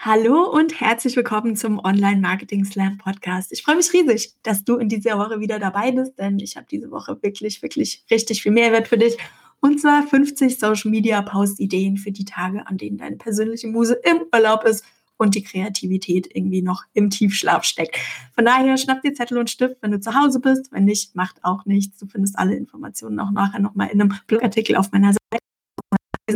Hallo 0.00 0.48
und 0.48 0.80
herzlich 0.80 1.16
willkommen 1.16 1.56
zum 1.56 1.80
Online 1.80 2.20
Marketing 2.20 2.64
Slam 2.64 2.98
Podcast. 2.98 3.50
Ich 3.50 3.64
freue 3.64 3.74
mich 3.74 3.92
riesig, 3.92 4.32
dass 4.44 4.62
du 4.62 4.76
in 4.76 4.88
dieser 4.88 5.18
Woche 5.18 5.40
wieder 5.40 5.58
dabei 5.58 5.90
bist, 5.90 6.16
denn 6.20 6.38
ich 6.38 6.56
habe 6.56 6.68
diese 6.70 6.92
Woche 6.92 7.20
wirklich, 7.20 7.62
wirklich 7.62 8.04
richtig 8.08 8.40
viel 8.44 8.52
Mehrwert 8.52 8.86
für 8.86 8.96
dich. 8.96 9.18
Und 9.58 9.80
zwar 9.80 10.06
50 10.06 10.56
Social 10.56 10.92
Media 10.92 11.20
Post 11.22 11.58
Ideen 11.58 11.96
für 11.96 12.12
die 12.12 12.24
Tage, 12.24 12.64
an 12.68 12.78
denen 12.78 12.96
deine 12.96 13.16
persönliche 13.16 13.66
Muse 13.66 13.98
im 14.04 14.20
Urlaub 14.32 14.62
ist 14.62 14.84
und 15.16 15.34
die 15.34 15.42
Kreativität 15.42 16.28
irgendwie 16.32 16.62
noch 16.62 16.84
im 16.92 17.10
Tiefschlaf 17.10 17.64
steckt. 17.64 17.96
Von 18.36 18.44
daher 18.44 18.76
schnapp 18.76 19.02
dir 19.02 19.14
Zettel 19.14 19.36
und 19.36 19.50
Stift, 19.50 19.78
wenn 19.80 19.90
du 19.90 19.98
zu 19.98 20.14
Hause 20.14 20.38
bist. 20.38 20.70
Wenn 20.70 20.84
nicht, 20.84 21.16
macht 21.16 21.42
auch 21.42 21.64
nichts. 21.64 21.98
Du 21.98 22.06
findest 22.06 22.38
alle 22.38 22.54
Informationen 22.54 23.18
auch 23.18 23.32
nachher 23.32 23.58
nochmal 23.58 23.88
in 23.88 24.00
einem 24.00 24.14
Blogartikel 24.28 24.76
auf 24.76 24.92
meiner 24.92 25.12
Seite. 25.12 25.42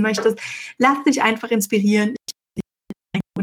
Möchtest, 0.00 0.40
lass 0.78 1.04
dich 1.04 1.22
einfach 1.22 1.50
inspirieren 1.50 2.16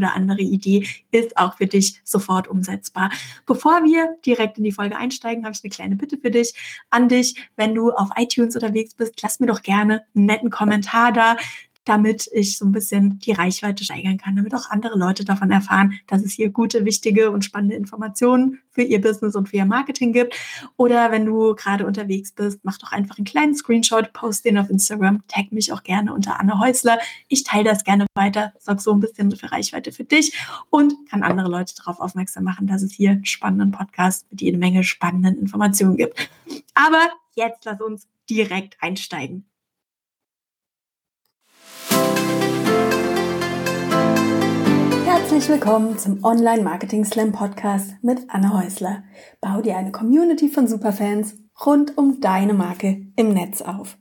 oder 0.00 0.14
andere 0.14 0.40
Idee 0.40 0.86
ist 1.10 1.36
auch 1.36 1.56
für 1.56 1.66
dich 1.66 2.00
sofort 2.04 2.48
umsetzbar. 2.48 3.10
Bevor 3.46 3.84
wir 3.84 4.16
direkt 4.24 4.58
in 4.58 4.64
die 4.64 4.72
Folge 4.72 4.96
einsteigen, 4.96 5.44
habe 5.44 5.54
ich 5.54 5.62
eine 5.62 5.70
kleine 5.70 5.96
Bitte 5.96 6.18
für 6.18 6.30
dich, 6.30 6.54
an 6.90 7.08
dich. 7.08 7.34
Wenn 7.56 7.74
du 7.74 7.90
auf 7.90 8.08
iTunes 8.16 8.54
unterwegs 8.54 8.94
bist, 8.94 9.20
lass 9.22 9.40
mir 9.40 9.46
doch 9.46 9.62
gerne 9.62 10.04
einen 10.14 10.26
netten 10.26 10.50
Kommentar 10.50 11.12
da 11.12 11.36
damit 11.84 12.28
ich 12.32 12.58
so 12.58 12.64
ein 12.64 12.72
bisschen 12.72 13.18
die 13.20 13.32
Reichweite 13.32 13.84
steigern 13.84 14.18
kann, 14.18 14.36
damit 14.36 14.54
auch 14.54 14.70
andere 14.70 14.98
Leute 14.98 15.24
davon 15.24 15.50
erfahren, 15.50 15.94
dass 16.06 16.22
es 16.22 16.32
hier 16.32 16.50
gute, 16.50 16.84
wichtige 16.84 17.30
und 17.30 17.44
spannende 17.44 17.76
Informationen 17.76 18.60
für 18.70 18.82
ihr 18.82 19.00
Business 19.00 19.34
und 19.34 19.48
für 19.48 19.56
ihr 19.56 19.64
Marketing 19.64 20.12
gibt. 20.12 20.36
Oder 20.76 21.10
wenn 21.10 21.24
du 21.24 21.54
gerade 21.54 21.86
unterwegs 21.86 22.32
bist, 22.32 22.60
mach 22.62 22.78
doch 22.78 22.92
einfach 22.92 23.18
einen 23.18 23.24
kleinen 23.24 23.54
Screenshot, 23.54 24.12
post 24.12 24.44
den 24.44 24.58
auf 24.58 24.70
Instagram, 24.70 25.22
tag 25.28 25.52
mich 25.52 25.72
auch 25.72 25.82
gerne 25.82 26.12
unter 26.12 26.38
Anne 26.38 26.58
Häusler. 26.58 26.98
Ich 27.28 27.44
teile 27.44 27.64
das 27.64 27.84
gerne 27.84 28.06
weiter, 28.14 28.52
sorg 28.58 28.80
so 28.80 28.92
ein 28.92 29.00
bisschen 29.00 29.34
für 29.34 29.50
Reichweite 29.50 29.92
für 29.92 30.04
dich 30.04 30.36
und 30.68 30.94
kann 31.08 31.22
andere 31.22 31.48
Leute 31.48 31.74
darauf 31.76 32.00
aufmerksam 32.00 32.44
machen, 32.44 32.66
dass 32.66 32.82
es 32.82 32.92
hier 32.92 33.10
einen 33.10 33.24
spannenden 33.24 33.72
Podcast 33.72 34.26
mit 34.30 34.40
jede 34.40 34.58
Menge 34.58 34.84
spannenden 34.84 35.38
Informationen 35.38 35.96
gibt. 35.96 36.30
Aber 36.74 37.08
jetzt 37.34 37.64
lass 37.64 37.80
uns 37.80 38.06
direkt 38.28 38.76
einsteigen. 38.80 39.49
Herzlich 45.30 45.48
willkommen 45.48 45.96
zum 45.96 46.24
Online 46.24 46.60
Marketing 46.62 47.04
Slam 47.04 47.30
Podcast 47.30 47.94
mit 48.02 48.18
Anne 48.26 48.52
Häusler. 48.52 49.04
Bau 49.40 49.60
dir 49.60 49.76
eine 49.76 49.92
Community 49.92 50.48
von 50.48 50.66
Superfans 50.66 51.36
rund 51.64 51.96
um 51.96 52.20
deine 52.20 52.52
Marke 52.52 53.06
im 53.14 53.32
Netz 53.32 53.62
auf. 53.62 53.96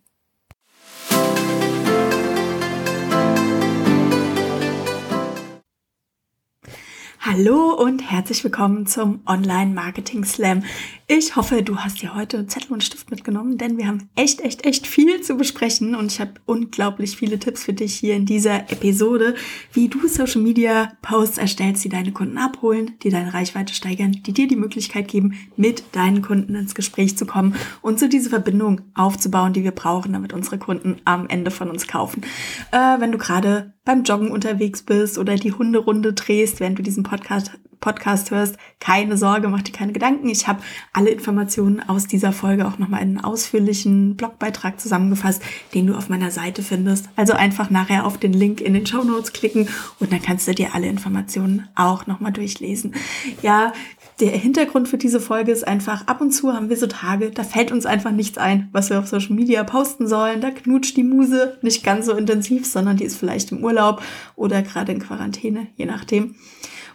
Hallo 7.32 7.76
und 7.76 8.10
herzlich 8.10 8.44
willkommen 8.44 8.88
zum 8.88 9.22
Online 9.28 9.72
Marketing 9.72 10.26
Slam. 10.26 10.64
Ich 11.06 11.36
hoffe, 11.36 11.62
du 11.62 11.78
hast 11.78 12.02
dir 12.02 12.16
heute 12.16 12.48
Zettel 12.48 12.74
und 12.74 12.84
Stift 12.84 13.12
mitgenommen, 13.12 13.60
denn 13.60 13.78
wir 13.78 13.86
haben 13.86 14.10
echt, 14.16 14.42
echt, 14.42 14.66
echt 14.66 14.88
viel 14.88 15.22
zu 15.22 15.38
besprechen 15.38 15.94
und 15.94 16.12
ich 16.12 16.20
habe 16.20 16.34
unglaublich 16.48 17.18
viele 17.18 17.38
Tipps 17.38 17.64
für 17.64 17.74
dich 17.74 17.94
hier 17.94 18.16
in 18.16 18.26
dieser 18.26 18.72
Episode, 18.72 19.36
wie 19.74 19.90
du 19.90 20.08
Social 20.08 20.42
Media 20.42 20.92
Posts 21.04 21.38
erstellst, 21.38 21.84
die 21.84 21.90
deine 21.90 22.14
Kunden 22.14 22.40
abholen, 22.40 22.96
die 23.04 23.12
deine 23.12 23.32
Reichweite 23.32 23.76
steigern, 23.76 24.12
die 24.12 24.34
dir 24.34 24.48
die 24.48 24.56
Möglichkeit 24.56 25.08
geben, 25.08 25.36
mit 25.56 25.84
deinen 25.92 26.24
Kunden 26.24 26.56
ins 26.56 26.74
Gespräch 26.74 27.16
zu 27.16 27.28
kommen 27.28 27.54
und 27.84 28.00
so 28.00 28.08
diese 28.08 28.32
Verbindung 28.32 28.82
aufzubauen, 28.96 29.54
die 29.54 29.64
wir 29.64 29.72
brauchen, 29.72 30.14
damit 30.14 30.34
unsere 30.34 30.58
Kunden 30.58 30.98
am 31.06 31.28
Ende 31.28 31.52
von 31.52 31.70
uns 31.70 31.88
kaufen. 31.88 32.24
Äh, 32.72 33.00
wenn 33.00 33.12
du 33.12 33.20
gerade 33.20 33.76
beim 33.90 34.04
Joggen 34.04 34.30
unterwegs 34.30 34.84
bist 34.84 35.18
oder 35.18 35.34
die 35.34 35.52
Hunderunde 35.52 36.14
drehst, 36.14 36.60
während 36.60 36.78
du 36.78 36.84
diesen 36.84 37.02
Podcast, 37.02 37.54
Podcast 37.80 38.30
hörst, 38.30 38.56
keine 38.80 39.18
Sorge, 39.18 39.48
mach 39.48 39.64
dir 39.64 39.72
keine 39.72 39.94
Gedanken. 39.94 40.30
Ich 40.30 40.48
habe 40.48 40.62
alle 40.94 41.10
Informationen 41.10 41.82
aus 41.90 42.06
dieser 42.06 42.32
Folge 42.32 42.68
auch 42.68 42.78
nochmal 42.78 43.02
in 43.02 43.18
einen 43.18 43.20
ausführlichen 43.22 44.16
Blogbeitrag 44.16 44.80
zusammengefasst, 44.80 45.42
den 45.74 45.88
du 45.88 45.96
auf 45.96 46.08
meiner 46.08 46.30
Seite 46.30 46.62
findest. 46.62 47.10
Also 47.16 47.34
einfach 47.34 47.72
nachher 47.72 48.06
auf 48.06 48.20
den 48.20 48.34
Link 48.34 48.62
in 48.62 48.76
den 48.76 48.86
Show 48.86 49.04
Notes 49.04 49.34
klicken 49.34 49.68
und 50.00 50.12
dann 50.12 50.22
kannst 50.22 50.48
du 50.48 50.54
dir 50.54 50.76
alle 50.76 50.86
Informationen 50.86 51.68
auch 51.74 52.06
nochmal 52.06 52.32
durchlesen. 52.32 52.94
Ja, 53.42 53.74
der 54.20 54.32
Hintergrund 54.32 54.88
für 54.88 54.98
diese 54.98 55.20
Folge 55.20 55.52
ist 55.52 55.68
einfach, 55.68 56.08
ab 56.08 56.20
und 56.22 56.32
zu 56.32 56.54
haben 56.54 56.70
wir 56.70 56.78
so 56.78 56.88
Tage, 56.88 57.32
da 57.32 57.44
fällt 57.44 57.72
uns 57.72 57.86
einfach 57.86 58.12
nichts 58.12 58.38
ein, 58.38 58.70
was 58.72 58.90
wir 58.90 59.00
auf 59.00 59.08
Social 59.08 59.36
Media 59.36 59.64
posten 59.64 60.08
sollen. 60.08 60.42
Da 60.42 60.52
knutscht 60.52 60.98
die 60.98 61.04
Muse 61.04 61.58
nicht 61.62 61.84
ganz 61.84 62.06
so 62.06 62.14
intensiv, 62.14 62.66
sondern 62.66 62.98
die 62.98 63.06
ist 63.06 63.18
vielleicht 63.18 63.52
im 63.52 63.64
Urlaub 63.64 64.02
oder 64.36 64.62
gerade 64.62 64.92
in 64.92 65.00
Quarantäne, 65.00 65.68
je 65.76 65.86
nachdem. 65.86 66.36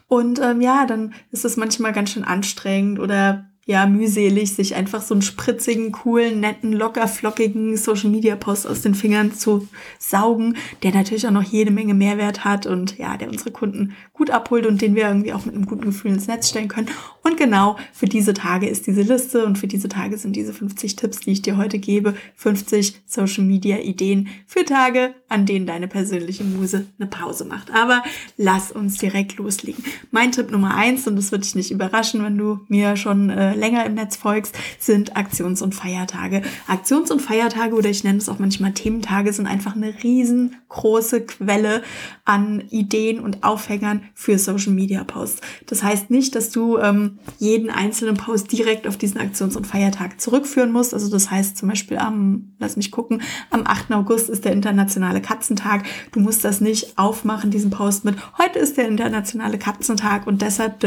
Und 0.07 0.39
ähm, 0.41 0.61
ja, 0.61 0.87
dann 0.87 1.15
ist 1.31 1.45
es 1.45 1.57
manchmal 1.57 1.93
ganz 1.93 2.11
schön 2.11 2.25
anstrengend 2.25 3.01
oder 3.01 3.51
ja, 3.67 3.87
mühselig, 3.87 4.55
sich 4.55 4.75
einfach 4.75 5.03
so 5.03 5.15
einen 5.15 5.23
spritzigen, 5.23 5.93
coolen, 5.93 6.41
netten, 6.41 6.73
locker 6.73 7.09
flockigen 7.09 7.77
Social 7.77 8.11
Media 8.11 8.37
Post 8.37 8.67
aus 8.67 8.83
den 8.83 8.95
Fingern 8.95 9.33
zu 9.33 9.69
saugen, 9.99 10.57
der 10.83 10.93
natürlich 10.93 11.27
auch 11.27 11.33
noch 11.33 11.43
jede 11.43 11.71
Menge 11.71 11.95
Mehrwert 11.95 12.45
hat 12.45 12.67
und 12.67 12.99
ja, 12.99 13.17
der 13.17 13.31
unsere 13.31 13.51
Kunden 13.51 13.95
gut 14.13 14.31
abholt 14.31 14.67
und 14.67 14.83
den 14.83 14.95
wir 14.95 15.09
irgendwie 15.09 15.33
auch 15.33 15.47
mit 15.47 15.55
einem 15.55 15.67
guten 15.67 15.87
Gefühl 15.87 16.13
ins 16.13 16.27
Netz 16.27 16.51
stellen 16.51 16.69
können. 16.69 16.91
Und 17.23 17.39
genau 17.39 17.79
für 17.93 18.07
diese 18.07 18.35
Tage 18.35 18.69
ist 18.69 18.87
diese 18.87 19.03
Liste 19.03 19.47
und 19.47 19.57
für 19.57 19.67
diese 19.67 19.89
Tage 19.89 20.19
sind 20.19 20.37
diese 20.37 20.53
50 20.53 20.97
Tipps, 20.97 21.21
die 21.21 21.33
ich 21.33 21.43
dir 21.43 21.57
heute 21.57 21.79
gebe, 21.79 22.15
50 22.37 23.03
Social 23.07 23.45
Media 23.45 23.79
Ideen 23.79 24.29
für 24.47 24.65
Tage, 24.65 25.15
an 25.29 25.47
denen 25.47 25.67
deine 25.67 25.89
persönliche 25.89 26.45
Muse 26.45 26.87
eine 26.99 27.09
Pause 27.09 27.47
macht. 27.47 27.73
Aber 27.73 28.03
lass 28.37 28.73
uns 28.73 28.99
direkt 28.99 29.37
loslegen. 29.37 29.83
Mein 30.11 30.33
Tipp 30.33 30.51
Nummer 30.51 30.75
eins, 30.77 31.07
und 31.07 31.17
das 31.17 31.33
wird 31.33 31.45
dich 31.45 31.55
nicht 31.55 31.71
überraschen, 31.71 32.23
wenn 32.23 32.37
du 32.37 32.61
mir 32.69 32.97
schon 32.97 33.31
äh, 33.31 33.54
länger 33.55 33.85
im 33.87 33.95
Netz 33.95 34.17
folgst, 34.17 34.55
sind 34.79 35.17
Aktions- 35.17 35.63
und 35.63 35.75
Feiertage. 35.75 36.43
Aktions- 36.67 37.11
und 37.11 37.21
Feiertage 37.21 37.75
oder 37.75 37.91
ich 37.91 38.05
nenne 38.05 38.19
es 38.19 38.29
auch 38.29 38.39
manchmal 38.39 38.73
Thementage 38.73 39.33
sind 39.33 39.47
einfach 39.47 39.77
eine 39.77 39.95
riesengroße 40.03 41.23
Quelle 41.23 41.83
an 42.25 42.65
Ideen 42.71 43.21
und 43.21 43.45
Aufhängern 43.45 44.03
für 44.15 44.39
Social 44.39 44.73
Media 44.73 45.05
Posts. 45.05 45.41
Das 45.67 45.83
heißt 45.83 46.11
nicht, 46.11 46.35
dass 46.35 46.51
du 46.51 46.79
ähm, 46.79 47.19
jeden 47.39 47.71
einzelnen 47.71 48.17
Post 48.17 48.53
direkt 48.53 48.87
auf 48.87 48.97
diesen 48.97 49.21
Aktions- 49.21 49.57
und 49.57 49.67
Feiertag 49.67 50.21
zurückführen 50.21 50.73
musst. 50.73 50.95
Also 50.95 51.11
das 51.11 51.31
heißt 51.31 51.57
zum 51.57 51.69
Beispiel 51.69 51.99
am, 51.99 52.55
lass 52.59 52.77
mich 52.77 52.91
gucken, 52.91 53.23
am 53.51 53.67
8. 53.67 53.93
August 53.93 54.31
ist 54.31 54.45
der 54.45 54.53
internationale 54.53 55.21
Katzentag. 55.21 55.85
Du 56.13 56.21
musst 56.21 56.45
das 56.45 56.61
nicht 56.61 56.97
aufmachen, 56.97 57.51
diesen 57.51 57.71
Post 57.71 58.05
mit, 58.05 58.17
heute 58.39 58.59
ist 58.59 58.77
der 58.77 58.89
internationale 58.89 59.59
Katzentag 59.59 60.27
und 60.27 60.43
deshalb 60.43 60.81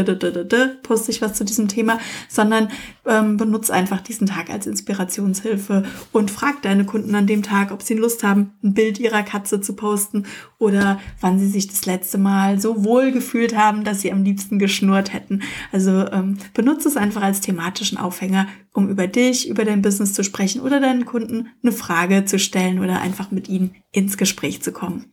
poste 0.84 1.12
ich 1.12 1.22
was 1.22 1.34
zu 1.34 1.46
diesem 1.46 1.68
Thema, 1.68 2.00
sondern 2.28 2.57
sondern 2.58 2.72
ähm, 3.06 3.38
benutze 3.38 3.74
einfach 3.74 4.02
diesen 4.02 4.28
Tag 4.28 4.50
als 4.50 4.68
Inspirationshilfe 4.68 5.84
und 6.12 6.32
frag 6.32 6.62
deine 6.62 6.86
Kunden 6.86 7.16
an 7.16 7.28
dem 7.28 7.44
Tag, 7.44 7.72
ob 7.72 7.82
sie 7.82 7.94
Lust 7.94 8.24
haben, 8.24 8.54
ein 8.64 8.74
Bild 8.74 9.00
ihrer 9.00 9.24
Katze 9.24 9.62
zu 9.62 9.76
posten 9.76 10.26
oder 10.58 11.00
wann 11.22 11.40
sie 11.40 11.48
sich 11.48 11.68
das 11.68 11.86
letzte 11.86 12.18
Mal 12.18 12.60
so 12.60 12.84
wohl 12.84 13.12
gefühlt 13.12 13.56
haben, 13.56 13.84
dass 13.84 14.02
sie 14.02 14.12
am 14.12 14.24
liebsten 14.24 14.60
geschnurrt 14.60 15.14
hätten. 15.14 15.42
Also 15.72 16.08
ähm, 16.12 16.38
benutze 16.54 16.90
es 16.90 16.98
einfach 16.98 17.22
als 17.22 17.42
thematischen 17.42 17.98
Aufhänger, 17.98 18.48
um 18.74 18.90
über 18.90 19.08
dich, 19.08 19.48
über 19.48 19.66
dein 19.66 19.82
Business 19.82 20.14
zu 20.14 20.24
sprechen 20.24 20.62
oder 20.62 20.80
deinen 20.80 21.06
Kunden 21.06 21.50
eine 21.64 21.72
Frage 21.72 22.26
zu 22.26 22.40
stellen 22.40 22.80
oder 22.80 23.02
einfach 23.02 23.32
mit 23.32 23.48
ihnen 23.48 23.76
ins 23.92 24.18
Gespräch 24.18 24.62
zu 24.62 24.72
kommen. 24.72 25.06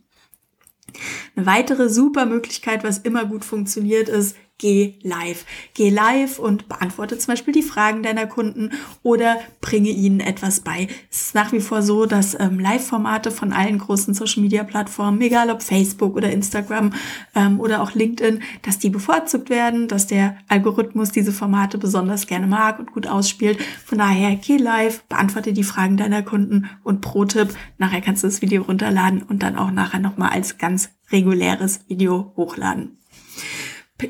Eine 1.35 1.47
weitere 1.47 1.89
super 1.89 2.25
Möglichkeit, 2.25 2.85
was 2.85 2.99
immer 2.99 3.25
gut 3.25 3.45
funktioniert, 3.45 4.09
ist, 4.09 4.37
geh 4.59 4.95
live. 5.03 5.45
Geh 5.75 5.91
live 5.91 6.39
und 6.39 6.69
beantworte 6.69 7.19
zum 7.19 7.33
Beispiel 7.33 7.53
die 7.53 7.63
Fragen 7.63 8.03
deiner 8.03 8.27
Kunden 8.27 8.71
oder 9.03 9.37
bringe 9.61 9.91
ihnen 9.91 10.21
etwas 10.21 10.61
bei. 10.61 10.89
Es 11.11 11.23
ist 11.23 11.35
nach 11.35 11.53
wie 11.53 11.61
vor 11.61 11.83
so, 11.83 12.07
dass 12.07 12.39
ähm, 12.39 12.61
Live-Formate 12.61 13.31
von 13.31 13.53
allen 13.53 13.79
großen 13.79 14.15
Social-Media-Plattformen, 14.15 15.21
egal 15.21 15.51
ob 15.51 15.63
Facebook 15.63 16.15
oder 16.17 16.31
Instagram 16.31 16.93
ähm, 17.35 17.59
oder 17.59 17.83
auch 17.83 17.95
LinkedIn, 17.95 18.43
dass 18.63 18.79
die 18.79 18.91
bevorzugt 18.91 19.51
werden, 19.51 19.89
dass 19.89 20.07
der 20.07 20.37
Algorithmus 20.49 21.11
diese 21.11 21.33
Formate 21.33 21.77
besonders 21.79 22.27
gerne 22.27 22.47
mag 22.47 22.79
und 22.79 22.93
gut 22.93 23.07
ausspielt. 23.07 23.59
Von 23.85 23.99
daher 23.99 24.37
geh 24.37 24.57
live, 24.57 25.03
beantworte 25.05 25.53
die 25.53 25.65
Fragen 25.65 25.97
deiner 25.97 26.23
Kunden 26.23 26.71
und 26.85 27.01
pro 27.01 27.25
Tipp, 27.25 27.49
nachher 27.79 28.01
kannst 28.01 28.23
du 28.23 28.29
das 28.29 28.41
Video 28.41 28.63
runterladen 28.63 29.23
und 29.23 29.43
dann 29.43 29.57
auch 29.57 29.73
nachher 29.73 30.01
nochmal 30.01 30.31
als 30.31 30.59
ganz 30.59 30.91
reguläres 31.11 31.81
Video 31.89 32.33
hochladen. 32.37 32.99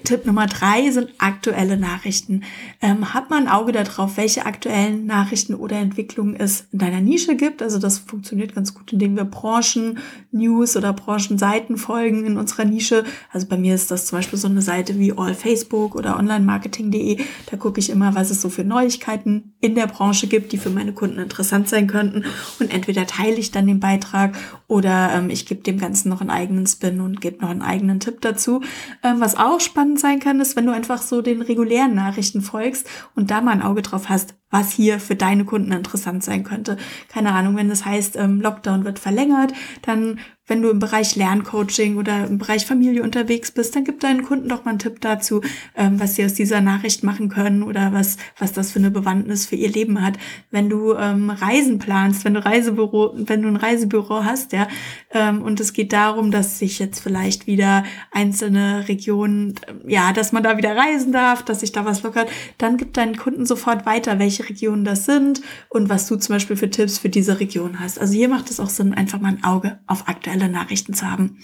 Tipp 0.02 0.26
Nummer 0.26 0.46
drei 0.46 0.90
sind 0.90 1.10
aktuelle 1.18 1.76
Nachrichten. 1.76 2.42
Ähm, 2.80 3.14
hat 3.14 3.30
man 3.30 3.44
ein 3.44 3.52
Auge 3.52 3.72
darauf, 3.72 4.16
welche 4.16 4.46
aktuellen 4.46 5.06
Nachrichten 5.06 5.54
oder 5.54 5.76
Entwicklungen 5.76 6.36
es 6.36 6.66
in 6.72 6.78
deiner 6.78 7.00
Nische 7.00 7.36
gibt? 7.36 7.62
Also 7.62 7.78
das 7.78 7.98
funktioniert 7.98 8.54
ganz 8.54 8.74
gut, 8.74 8.92
indem 8.92 9.16
wir 9.16 9.24
Branchen-News 9.24 10.76
oder 10.76 10.92
Branchenseiten 10.92 11.76
folgen 11.76 12.24
in 12.24 12.36
unserer 12.36 12.64
Nische. 12.64 13.04
Also 13.32 13.46
bei 13.46 13.56
mir 13.56 13.74
ist 13.74 13.90
das 13.90 14.06
zum 14.06 14.18
Beispiel 14.18 14.38
so 14.38 14.48
eine 14.48 14.62
Seite 14.62 14.98
wie 14.98 15.12
All 15.16 15.34
Facebook 15.34 15.94
oder 15.94 16.18
onlinemarketing.de. 16.18 17.18
Da 17.50 17.56
gucke 17.56 17.80
ich 17.80 17.90
immer, 17.90 18.14
was 18.14 18.30
es 18.30 18.40
so 18.40 18.48
für 18.48 18.64
Neuigkeiten 18.64 19.54
in 19.60 19.74
der 19.74 19.86
Branche 19.86 20.26
gibt, 20.26 20.52
die 20.52 20.58
für 20.58 20.70
meine 20.70 20.92
Kunden 20.92 21.18
interessant 21.18 21.68
sein 21.68 21.86
könnten. 21.86 22.24
Und 22.58 22.72
entweder 22.72 23.06
teile 23.06 23.36
ich 23.36 23.50
dann 23.50 23.66
den 23.66 23.80
Beitrag 23.80 24.36
oder 24.74 25.12
ähm, 25.14 25.30
ich 25.30 25.46
gebe 25.46 25.62
dem 25.62 25.78
Ganzen 25.78 26.08
noch 26.08 26.20
einen 26.20 26.30
eigenen 26.30 26.66
Spin 26.66 27.00
und 27.00 27.20
gebe 27.20 27.40
noch 27.40 27.50
einen 27.50 27.62
eigenen 27.62 28.00
Tipp 28.00 28.20
dazu. 28.20 28.60
Ähm, 29.04 29.20
was 29.20 29.36
auch 29.36 29.60
spannend 29.60 30.00
sein 30.00 30.18
kann, 30.18 30.40
ist, 30.40 30.56
wenn 30.56 30.66
du 30.66 30.72
einfach 30.72 31.00
so 31.00 31.22
den 31.22 31.42
regulären 31.42 31.94
Nachrichten 31.94 32.40
folgst 32.40 32.88
und 33.14 33.30
da 33.30 33.40
mal 33.40 33.52
ein 33.52 33.62
Auge 33.62 33.82
drauf 33.82 34.08
hast, 34.08 34.34
was 34.54 34.70
hier 34.70 35.00
für 35.00 35.16
deine 35.16 35.44
Kunden 35.44 35.72
interessant 35.72 36.22
sein 36.22 36.44
könnte. 36.44 36.76
Keine 37.08 37.32
Ahnung, 37.32 37.56
wenn 37.56 37.68
das 37.68 37.84
heißt, 37.84 38.14
ähm, 38.14 38.40
Lockdown 38.40 38.84
wird 38.84 39.00
verlängert, 39.00 39.52
dann 39.82 40.20
wenn 40.46 40.60
du 40.60 40.68
im 40.68 40.78
Bereich 40.78 41.16
Lerncoaching 41.16 41.96
oder 41.96 42.26
im 42.26 42.36
Bereich 42.36 42.66
Familie 42.66 43.02
unterwegs 43.02 43.50
bist, 43.50 43.74
dann 43.74 43.84
gib 43.84 44.00
deinen 44.00 44.24
Kunden 44.24 44.48
doch 44.48 44.64
mal 44.64 44.72
einen 44.72 44.78
Tipp 44.78 45.00
dazu, 45.00 45.40
ähm, 45.74 45.98
was 45.98 46.16
sie 46.16 46.24
aus 46.24 46.34
dieser 46.34 46.60
Nachricht 46.60 47.02
machen 47.02 47.30
können 47.30 47.62
oder 47.62 47.94
was, 47.94 48.18
was 48.38 48.52
das 48.52 48.70
für 48.70 48.78
eine 48.78 48.90
Bewandtnis 48.90 49.46
für 49.46 49.56
ihr 49.56 49.70
Leben 49.70 50.04
hat. 50.04 50.18
Wenn 50.50 50.68
du 50.68 50.94
ähm, 50.94 51.30
Reisen 51.30 51.78
planst, 51.78 52.26
wenn 52.26 52.34
du 52.34 52.44
Reisebüro, 52.44 53.14
wenn 53.16 53.40
du 53.40 53.48
ein 53.48 53.56
Reisebüro 53.56 54.24
hast, 54.24 54.52
ja, 54.52 54.68
ähm, 55.12 55.40
und 55.40 55.60
es 55.60 55.72
geht 55.72 55.94
darum, 55.94 56.30
dass 56.30 56.58
sich 56.58 56.78
jetzt 56.78 57.00
vielleicht 57.00 57.46
wieder 57.46 57.84
einzelne 58.12 58.86
Regionen, 58.86 59.54
ja, 59.86 60.12
dass 60.12 60.32
man 60.32 60.42
da 60.42 60.58
wieder 60.58 60.76
reisen 60.76 61.12
darf, 61.12 61.42
dass 61.42 61.60
sich 61.60 61.72
da 61.72 61.86
was 61.86 62.02
lockert, 62.02 62.28
dann 62.58 62.76
gib 62.76 62.92
deinen 62.92 63.16
Kunden 63.16 63.46
sofort 63.46 63.86
weiter, 63.86 64.18
welche 64.18 64.43
Regionen 64.48 64.84
das 64.84 65.04
sind 65.04 65.40
und 65.68 65.88
was 65.88 66.06
du 66.06 66.16
zum 66.16 66.34
Beispiel 66.34 66.56
für 66.56 66.70
Tipps 66.70 66.98
für 66.98 67.08
diese 67.08 67.40
Region 67.40 67.80
hast. 67.80 67.98
Also 67.98 68.14
hier 68.14 68.28
macht 68.28 68.50
es 68.50 68.60
auch 68.60 68.68
Sinn, 68.68 68.94
einfach 68.94 69.20
mal 69.20 69.28
ein 69.28 69.44
Auge 69.44 69.78
auf 69.86 70.08
aktuelle 70.08 70.48
Nachrichten 70.48 70.94
zu 70.94 71.10
haben. 71.10 71.38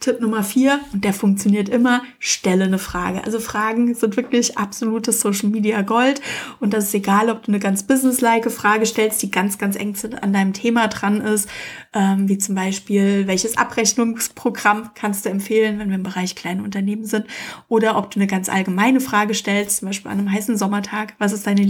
Tipp 0.00 0.20
Nummer 0.20 0.42
vier, 0.42 0.80
und 0.92 1.04
der 1.04 1.12
funktioniert 1.12 1.68
immer, 1.68 2.02
stelle 2.18 2.64
eine 2.64 2.78
Frage. 2.78 3.24
Also 3.24 3.38
Fragen 3.38 3.94
sind 3.94 4.16
wirklich 4.16 4.58
absolutes 4.58 5.20
Social 5.20 5.48
Media 5.48 5.82
Gold 5.82 6.20
und 6.60 6.72
das 6.72 6.84
ist 6.84 6.94
egal, 6.94 7.30
ob 7.30 7.44
du 7.44 7.52
eine 7.52 7.60
ganz 7.60 7.84
businesslike 7.84 8.50
Frage 8.50 8.86
stellst, 8.86 9.22
die 9.22 9.30
ganz, 9.30 9.58
ganz 9.58 9.76
eng 9.76 9.92
an 10.22 10.32
deinem 10.32 10.54
Thema 10.54 10.88
dran 10.88 11.20
ist, 11.20 11.48
ähm, 11.92 12.28
wie 12.28 12.38
zum 12.38 12.54
Beispiel, 12.54 13.26
welches 13.26 13.58
Abrechnungsprogramm 13.58 14.90
kannst 14.94 15.26
du 15.26 15.28
empfehlen, 15.28 15.78
wenn 15.78 15.88
wir 15.88 15.96
im 15.96 16.02
Bereich 16.02 16.34
kleine 16.34 16.62
Unternehmen 16.62 17.04
sind, 17.04 17.26
oder 17.68 17.98
ob 17.98 18.10
du 18.10 18.18
eine 18.18 18.26
ganz 18.26 18.48
allgemeine 18.48 19.00
Frage 19.00 19.34
stellst, 19.34 19.78
zum 19.78 19.88
Beispiel 19.88 20.10
an 20.10 20.18
einem 20.18 20.32
heißen 20.32 20.56
Sommertag, 20.56 21.14
was 21.18 21.32
ist 21.32 21.46
deine 21.46 21.62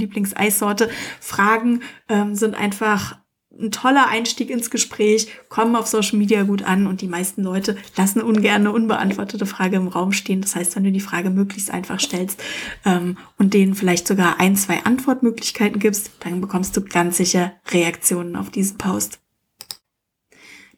Lieblingseissorte? 0.62 0.90
Fragen 1.20 1.82
ähm, 2.08 2.34
sind 2.34 2.54
einfach 2.54 3.18
ein 3.60 3.70
toller 3.70 4.08
Einstieg 4.08 4.48
ins 4.48 4.70
Gespräch, 4.70 5.28
kommen 5.50 5.76
auf 5.76 5.86
Social 5.86 6.18
Media 6.18 6.42
gut 6.44 6.62
an 6.62 6.86
und 6.86 7.02
die 7.02 7.08
meisten 7.08 7.42
Leute 7.42 7.76
lassen 7.98 8.22
ungern 8.22 8.62
eine 8.62 8.72
unbeantwortete 8.72 9.44
Frage 9.44 9.76
im 9.76 9.88
Raum 9.88 10.12
stehen. 10.12 10.40
Das 10.40 10.56
heißt, 10.56 10.74
wenn 10.74 10.84
du 10.84 10.92
die 10.92 11.00
Frage 11.00 11.28
möglichst 11.28 11.70
einfach 11.70 12.00
stellst 12.00 12.42
ähm, 12.86 13.18
und 13.36 13.52
denen 13.52 13.74
vielleicht 13.74 14.08
sogar 14.08 14.40
ein, 14.40 14.56
zwei 14.56 14.82
Antwortmöglichkeiten 14.84 15.80
gibst, 15.80 16.12
dann 16.20 16.40
bekommst 16.40 16.74
du 16.78 16.80
ganz 16.80 17.18
sicher 17.18 17.52
Reaktionen 17.70 18.36
auf 18.36 18.48
diesen 18.48 18.78
Post. 18.78 19.18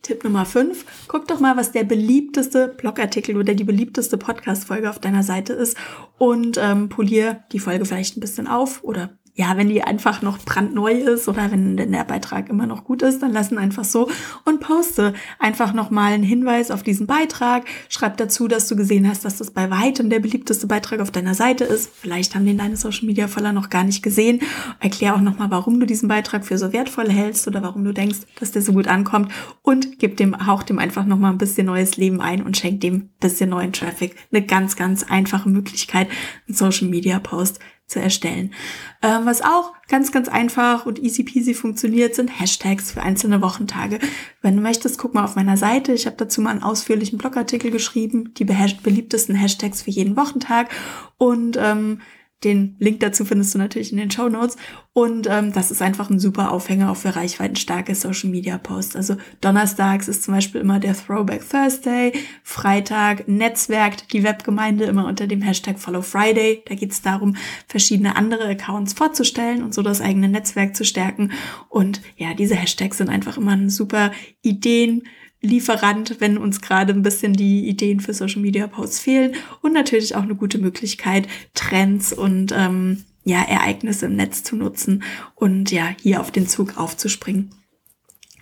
Tipp 0.03 0.25
Nummer 0.25 0.45
5, 0.45 1.07
guck 1.07 1.29
doch 1.29 1.41
mal, 1.41 1.57
was 1.57 1.73
der 1.73 1.85
beliebteste 1.85 2.69
Blogartikel 2.77 3.37
oder 3.37 3.55
die 3.55 3.65
beliebteste 3.65 4.19
Podcast-Folge 4.19 4.91
auf 4.91 4.99
deiner 4.99 5.23
Seite 5.23 5.55
ist 5.55 5.79
und 6.19 6.59
ähm, 6.61 6.91
polier 6.91 7.45
die 7.53 7.61
Folge 7.61 7.87
vielleicht 7.87 8.17
ein 8.17 8.21
bisschen 8.21 8.47
auf 8.47 8.83
oder 8.85 9.17
ja, 9.37 9.57
wenn 9.57 9.69
die 9.69 9.83
einfach 9.83 10.23
noch 10.23 10.39
brandneu 10.39 10.93
ist 10.93 11.29
oder 11.29 11.51
wenn 11.51 11.77
der 11.77 12.05
Beitrag 12.05 12.49
immer 12.49 12.69
noch 12.69 12.85
gut 12.85 13.03
ist, 13.03 13.21
dann 13.21 13.33
lassen 13.33 13.59
einfach 13.59 13.85
so 13.85 14.09
und 14.45 14.61
poste 14.61 15.13
einfach 15.41 15.75
nochmal 15.75 16.13
einen 16.13 16.23
Hinweis 16.23 16.71
auf 16.71 16.85
diesen 16.85 17.09
Beitrag. 17.09 17.65
Schreib 17.89 18.17
dazu, 18.17 18.47
dass 18.47 18.69
du 18.69 18.77
gesehen 18.77 19.09
hast, 19.09 19.25
dass 19.25 19.39
das 19.39 19.51
bei 19.51 19.71
weitem 19.71 20.09
der 20.09 20.21
beliebteste 20.21 20.69
Beitrag 20.69 21.01
auf 21.01 21.11
deiner 21.11 21.35
Seite 21.35 21.65
ist. 21.65 21.91
Vielleicht 21.93 22.37
haben 22.37 22.47
den 22.47 22.59
deine 22.59 22.77
Social 22.77 23.07
Media 23.07 23.27
Follower 23.27 23.53
noch 23.53 23.71
gar 23.71 23.83
nicht 23.83 24.05
gesehen. 24.05 24.39
Erklär 24.79 25.17
auch 25.17 25.21
nochmal, 25.21 25.51
warum 25.51 25.81
du 25.81 25.87
diesen 25.87 26.09
Beitrag 26.09 26.47
für 26.47 26.57
so 26.57 26.73
wertvoll 26.73 27.11
hältst 27.11 27.49
oder 27.49 27.61
warum 27.61 27.85
du 27.85 27.93
denkst, 27.93 28.19
dass 28.39 28.53
der 28.53 28.63
so 28.63 28.73
gut 28.73 28.87
ankommt 28.87 29.33
und 29.63 29.99
gib 29.99 30.17
dem, 30.17 30.47
hauch 30.47 30.63
dem 30.63 30.79
einfach 30.79 31.07
nochmal 31.07 31.33
ein 31.33 31.39
bisschen 31.39 31.67
neues 31.67 31.97
Leben 31.97 32.21
ein 32.21 32.41
und 32.41 32.57
schenk 32.57 32.83
dem 32.83 32.95
ein 32.95 33.11
bisschen 33.19 33.51
neuen 33.51 33.73
Traffic. 33.73 34.15
Eine 34.31 34.47
ganz, 34.47 34.77
ganz 34.77 35.03
einfache 35.03 35.49
Möglichkeit, 35.49 36.07
einen 36.47 36.57
Social 36.57 36.87
Media 36.87 37.19
Post 37.19 37.59
zu 37.87 38.01
erstellen. 38.01 38.55
Ähm, 39.03 39.27
was 39.27 39.43
auch 39.43 39.73
ganz, 39.89 40.11
ganz 40.11 40.29
einfach 40.29 40.87
und 40.87 40.99
easy 40.99 41.23
peasy 41.23 41.55
funktioniert, 41.55 42.15
sind 42.15 42.29
Hashtags 42.41 42.93
für 42.93 43.03
einzelne 43.03 43.43
Wochentage. 43.43 43.99
Wenn 44.41 44.57
du 44.57 44.63
möchtest, 44.63 44.99
guck 44.99 45.15
mal 45.15 45.25
auf 45.25 45.37
meiner 45.37 45.57
Seite. 45.57 45.93
Ich 45.93 46.07
habe 46.07 46.17
dazu 46.17 46.41
mal 46.41 46.51
einen 46.51 46.63
ausführlichen 46.63 47.19
Blogartikel 47.19 47.71
geschrieben, 47.71 48.33
die 48.35 48.45
beliebtesten 48.45 49.35
Hashtags 49.35 49.83
für 49.83 49.91
jeden 49.91 50.17
Wochentag. 50.17 50.71
Und 51.19 51.59
ähm, 51.61 52.01
den 52.44 52.76
Link 52.79 53.00
dazu 53.00 53.25
findest 53.25 53.55
du 53.55 53.58
natürlich 53.58 53.91
in 53.91 53.99
den 53.99 54.11
Show 54.11 54.29
Notes. 54.29 54.56
Und 54.93 55.26
ähm, 55.29 55.52
das 55.52 55.70
ist 55.70 55.82
einfach 55.82 56.08
ein 56.08 56.20
super 56.20 56.52
Aufhänger 56.52 56.91
auch 56.91 56.96
für 56.96 57.17
reichweitenstarke 57.17 57.94
Social 57.94 58.31
Media 58.31 58.58
Posts. 58.58 58.94
Also 58.94 59.17
donnerstags 59.41 60.06
ist 60.06 60.23
zum 60.23 60.35
Beispiel 60.35 60.61
immer 60.61 60.79
der 60.79 60.94
Throwback 60.94 61.49
Thursday, 61.49 62.12
Freitag 62.43 63.26
netzwerkt 63.26 64.12
die 64.12 64.23
Webgemeinde 64.23 64.85
immer 64.85 65.06
unter 65.06 65.26
dem 65.26 65.43
Hashtag 65.43 65.81
Follow 65.81 66.02
Friday. 66.02 66.62
Da 66.67 66.75
geht 66.75 66.93
es 66.93 67.02
darum, 67.02 67.37
verschiedene 67.67 68.14
andere 68.17 68.49
Accounts 68.49 68.93
vorzustellen 68.93 69.62
und 69.62 69.75
so 69.75 69.82
das 69.82 70.00
eigene 70.00 70.29
Netzwerk 70.29 70.76
zu 70.76 70.85
stärken. 70.85 71.32
Und 71.69 72.00
ja, 72.17 72.35
diese 72.35 72.55
Hashtags 72.55 72.99
sind 72.99 73.08
einfach 73.08 73.37
immer 73.37 73.52
ein 73.52 73.70
super 73.70 74.12
Ideen. 74.43 75.02
Lieferant, 75.44 76.17
wenn 76.20 76.38
uns 76.38 76.61
gerade 76.61 76.93
ein 76.93 77.02
bisschen 77.02 77.35
die 77.35 77.69
Ideen 77.69 78.00
für 78.00 78.14
Social 78.14 78.41
Media 78.41 78.67
Posts 78.67 79.00
fehlen 79.00 79.35
und 79.62 79.73
natürlich 79.73 80.17
auch 80.17 80.23
eine 80.23 80.35
gute 80.35 80.58
Möglichkeit, 80.58 81.29
Trends 81.55 82.12
und 82.12 82.52
ähm, 82.56 83.05
ja, 83.25 83.43
Ereignisse 83.43 84.06
im 84.06 84.17
Netz 84.17 84.43
zu 84.43 84.56
nutzen 84.56 85.02
und 85.35 85.70
ja, 85.70 85.94
hier 86.02 86.20
auf 86.20 86.31
den 86.31 86.46
Zug 86.46 86.76
aufzuspringen. 86.76 87.50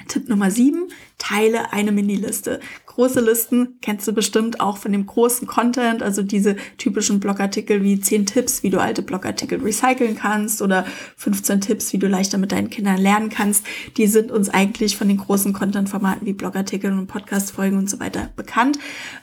Tipp 0.08 0.28
Nummer 0.28 0.50
sieben, 0.50 0.88
teile 1.23 1.73
eine 1.73 1.93
Mini-Liste. 1.93 2.59
Große 2.87 3.21
Listen 3.21 3.79
kennst 3.81 4.09
du 4.09 4.13
bestimmt 4.13 4.61
auch 4.61 4.77
von 4.77 4.91
dem 4.91 5.07
großen 5.07 5.47
Content, 5.47 6.03
also 6.03 6.23
diese 6.23 6.57
typischen 6.79 7.21
Blogartikel 7.21 7.83
wie 7.85 8.01
10 8.01 8.27
Tipps, 8.27 8.65
wie 8.65 8.71
du 8.71 8.81
alte 8.81 9.03
Blogartikel 9.03 9.63
recyceln 9.63 10.17
kannst 10.17 10.61
oder 10.61 10.85
15 11.17 11.61
Tipps, 11.61 11.93
wie 11.93 11.99
du 11.99 12.09
leichter 12.09 12.39
mit 12.39 12.51
deinen 12.51 12.71
Kindern 12.71 12.99
lernen 12.99 13.31
kannst. 13.31 13.65
Die 13.97 14.09
sind 14.09 14.33
uns 14.33 14.51
eigentlich 14.51 14.97
von 14.97 15.07
den 15.07 15.19
großen 15.19 15.53
Content-Formaten 15.53 16.27
wie 16.27 16.33
Blogartikel 16.33 16.93
und 16.93 17.07
Podcast-Folgen 17.07 17.79
und 17.79 17.89
so 17.89 18.01
weiter 18.01 18.31
bekannt. 18.35 18.81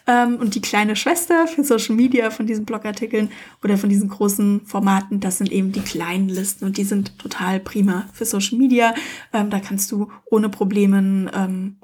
Ähm, 0.08 0.38
und 0.38 0.56
die 0.56 0.62
kleine 0.62 0.96
Schwester 0.96 1.48
für 1.48 1.66
Social 1.66 1.96
Media 1.96 2.32
von 2.32 2.48
diesen 2.48 2.64
Blogartikeln 2.64 3.30
oder 3.62 3.78
von 3.78 3.90
diesen 3.90 4.08
großen 4.08 4.62
Formaten, 4.66 5.20
das 5.20 5.38
sind 5.38 5.52
eben 5.52 5.74
die 5.74 5.82
kleinen 5.82 6.30
Listen 6.30 6.64
und 6.64 6.78
die 6.78 6.86
sind 6.86 7.20
total 7.20 7.60
prima 7.60 8.08
für 8.14 8.24
Social 8.24 8.58
Media. 8.58 8.96
Ähm, 9.34 9.50
da 9.50 9.60
kannst 9.60 9.92
du 9.92 10.10
ohne 10.32 10.48
Probleme 10.48 11.30
ähm, 11.36 11.76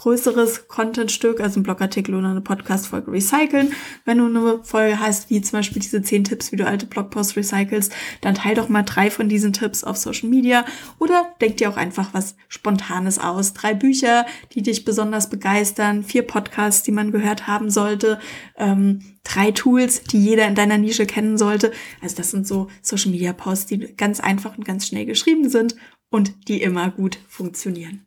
größeres 0.00 0.66
Contentstück, 0.66 1.40
also 1.40 1.60
ein 1.60 1.62
Blogartikel 1.62 2.14
oder 2.14 2.30
eine 2.30 2.40
Podcast-Folge 2.40 3.12
recyceln. 3.12 3.74
Wenn 4.06 4.16
du 4.16 4.26
eine 4.26 4.64
Folge 4.64 4.98
hast, 4.98 5.28
wie 5.28 5.42
zum 5.42 5.58
Beispiel 5.58 5.82
diese 5.82 6.00
zehn 6.00 6.24
Tipps, 6.24 6.52
wie 6.52 6.56
du 6.56 6.66
alte 6.66 6.86
Blogposts 6.86 7.36
recycelst, 7.36 7.92
dann 8.22 8.34
teil 8.34 8.54
doch 8.54 8.70
mal 8.70 8.82
drei 8.82 9.10
von 9.10 9.28
diesen 9.28 9.52
Tipps 9.52 9.84
auf 9.84 9.98
Social 9.98 10.30
Media 10.30 10.64
oder 10.98 11.34
denk 11.42 11.58
dir 11.58 11.68
auch 11.68 11.76
einfach 11.76 12.14
was 12.14 12.34
Spontanes 12.48 13.18
aus. 13.18 13.52
Drei 13.52 13.74
Bücher, 13.74 14.24
die 14.54 14.62
dich 14.62 14.86
besonders 14.86 15.28
begeistern, 15.28 16.02
vier 16.02 16.22
Podcasts, 16.22 16.82
die 16.82 16.92
man 16.92 17.12
gehört 17.12 17.46
haben 17.46 17.68
sollte, 17.68 18.20
ähm, 18.56 19.02
drei 19.22 19.50
Tools, 19.50 20.02
die 20.04 20.24
jeder 20.24 20.48
in 20.48 20.54
deiner 20.54 20.78
Nische 20.78 21.04
kennen 21.04 21.36
sollte. 21.36 21.72
Also 22.00 22.16
das 22.16 22.30
sind 22.30 22.46
so 22.46 22.68
Social 22.80 23.10
Media 23.10 23.34
Posts, 23.34 23.66
die 23.66 23.78
ganz 23.96 24.18
einfach 24.18 24.56
und 24.56 24.64
ganz 24.64 24.86
schnell 24.86 25.04
geschrieben 25.04 25.50
sind 25.50 25.76
und 26.08 26.48
die 26.48 26.62
immer 26.62 26.90
gut 26.90 27.18
funktionieren. 27.28 28.06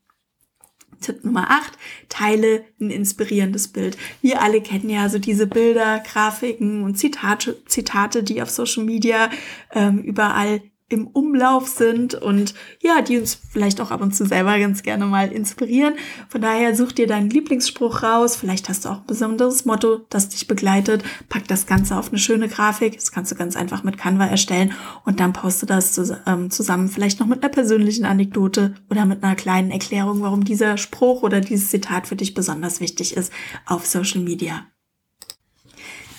Tipp 1.04 1.24
Nummer 1.24 1.50
8, 1.50 1.74
teile 2.10 2.66
ein 2.80 2.90
inspirierendes 2.90 3.68
Bild. 3.68 3.98
Wir 4.22 4.42
alle 4.42 4.62
kennen 4.62 4.90
ja 4.90 5.10
so 5.10 5.20
diese 5.20 5.48
Bilder, 5.48 6.00
Grafiken 6.00 6.84
und 6.84 6.96
Zitate, 6.98 7.64
Zitate 7.66 8.24
die 8.24 8.42
auf 8.42 8.50
Social 8.50 8.84
Media 8.84 9.30
ähm, 9.72 10.00
überall 10.00 10.62
im 10.94 11.08
Umlauf 11.08 11.68
sind 11.68 12.14
und 12.14 12.54
ja, 12.82 13.02
die 13.02 13.18
uns 13.18 13.38
vielleicht 13.52 13.82
auch 13.82 13.92
ab 13.92 14.02
und 14.02 14.16
zu 14.16 14.26
selber 14.26 14.58
ganz 14.60 14.84
gerne 14.84 15.06
mal 15.06 15.32
inspirieren. 15.32 15.96
Von 16.30 16.42
daher 16.42 16.76
such 16.76 16.92
dir 16.94 17.08
deinen 17.08 17.30
Lieblingsspruch 17.30 18.04
raus. 18.04 18.36
Vielleicht 18.36 18.70
hast 18.70 18.86
du 18.86 18.90
auch 18.90 19.00
ein 19.00 19.08
besonderes 19.08 19.66
Motto, 19.66 20.02
das 20.10 20.30
dich 20.30 20.48
begleitet. 20.48 21.04
Pack 21.30 21.48
das 21.48 21.66
Ganze 21.66 21.98
auf 21.98 22.10
eine 22.10 22.20
schöne 22.20 22.48
Grafik. 22.48 22.96
Das 22.96 23.12
kannst 23.12 23.32
du 23.32 23.36
ganz 23.36 23.56
einfach 23.56 23.84
mit 23.84 23.98
Canva 23.98 24.28
erstellen 24.28 24.74
und 25.04 25.20
dann 25.20 25.34
poste 25.34 25.66
das 25.66 26.00
ähm, 26.26 26.52
zusammen 26.52 26.88
vielleicht 26.88 27.20
noch 27.20 27.28
mit 27.28 27.44
einer 27.44 27.52
persönlichen 27.52 28.06
Anekdote 28.06 28.76
oder 28.90 29.06
mit 29.06 29.24
einer 29.24 29.36
kleinen 29.36 29.72
Erklärung, 29.72 30.22
warum 30.22 30.44
dieser 30.44 30.78
Spruch 30.78 31.24
oder 31.24 31.42
dieses 31.42 31.70
Zitat 31.70 32.08
für 32.08 32.16
dich 32.16 32.34
besonders 32.34 32.80
wichtig 32.80 33.18
ist 33.18 33.34
auf 33.66 33.86
Social 33.86 34.22
Media. 34.22 34.66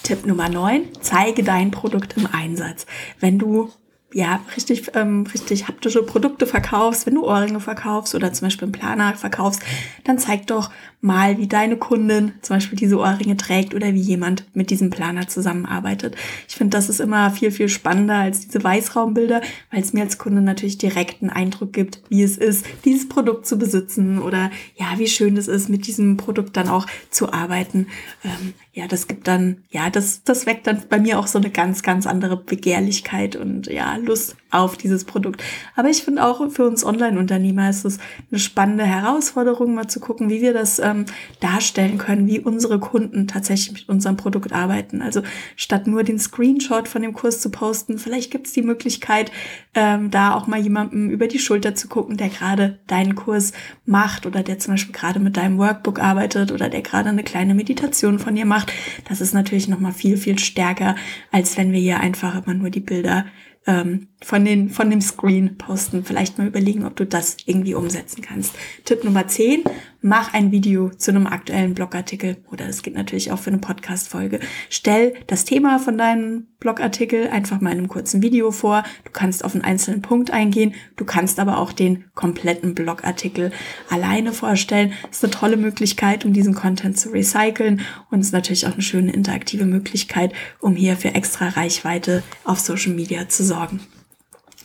Tipp 0.05 0.27
Nummer 0.27 0.51
9, 0.51 0.89
zeige 1.01 1.43
dein 1.43 1.71
Produkt 1.71 2.19
im 2.19 2.27
Einsatz. 2.27 2.85
Wenn 3.21 3.39
du 3.39 3.71
ja, 4.15 4.41
richtig, 4.57 4.93
ähm, 4.95 5.27
richtig 5.35 5.67
haptische 5.67 6.05
Produkte 6.05 6.47
verkaufst, 6.47 7.05
wenn 7.05 7.17
du 7.17 7.25
Ohrringe 7.25 7.59
verkaufst 7.59 8.15
oder 8.15 8.33
zum 8.33 8.47
Beispiel 8.47 8.67
einen 8.67 8.73
Planer 8.73 9.15
verkaufst, 9.15 9.61
dann 10.05 10.21
zeig 10.21 10.47
doch 10.47 10.71
mal, 11.01 11.37
wie 11.37 11.49
deine 11.49 11.77
Kundin 11.77 12.33
zum 12.41 12.57
Beispiel 12.57 12.79
diese 12.79 12.99
Ohrringe 12.99 13.37
trägt 13.37 13.75
oder 13.75 13.93
wie 13.93 14.01
jemand 14.01 14.45
mit 14.55 14.71
diesem 14.71 14.91
Planer 14.91 15.27
zusammenarbeitet. 15.27 16.15
Ich 16.49 16.55
finde, 16.55 16.77
das 16.77 16.89
ist 16.89 17.01
immer 17.01 17.33
viel, 17.33 17.51
viel 17.51 17.69
spannender 17.69 18.15
als 18.15 18.47
diese 18.47 18.63
Weißraumbilder, 18.63 19.43
weil 19.73 19.83
es 19.83 19.93
mir 19.93 20.03
als 20.03 20.17
Kunde 20.17 20.43
natürlich 20.43 20.79
direkt 20.79 21.21
einen 21.21 21.31
Eindruck 21.31 21.73
gibt, 21.73 22.01
wie 22.09 22.23
es 22.23 22.39
ist, 22.39 22.65
dieses 22.85 23.09
Produkt 23.09 23.47
zu 23.47 23.59
besitzen 23.59 24.23
oder 24.23 24.53
ja, 24.77 24.97
wie 24.97 25.09
schön 25.09 25.37
es 25.37 25.49
ist, 25.49 25.69
mit 25.69 25.89
diesem 25.89 26.17
Produkt 26.17 26.57
dann 26.57 26.69
auch 26.69 26.87
zu 27.11 27.33
arbeiten. 27.33 27.89
Ähm, 28.25 28.55
ja, 28.75 28.89
das 28.89 29.07
gibt 29.07 29.29
dann, 29.29 29.63
ja, 29.71 29.89
das, 29.89 30.25
das 30.25 30.47
weckt 30.47 30.67
dann 30.67 30.83
bei 30.89 30.99
mir 30.99 31.21
auch 31.21 31.29
so 31.29 31.39
eine 31.39 31.51
ganz, 31.51 31.83
ganz 31.83 32.07
andere 32.09 32.37
Begehrlichkeit 32.37 33.37
und 33.37 33.69
ja, 33.69 33.97
Lust 33.97 34.37
auf 34.55 34.77
dieses 34.77 35.05
Produkt. 35.05 35.43
Aber 35.77 35.89
ich 35.91 36.03
finde 36.03 36.25
auch 36.25 36.51
für 36.51 36.67
uns 36.67 36.85
Online-Unternehmer 36.85 37.71
ist 37.71 37.85
es 37.85 37.99
eine 38.31 38.39
spannende 38.39 38.85
Herausforderung, 38.85 39.75
mal 39.75 39.89
zu 39.89 40.01
gucken, 40.01 40.31
wie 40.31 40.41
wir 40.41 40.53
das 40.53 40.79
ähm, 40.79 41.05
darstellen 41.41 41.99
können, 41.99 42.27
wie 42.27 42.41
unsere 42.41 42.79
Kunden 42.79 43.27
tatsächlich 43.27 43.73
mit 43.73 43.89
unserem 43.89 44.17
Produkt 44.17 44.53
arbeiten. 44.53 45.03
Also 45.03 45.23
statt 45.57 45.87
nur 45.87 46.05
den 46.05 46.19
Screenshot 46.19 46.89
von 46.89 47.03
dem 47.03 47.13
Kurs 47.13 47.41
zu 47.41 47.51
posten, 47.51 47.99
vielleicht 47.99 48.31
gibt 48.31 48.47
es 48.47 48.53
die 48.53 48.63
Möglichkeit, 48.63 49.33
ähm, 49.75 50.11
da 50.11 50.35
auch 50.35 50.47
mal 50.47 50.61
jemandem 50.61 51.11
über 51.11 51.27
die 51.27 51.39
Schulter 51.39 51.75
zu 51.75 51.89
gucken, 51.89 52.17
der 52.17 52.29
gerade 52.29 52.79
deinen 52.87 53.15
Kurs 53.15 53.53
macht 53.85 54.27
oder 54.27 54.43
der 54.43 54.59
zum 54.59 54.75
Beispiel 54.75 54.95
gerade 54.95 55.21
mit 55.21 55.37
deinem 55.37 55.59
Workbook 55.59 56.01
arbeitet 56.01 56.53
oder 56.53 56.69
der 56.69 56.83
gerade 56.83 57.09
eine 57.09 57.25
kleine 57.25 57.55
Meditation 57.55 58.19
von 58.19 58.35
dir 58.35 58.47
macht. 58.47 58.73
Das 59.09 59.21
ist 59.21 59.35
natürlich 59.35 59.69
noch 59.69 59.81
mal 59.81 59.93
viel, 59.93 60.17
viel 60.17 60.39
stärker, 60.39 60.95
als 61.33 61.57
wenn 61.57 61.73
wir 61.73 61.81
hier 61.81 62.01
einfach 62.01 62.45
immer 62.45 62.55
nur 62.55 62.71
die 62.71 62.81
Bilder 62.81 63.27
ähm, 63.67 64.09
von, 64.23 64.45
den, 64.45 64.71
von 64.71 64.91
dem 64.91 65.01
Screen 65.01 65.57
posten. 65.57 66.05
Vielleicht 66.05 66.39
mal 66.39 66.47
überlegen, 66.47 66.85
ob 66.85 66.97
du 66.97 67.07
das 67.07 67.37
irgendwie 67.47 67.75
umsetzen 67.75 68.23
kannst. 68.23 68.55
Tipp 68.85 69.05
Nummer 69.05 69.27
10, 69.27 69.65
mach 70.05 70.35
ein 70.35 70.53
Video 70.53 70.91
zu 70.91 71.11
einem 71.11 71.27
aktuellen 71.27 71.73
Blogartikel 71.73 72.37
oder 72.53 72.69
es 72.69 72.83
geht 72.83 72.95
natürlich 72.95 73.33
auch 73.33 73.39
für 73.39 73.49
eine 73.49 73.59
Podcast-Folge. 73.59 74.39
Stell 74.69 75.15
das 75.29 75.47
Thema 75.47 75.79
von 75.79 75.97
deinem 75.97 76.47
Blogartikel 76.61 77.29
einfach 77.29 77.63
mal 77.63 77.73
in 77.73 77.79
einem 77.79 77.89
kurzen 77.89 78.21
Video 78.21 78.51
vor. 78.51 78.85
Du 79.05 79.13
kannst 79.13 79.43
auf 79.43 79.55
einen 79.55 79.65
einzelnen 79.65 80.03
Punkt 80.03 80.31
eingehen. 80.31 80.75
Du 80.97 81.07
kannst 81.07 81.41
aber 81.41 81.57
auch 81.57 81.73
den 81.73 82.05
kompletten 82.15 82.75
Blogartikel 82.75 83.51
alleine 83.89 84.35
vorstellen. 84.35 84.93
Das 85.07 85.17
ist 85.17 85.25
eine 85.25 85.31
tolle 85.31 85.57
Möglichkeit, 85.57 86.27
um 86.27 86.35
diesen 86.35 86.55
Content 86.55 86.99
zu 86.99 87.09
recyceln 87.09 87.81
und 88.11 88.21
ist 88.21 88.35
natürlich 88.35 88.67
auch 88.67 88.75
eine 88.75 88.83
schöne 88.83 89.11
interaktive 89.11 89.65
Möglichkeit, 89.65 90.35
um 90.61 90.77
hier 90.77 90.99
für 90.99 91.15
extra 91.15 91.49
Reichweite 91.49 92.23
auf 92.45 92.61
Social 92.61 92.93
Media 92.93 93.27
zu 93.31 93.43
sorgen. 93.43 93.81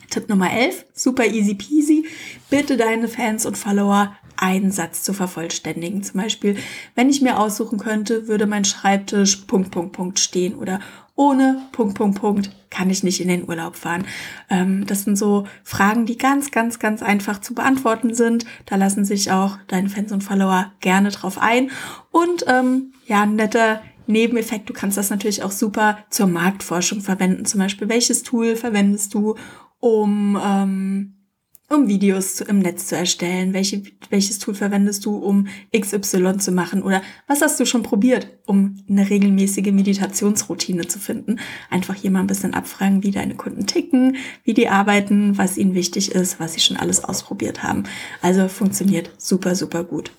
Tipp 0.10 0.27
Nummer 0.27 0.51
11, 0.51 0.86
super 0.93 1.25
easy 1.25 1.53
peasy. 1.53 2.05
Bitte 2.50 2.77
deine 2.77 3.08
Fans 3.08 3.46
und 3.46 3.58
Follower 3.58 4.15
einen 4.41 4.72
Satz 4.72 5.03
zu 5.03 5.13
vervollständigen. 5.13 6.01
Zum 6.03 6.22
Beispiel, 6.22 6.55
wenn 6.96 7.10
ich 7.10 7.22
mir 7.22 7.39
aussuchen 7.39 7.77
könnte, 7.77 8.27
würde 8.27 8.48
mein 8.48 8.65
Schreibtisch 8.65 9.36
Punkt, 9.48 9.72
Punkt, 9.72 9.91
Punkt 9.91 10.19
stehen 10.19 10.55
oder 10.55 10.79
ohne 11.15 11.62
Punkt, 11.74 11.96
Punkt, 11.96 12.19
Punkt 12.19 12.50
kann 12.69 12.89
ich 12.89 13.03
nicht 13.03 13.19
in 13.19 13.27
den 13.27 13.50
Urlaub 13.50 13.75
fahren. 13.75 14.05
Ähm, 14.50 14.86
das 14.86 15.03
sind 15.03 15.17
so 15.17 15.46
Fragen, 15.63 16.05
die 16.05 16.17
ganz, 16.17 16.51
ganz, 16.51 16.79
ganz 16.79 17.03
einfach 17.03 17.41
zu 17.41 17.53
beantworten 17.53 18.13
sind. 18.13 18.46
Da 18.65 18.77
lassen 18.77 19.03
sich 19.03 19.29
auch 19.29 19.58
deine 19.67 19.89
Fans 19.89 20.13
und 20.13 20.24
Follower 20.24 20.72
gerne 20.79 21.10
drauf 21.10 21.38
ein. 21.38 21.72
Und 22.12 22.46
ähm, 22.48 22.93
ja, 23.05 23.24
ein 23.24 23.36
netter 23.36 23.81
Nebeneffekt, 24.08 24.69
du 24.69 24.74
kannst 24.74 24.98
das 24.98 25.10
natürlich 25.10 25.43
auch 25.43 25.51
super 25.51 26.00
zur 26.10 26.27
Marktforschung 26.27 27.01
verwenden. 27.01 27.46
Zum 27.46 27.60
Beispiel, 27.60 27.89
welches 27.89 28.24
Tool 28.24 28.55
verwendest 28.55 29.13
du, 29.13 29.36
um 29.79 30.39
ähm, 30.41 31.18
um 31.69 31.88
Videos 31.88 32.41
im 32.41 32.59
Netz 32.59 32.88
zu 32.88 32.95
erstellen? 32.95 33.53
Welche, 33.53 33.83
welches 34.09 34.39
Tool 34.39 34.55
verwendest 34.55 35.05
du, 35.05 35.17
um 35.17 35.47
XY 35.77 36.38
zu 36.38 36.51
machen? 36.51 36.83
Oder 36.83 37.01
was 37.27 37.41
hast 37.41 37.59
du 37.59 37.65
schon 37.65 37.83
probiert, 37.83 38.27
um 38.45 38.77
eine 38.89 39.09
regelmäßige 39.09 39.71
Meditationsroutine 39.71 40.88
zu 40.88 40.99
finden? 40.99 41.39
Einfach 41.69 41.95
hier 41.95 42.11
mal 42.11 42.21
ein 42.21 42.27
bisschen 42.27 42.53
abfragen, 42.53 43.03
wie 43.03 43.11
deine 43.11 43.35
Kunden 43.35 43.67
ticken, 43.67 44.17
wie 44.43 44.53
die 44.53 44.69
arbeiten, 44.69 45.38
was 45.38 45.57
ihnen 45.57 45.75
wichtig 45.75 46.11
ist, 46.11 46.39
was 46.39 46.53
sie 46.53 46.59
schon 46.59 46.77
alles 46.77 47.03
ausprobiert 47.03 47.63
haben. 47.63 47.83
Also 48.21 48.47
funktioniert 48.47 49.11
super, 49.17 49.55
super 49.55 49.83
gut. 49.83 50.11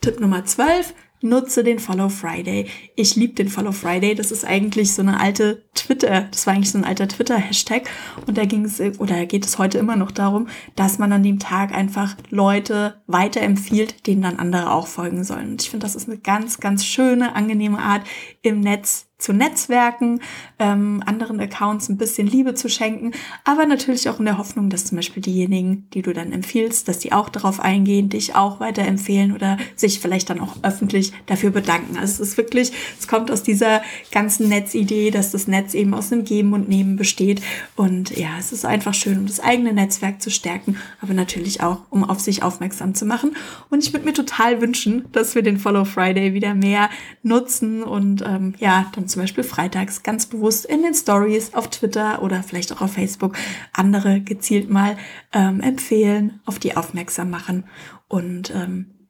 Tipp 0.00 0.20
Nummer 0.20 0.44
12, 0.44 0.94
nutze 1.22 1.64
den 1.64 1.78
Follow 1.78 2.08
Friday. 2.08 2.66
Ich 2.96 3.16
liebe 3.16 3.34
den 3.34 3.48
Follow 3.48 3.72
Friday. 3.72 4.14
Das 4.14 4.30
ist 4.30 4.44
eigentlich 4.44 4.92
so 4.92 5.02
eine 5.02 5.20
alte 5.20 5.64
Twitter, 5.74 6.28
das 6.30 6.46
war 6.46 6.54
eigentlich 6.54 6.70
so 6.70 6.78
ein 6.78 6.84
alter 6.84 7.08
Twitter-Hashtag. 7.08 7.88
Und 8.26 8.38
da 8.38 8.44
ging 8.44 8.64
es, 8.64 8.80
oder 8.98 9.26
geht 9.26 9.46
es 9.46 9.58
heute 9.58 9.78
immer 9.78 9.96
noch 9.96 10.10
darum, 10.10 10.48
dass 10.76 10.98
man 10.98 11.12
an 11.12 11.22
dem 11.22 11.38
Tag 11.38 11.74
einfach 11.74 12.16
Leute 12.30 13.02
weiterempfiehlt, 13.06 14.06
denen 14.06 14.22
dann 14.22 14.38
andere 14.38 14.72
auch 14.72 14.86
folgen 14.86 15.24
sollen. 15.24 15.52
Und 15.52 15.62
ich 15.62 15.70
finde, 15.70 15.84
das 15.86 15.96
ist 15.96 16.08
eine 16.08 16.18
ganz, 16.18 16.60
ganz 16.60 16.84
schöne, 16.84 17.34
angenehme 17.34 17.78
Art, 17.78 18.02
im 18.42 18.60
Netz 18.60 19.11
zu 19.22 19.32
Netzwerken, 19.32 20.20
ähm, 20.58 21.02
anderen 21.06 21.40
Accounts 21.40 21.88
ein 21.88 21.96
bisschen 21.96 22.26
Liebe 22.26 22.54
zu 22.54 22.68
schenken, 22.68 23.12
aber 23.44 23.66
natürlich 23.66 24.08
auch 24.08 24.18
in 24.18 24.24
der 24.24 24.36
Hoffnung, 24.36 24.68
dass 24.68 24.84
zum 24.84 24.96
Beispiel 24.96 25.22
diejenigen, 25.22 25.88
die 25.94 26.02
du 26.02 26.12
dann 26.12 26.32
empfiehlst, 26.32 26.88
dass 26.88 26.98
die 26.98 27.12
auch 27.12 27.28
darauf 27.28 27.60
eingehen, 27.60 28.08
dich 28.08 28.34
auch 28.34 28.58
weiterempfehlen 28.58 29.32
oder 29.32 29.58
sich 29.76 30.00
vielleicht 30.00 30.28
dann 30.28 30.40
auch 30.40 30.56
öffentlich 30.62 31.12
dafür 31.26 31.50
bedanken. 31.50 31.96
Also 31.96 32.22
es 32.22 32.30
ist 32.30 32.36
wirklich, 32.36 32.72
es 32.98 33.06
kommt 33.06 33.30
aus 33.30 33.42
dieser 33.42 33.82
ganzen 34.10 34.48
Netzidee, 34.48 35.10
dass 35.10 35.30
das 35.30 35.46
Netz 35.46 35.74
eben 35.74 35.94
aus 35.94 36.12
einem 36.12 36.24
Geben 36.24 36.52
und 36.52 36.68
Nehmen 36.68 36.96
besteht 36.96 37.40
und 37.76 38.16
ja, 38.16 38.30
es 38.38 38.52
ist 38.52 38.64
einfach 38.64 38.94
schön, 38.94 39.18
um 39.18 39.26
das 39.26 39.38
eigene 39.38 39.72
Netzwerk 39.72 40.20
zu 40.20 40.30
stärken, 40.30 40.76
aber 41.00 41.14
natürlich 41.14 41.62
auch, 41.62 41.82
um 41.90 42.02
auf 42.02 42.18
sich 42.18 42.42
aufmerksam 42.42 42.94
zu 42.94 43.06
machen. 43.06 43.36
Und 43.70 43.84
ich 43.84 43.92
würde 43.92 44.04
mir 44.04 44.14
total 44.14 44.60
wünschen, 44.60 45.04
dass 45.12 45.36
wir 45.36 45.42
den 45.42 45.58
Follow 45.58 45.84
Friday 45.84 46.34
wieder 46.34 46.54
mehr 46.54 46.90
nutzen 47.22 47.84
und 47.84 48.22
ähm, 48.26 48.54
ja, 48.58 48.90
dann 48.94 49.08
zum 49.12 49.22
Beispiel 49.22 49.44
freitags 49.44 50.02
ganz 50.02 50.26
bewusst 50.26 50.64
in 50.64 50.82
den 50.82 50.94
Stories 50.94 51.54
auf 51.54 51.68
Twitter 51.68 52.22
oder 52.22 52.42
vielleicht 52.42 52.72
auch 52.72 52.80
auf 52.80 52.94
Facebook 52.94 53.36
andere 53.72 54.20
gezielt 54.20 54.68
mal 54.68 54.96
ähm, 55.32 55.60
empfehlen, 55.60 56.40
auf 56.44 56.58
die 56.58 56.76
aufmerksam 56.76 57.30
machen 57.30 57.64
und 58.08 58.50
ähm, 58.54 59.02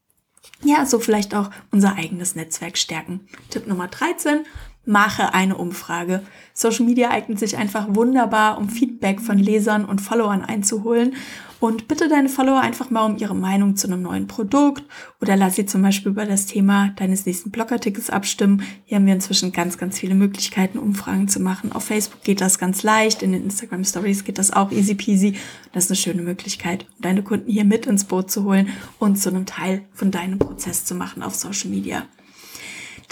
ja, 0.64 0.86
so 0.86 0.98
vielleicht 0.98 1.34
auch 1.34 1.50
unser 1.70 1.96
eigenes 1.96 2.36
Netzwerk 2.36 2.78
stärken. 2.78 3.26
Tipp 3.50 3.66
Nummer 3.66 3.88
13, 3.88 4.44
mache 4.84 5.34
eine 5.34 5.56
Umfrage. 5.56 6.22
Social 6.54 6.84
Media 6.84 7.10
eignet 7.10 7.38
sich 7.38 7.56
einfach 7.56 7.86
wunderbar, 7.90 8.58
um 8.58 8.68
Feedback 8.68 9.20
von 9.20 9.38
Lesern 9.38 9.84
und 9.84 10.00
Followern 10.00 10.42
einzuholen. 10.42 11.14
Und 11.60 11.86
bitte 11.86 12.08
deine 12.08 12.28
Follower 12.28 12.60
einfach 12.60 12.90
mal 12.90 13.06
um 13.06 13.18
ihre 13.18 13.36
Meinung 13.36 13.76
zu 13.76 13.86
einem 13.86 14.02
neuen 14.02 14.26
Produkt 14.26 14.82
oder 15.20 15.36
lass 15.36 15.54
sie 15.54 15.64
zum 15.64 15.80
Beispiel 15.80 16.10
über 16.10 16.26
das 16.26 16.46
Thema 16.46 16.88
deines 16.96 17.24
nächsten 17.24 17.52
Blogartikels 17.52 18.10
abstimmen. 18.10 18.64
Hier 18.84 18.96
haben 18.96 19.06
wir 19.06 19.14
inzwischen 19.14 19.52
ganz, 19.52 19.78
ganz 19.78 19.96
viele 19.96 20.16
Möglichkeiten, 20.16 20.76
Umfragen 20.76 21.28
zu 21.28 21.38
machen. 21.38 21.70
Auf 21.70 21.84
Facebook 21.84 22.24
geht 22.24 22.40
das 22.40 22.58
ganz 22.58 22.82
leicht, 22.82 23.22
in 23.22 23.30
den 23.30 23.44
Instagram 23.44 23.84
Stories 23.84 24.24
geht 24.24 24.38
das 24.38 24.52
auch 24.52 24.72
easy 24.72 24.96
peasy. 24.96 25.36
Das 25.72 25.84
ist 25.84 25.90
eine 25.92 25.98
schöne 25.98 26.22
Möglichkeit, 26.22 26.86
um 26.96 27.02
deine 27.02 27.22
Kunden 27.22 27.48
hier 27.48 27.64
mit 27.64 27.86
ins 27.86 28.06
Boot 28.06 28.28
zu 28.28 28.42
holen 28.42 28.70
und 28.98 29.14
zu 29.14 29.28
einem 29.28 29.46
Teil 29.46 29.82
von 29.92 30.10
deinem 30.10 30.40
Prozess 30.40 30.84
zu 30.84 30.96
machen 30.96 31.22
auf 31.22 31.36
Social 31.36 31.70
Media. 31.70 32.02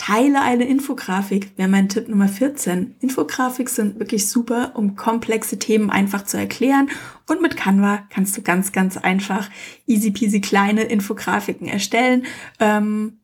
Teile 0.00 0.40
eine 0.40 0.64
Infografik, 0.64 1.52
wäre 1.58 1.68
mein 1.68 1.90
Tipp 1.90 2.08
Nummer 2.08 2.26
14. 2.26 2.94
Infografik 3.00 3.68
sind 3.68 3.98
wirklich 3.98 4.30
super, 4.30 4.72
um 4.74 4.96
komplexe 4.96 5.58
Themen 5.58 5.90
einfach 5.90 6.24
zu 6.24 6.38
erklären. 6.38 6.88
Und 7.28 7.42
mit 7.42 7.54
Canva 7.58 8.04
kannst 8.08 8.34
du 8.34 8.40
ganz, 8.40 8.72
ganz 8.72 8.96
einfach 8.96 9.50
easy 9.86 10.10
peasy 10.10 10.40
kleine 10.40 10.84
Infografiken 10.84 11.68
erstellen. 11.68 12.24
Ähm, 12.60 13.18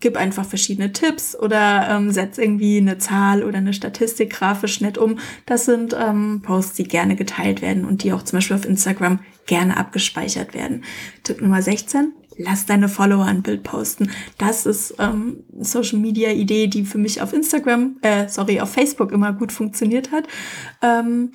gib 0.00 0.16
einfach 0.16 0.44
verschiedene 0.44 0.92
Tipps 0.92 1.38
oder 1.38 1.88
ähm, 1.88 2.10
setz 2.10 2.36
irgendwie 2.36 2.78
eine 2.78 2.98
Zahl 2.98 3.44
oder 3.44 3.58
eine 3.58 3.72
Statistik 3.72 4.30
grafisch 4.30 4.80
nett 4.80 4.98
um. 4.98 5.20
Das 5.46 5.66
sind 5.66 5.96
ähm, 5.96 6.42
Posts, 6.42 6.74
die 6.74 6.84
gerne 6.84 7.14
geteilt 7.14 7.62
werden 7.62 7.84
und 7.84 8.02
die 8.02 8.12
auch 8.12 8.22
zum 8.22 8.38
Beispiel 8.38 8.56
auf 8.56 8.64
Instagram 8.64 9.20
gerne 9.46 9.76
abgespeichert 9.76 10.52
werden. 10.52 10.82
Tipp 11.22 11.40
Nummer 11.40 11.62
16, 11.62 12.12
lass 12.36 12.66
deine 12.66 12.88
Follower 12.88 13.24
ein 13.24 13.42
Bild 13.42 13.62
posten. 13.62 14.10
Das 14.38 14.66
ist 14.66 14.94
ähm, 14.98 15.44
Social 15.60 15.98
Media 15.98 16.30
Idee, 16.30 16.66
die 16.66 16.84
für 16.84 16.98
mich 16.98 17.22
auf 17.22 17.32
Instagram, 17.32 17.96
äh, 18.02 18.28
sorry, 18.28 18.60
auf 18.60 18.72
Facebook 18.72 19.12
immer 19.12 19.32
gut 19.32 19.52
funktioniert 19.52 20.12
hat. 20.12 20.26
Ähm, 20.82 21.32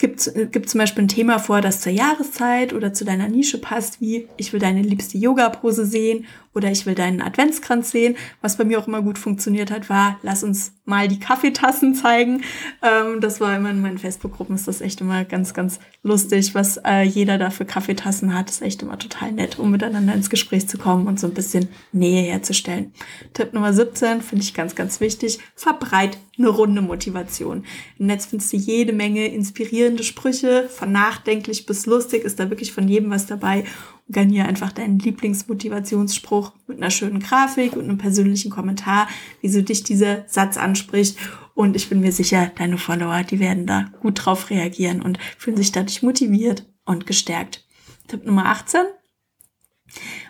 gibt, 0.00 0.26
äh, 0.26 0.46
gibt 0.46 0.68
zum 0.68 0.78
Beispiel 0.78 1.04
ein 1.04 1.08
Thema 1.08 1.38
vor, 1.38 1.60
das 1.60 1.80
zur 1.80 1.92
Jahreszeit 1.92 2.72
oder 2.72 2.92
zu 2.92 3.04
deiner 3.04 3.28
Nische 3.28 3.58
passt, 3.58 4.00
wie 4.00 4.26
ich 4.36 4.52
will 4.52 4.60
deine 4.60 4.82
liebste 4.82 5.18
Yoga-Pose 5.18 5.86
sehen 5.86 6.26
oder 6.54 6.70
ich 6.70 6.86
will 6.86 6.94
deinen 6.94 7.22
Adventskranz 7.22 7.90
sehen. 7.90 8.16
Was 8.42 8.56
bei 8.56 8.64
mir 8.64 8.78
auch 8.78 8.88
immer 8.88 9.02
gut 9.02 9.18
funktioniert 9.18 9.70
hat, 9.70 9.88
war, 9.88 10.18
lass 10.22 10.42
uns 10.42 10.72
mal 10.84 11.06
die 11.06 11.20
Kaffeetassen 11.20 11.94
zeigen. 11.94 12.42
Ähm, 12.82 13.20
das 13.20 13.40
war 13.40 13.56
immer 13.56 13.70
in 13.70 13.80
meinen 13.80 13.98
Facebook-Gruppen, 13.98 14.56
ist 14.56 14.66
das 14.66 14.80
echt 14.80 15.00
immer 15.00 15.24
ganz, 15.24 15.54
ganz 15.54 15.78
lustig, 16.02 16.54
was 16.54 16.78
äh, 16.84 17.02
jeder 17.02 17.38
da 17.38 17.50
für 17.50 17.64
Kaffeetassen 17.64 18.34
hat. 18.34 18.50
ist 18.50 18.62
echt 18.62 18.82
immer 18.82 18.98
total 18.98 19.32
nett, 19.32 19.58
um 19.58 19.70
miteinander 19.70 20.14
ins 20.14 20.30
Gespräch 20.30 20.68
zu 20.68 20.78
kommen 20.78 21.06
und 21.06 21.20
so 21.20 21.28
ein 21.28 21.34
bisschen 21.34 21.68
Nähe 21.92 22.22
herzustellen. 22.22 22.92
Tipp 23.32 23.52
Nummer 23.52 23.72
17 23.72 24.20
finde 24.20 24.44
ich 24.44 24.54
ganz, 24.54 24.74
ganz 24.74 25.00
wichtig. 25.00 25.38
Verbreit 25.54 26.18
eine 26.40 26.48
runde 26.48 26.82
Motivation. 26.82 27.64
Im 27.98 28.06
Netz 28.06 28.26
findest 28.26 28.52
du 28.52 28.56
jede 28.56 28.92
Menge 28.92 29.28
inspirierende 29.28 30.02
Sprüche, 30.02 30.68
von 30.68 30.90
nachdenklich 30.90 31.66
bis 31.66 31.86
lustig 31.86 32.24
ist 32.24 32.40
da 32.40 32.50
wirklich 32.50 32.72
von 32.72 32.88
jedem 32.88 33.10
was 33.10 33.26
dabei. 33.26 33.64
Gönn 34.12 34.30
hier 34.30 34.46
einfach 34.46 34.72
deinen 34.72 34.98
Lieblingsmotivationsspruch 34.98 36.52
mit 36.66 36.78
einer 36.78 36.90
schönen 36.90 37.20
Grafik 37.20 37.76
und 37.76 37.84
einem 37.84 37.98
persönlichen 37.98 38.50
Kommentar, 38.50 39.08
wieso 39.40 39.62
dich 39.62 39.84
dieser 39.84 40.24
Satz 40.28 40.56
anspricht. 40.56 41.16
Und 41.54 41.76
ich 41.76 41.88
bin 41.88 42.00
mir 42.00 42.12
sicher, 42.12 42.50
deine 42.56 42.78
Follower, 42.78 43.22
die 43.22 43.40
werden 43.40 43.66
da 43.66 43.92
gut 44.00 44.24
drauf 44.24 44.50
reagieren 44.50 45.02
und 45.02 45.18
fühlen 45.38 45.56
sich 45.56 45.72
dadurch 45.72 46.02
motiviert 46.02 46.66
und 46.84 47.06
gestärkt. 47.06 47.66
Tipp 48.08 48.24
Nummer 48.26 48.46
18. 48.46 48.80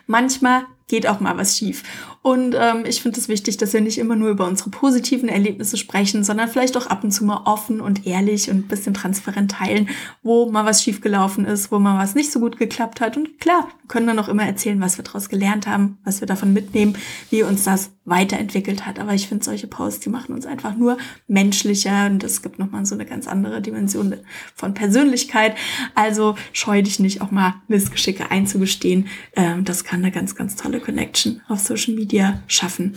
Manchmal 0.05 0.65
geht 0.87 1.07
auch 1.07 1.19
mal 1.19 1.37
was 1.37 1.57
schief. 1.57 1.83
Und 2.23 2.55
ähm, 2.55 2.83
ich 2.85 3.01
finde 3.01 3.19
es 3.19 3.29
wichtig, 3.29 3.57
dass 3.57 3.73
wir 3.73 3.81
nicht 3.81 3.97
immer 3.97 4.15
nur 4.15 4.29
über 4.29 4.47
unsere 4.47 4.69
positiven 4.69 5.27
Erlebnisse 5.27 5.75
sprechen, 5.75 6.23
sondern 6.23 6.49
vielleicht 6.49 6.77
auch 6.77 6.85
ab 6.85 7.03
und 7.03 7.11
zu 7.11 7.25
mal 7.25 7.41
offen 7.45 7.81
und 7.81 8.05
ehrlich 8.05 8.51
und 8.51 8.57
ein 8.57 8.67
bisschen 8.67 8.93
transparent 8.93 9.51
teilen, 9.51 9.89
wo 10.21 10.51
mal 10.51 10.63
was 10.63 10.83
schiefgelaufen 10.83 11.45
ist, 11.45 11.71
wo 11.71 11.79
mal 11.79 11.97
was 11.97 12.13
nicht 12.13 12.31
so 12.31 12.39
gut 12.39 12.59
geklappt 12.59 13.01
hat. 13.01 13.17
Und 13.17 13.39
klar, 13.39 13.69
können 13.87 14.05
dann 14.05 14.19
auch 14.19 14.29
immer 14.29 14.43
erzählen, 14.43 14.79
was 14.81 14.97
wir 14.97 15.03
daraus 15.03 15.29
gelernt 15.29 15.65
haben, 15.65 15.97
was 16.03 16.21
wir 16.21 16.27
davon 16.27 16.53
mitnehmen, 16.53 16.95
wie 17.31 17.41
uns 17.41 17.63
das 17.63 17.91
weiterentwickelt 18.05 18.85
hat. 18.85 18.99
Aber 18.99 19.13
ich 19.13 19.27
finde 19.27 19.43
solche 19.43 19.67
Posts, 19.67 20.01
die 20.01 20.09
machen 20.09 20.35
uns 20.35 20.45
einfach 20.45 20.75
nur 20.75 20.97
menschlicher 21.27 22.05
und 22.05 22.23
es 22.23 22.43
gibt 22.43 22.59
nochmal 22.59 22.85
so 22.85 22.93
eine 22.93 23.05
ganz 23.05 23.27
andere 23.27 23.61
Dimension 23.61 24.15
von 24.55 24.75
Persönlichkeit. 24.75 25.55
Also 25.95 26.35
scheu 26.53 26.83
dich 26.83 26.99
nicht, 26.99 27.21
auch 27.21 27.31
mal 27.31 27.55
Missgeschicke 27.67 28.29
einzugestehen. 28.29 29.07
Ähm, 29.35 29.65
das 29.65 29.83
kann 29.83 30.01
eine 30.01 30.11
ganz, 30.11 30.35
ganz 30.35 30.55
tolle 30.55 30.79
Connection 30.79 31.41
auf 31.47 31.59
Social 31.59 31.95
Media 31.95 32.10
schaffen. 32.47 32.95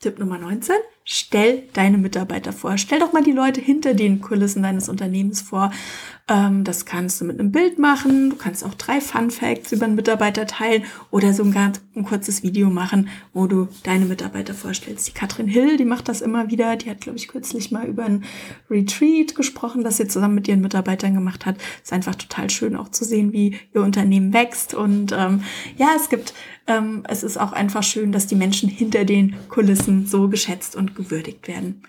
Tipp 0.00 0.18
Nummer 0.18 0.38
19. 0.38 0.74
Stell 1.04 1.64
deine 1.72 1.98
Mitarbeiter 1.98 2.52
vor. 2.52 2.78
Stell 2.78 3.00
doch 3.00 3.12
mal 3.12 3.22
die 3.22 3.32
Leute 3.32 3.60
hinter 3.60 3.94
den 3.94 4.20
Kulissen 4.20 4.62
deines 4.62 4.88
Unternehmens 4.88 5.40
vor. 5.40 5.72
Ähm, 6.32 6.64
das 6.64 6.86
kannst 6.86 7.20
du 7.20 7.26
mit 7.26 7.38
einem 7.38 7.52
Bild 7.52 7.78
machen. 7.78 8.30
Du 8.30 8.36
kannst 8.36 8.64
auch 8.64 8.72
drei 8.74 9.02
Fun 9.02 9.30
Facts 9.30 9.70
über 9.72 9.84
einen 9.84 9.96
Mitarbeiter 9.96 10.46
teilen 10.46 10.84
oder 11.10 11.34
so 11.34 11.42
ein 11.42 11.52
ganz 11.52 11.82
ein 11.94 12.04
kurzes 12.04 12.42
Video 12.42 12.70
machen, 12.70 13.10
wo 13.34 13.46
du 13.46 13.68
deine 13.82 14.06
Mitarbeiter 14.06 14.54
vorstellst. 14.54 15.06
Die 15.06 15.12
Katrin 15.12 15.46
Hill, 15.46 15.76
die 15.76 15.84
macht 15.84 16.08
das 16.08 16.22
immer 16.22 16.50
wieder. 16.50 16.76
Die 16.76 16.88
hat, 16.88 17.02
glaube 17.02 17.18
ich, 17.18 17.28
kürzlich 17.28 17.70
mal 17.70 17.86
über 17.86 18.04
ein 18.04 18.24
Retreat 18.70 19.34
gesprochen, 19.34 19.84
das 19.84 19.98
sie 19.98 20.08
zusammen 20.08 20.36
mit 20.36 20.48
ihren 20.48 20.62
Mitarbeitern 20.62 21.12
gemacht 21.12 21.44
hat. 21.44 21.56
Ist 21.82 21.92
einfach 21.92 22.14
total 22.14 22.48
schön 22.48 22.76
auch 22.76 22.88
zu 22.88 23.04
sehen, 23.04 23.34
wie 23.34 23.58
ihr 23.74 23.82
Unternehmen 23.82 24.32
wächst. 24.32 24.72
Und 24.72 25.12
ähm, 25.12 25.42
ja, 25.76 25.90
es 25.94 26.08
gibt, 26.08 26.32
ähm, 26.66 27.02
es 27.08 27.22
ist 27.22 27.36
auch 27.36 27.52
einfach 27.52 27.82
schön, 27.82 28.10
dass 28.10 28.26
die 28.26 28.36
Menschen 28.36 28.70
hinter 28.70 29.04
den 29.04 29.36
Kulissen 29.50 30.06
so 30.06 30.28
geschätzt 30.28 30.76
und 30.76 30.94
gewürdigt 30.94 31.46
werden. 31.46 31.82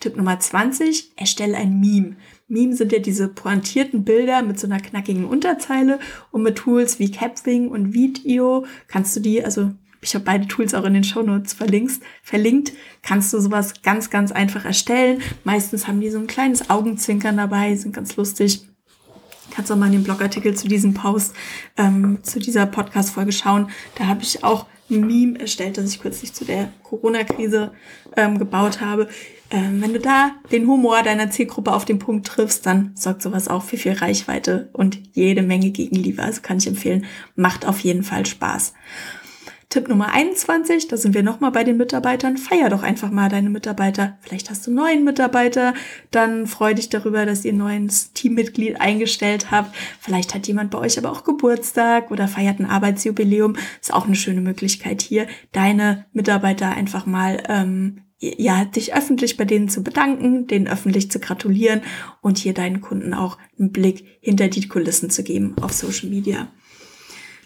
Tipp 0.00 0.16
Nummer 0.16 0.40
20, 0.40 1.12
erstelle 1.16 1.56
ein 1.56 1.78
Meme. 1.78 2.16
Meme 2.48 2.74
sind 2.74 2.90
ja 2.90 2.98
diese 2.98 3.28
pointierten 3.28 4.04
Bilder 4.04 4.42
mit 4.42 4.58
so 4.58 4.66
einer 4.66 4.80
knackigen 4.80 5.26
Unterzeile 5.26 6.00
und 6.32 6.42
mit 6.42 6.56
Tools 6.56 6.98
wie 6.98 7.10
Capwing 7.10 7.68
und 7.68 7.92
Video 7.92 8.66
kannst 8.88 9.14
du 9.14 9.20
die, 9.20 9.44
also 9.44 9.70
ich 10.00 10.14
habe 10.14 10.24
beide 10.24 10.48
Tools 10.48 10.72
auch 10.72 10.84
in 10.84 10.94
den 10.94 11.04
Shownotes 11.04 11.52
verlinkt, 11.52 12.02
verlinkt, 12.22 12.72
kannst 13.02 13.32
du 13.32 13.40
sowas 13.40 13.82
ganz, 13.82 14.08
ganz 14.08 14.32
einfach 14.32 14.64
erstellen. 14.64 15.20
Meistens 15.44 15.86
haben 15.86 16.00
die 16.00 16.10
so 16.10 16.18
ein 16.18 16.26
kleines 16.26 16.70
Augenzwinkern 16.70 17.36
dabei, 17.36 17.76
sind 17.76 17.94
ganz 17.94 18.16
lustig. 18.16 18.66
Kannst 19.50 19.70
auch 19.70 19.76
mal 19.76 19.86
in 19.86 19.92
den 19.92 20.04
Blogartikel 20.04 20.56
zu 20.56 20.68
diesem 20.68 20.94
Post, 20.94 21.34
ähm, 21.76 22.20
zu 22.22 22.38
dieser 22.38 22.66
Podcast-Folge 22.66 23.32
schauen. 23.32 23.68
Da 23.96 24.06
habe 24.06 24.22
ich 24.22 24.42
auch 24.44 24.66
Meme 24.90 25.38
erstellt, 25.38 25.78
das 25.78 25.90
ich 25.90 26.00
kürzlich 26.00 26.32
zu 26.32 26.44
der 26.44 26.72
Corona-Krise 26.82 27.72
ähm, 28.16 28.38
gebaut 28.38 28.80
habe. 28.80 29.08
Ähm, 29.50 29.82
wenn 29.82 29.92
du 29.92 29.98
da 29.98 30.32
den 30.52 30.66
Humor 30.66 31.02
deiner 31.02 31.30
Zielgruppe 31.30 31.72
auf 31.72 31.84
den 31.84 31.98
Punkt 31.98 32.26
triffst, 32.26 32.66
dann 32.66 32.92
sorgt 32.94 33.22
sowas 33.22 33.48
auch 33.48 33.62
für 33.62 33.76
viel 33.76 33.92
Reichweite 33.92 34.68
und 34.72 34.98
jede 35.12 35.42
Menge 35.42 35.70
Gegenliebe. 35.70 36.22
Also 36.22 36.40
kann 36.40 36.58
ich 36.58 36.66
empfehlen, 36.66 37.06
macht 37.34 37.66
auf 37.66 37.80
jeden 37.80 38.02
Fall 38.02 38.26
Spaß. 38.26 38.74
Tipp 39.70 39.88
Nummer 39.88 40.12
21, 40.12 40.88
da 40.88 40.96
sind 40.96 41.14
wir 41.14 41.22
nochmal 41.22 41.52
bei 41.52 41.62
den 41.62 41.76
Mitarbeitern. 41.76 42.38
Feier 42.38 42.70
doch 42.70 42.82
einfach 42.82 43.12
mal 43.12 43.28
deine 43.28 43.50
Mitarbeiter. 43.50 44.18
Vielleicht 44.20 44.50
hast 44.50 44.66
du 44.66 44.72
neuen 44.72 45.04
Mitarbeiter, 45.04 45.74
dann 46.10 46.48
freu 46.48 46.74
dich 46.74 46.88
darüber, 46.88 47.24
dass 47.24 47.44
ihr 47.44 47.52
ein 47.52 47.58
neues 47.58 48.12
Teammitglied 48.12 48.80
eingestellt 48.80 49.52
habt. 49.52 49.72
Vielleicht 50.00 50.34
hat 50.34 50.48
jemand 50.48 50.72
bei 50.72 50.78
euch 50.78 50.98
aber 50.98 51.12
auch 51.12 51.22
Geburtstag 51.22 52.10
oder 52.10 52.26
feiert 52.26 52.58
ein 52.58 52.66
Arbeitsjubiläum. 52.66 53.54
Ist 53.80 53.94
auch 53.94 54.06
eine 54.06 54.16
schöne 54.16 54.40
Möglichkeit 54.40 55.02
hier, 55.02 55.28
deine 55.52 56.04
Mitarbeiter 56.12 56.70
einfach 56.70 57.06
mal 57.06 57.40
ähm, 57.48 58.02
ja, 58.18 58.64
dich 58.64 58.92
öffentlich 58.92 59.36
bei 59.36 59.44
denen 59.44 59.68
zu 59.68 59.84
bedanken, 59.84 60.48
denen 60.48 60.66
öffentlich 60.66 61.12
zu 61.12 61.20
gratulieren 61.20 61.82
und 62.22 62.38
hier 62.38 62.54
deinen 62.54 62.80
Kunden 62.80 63.14
auch 63.14 63.38
einen 63.56 63.70
Blick 63.70 64.04
hinter 64.20 64.48
die 64.48 64.66
Kulissen 64.66 65.10
zu 65.10 65.22
geben 65.22 65.54
auf 65.60 65.72
Social 65.72 66.10
Media. 66.10 66.48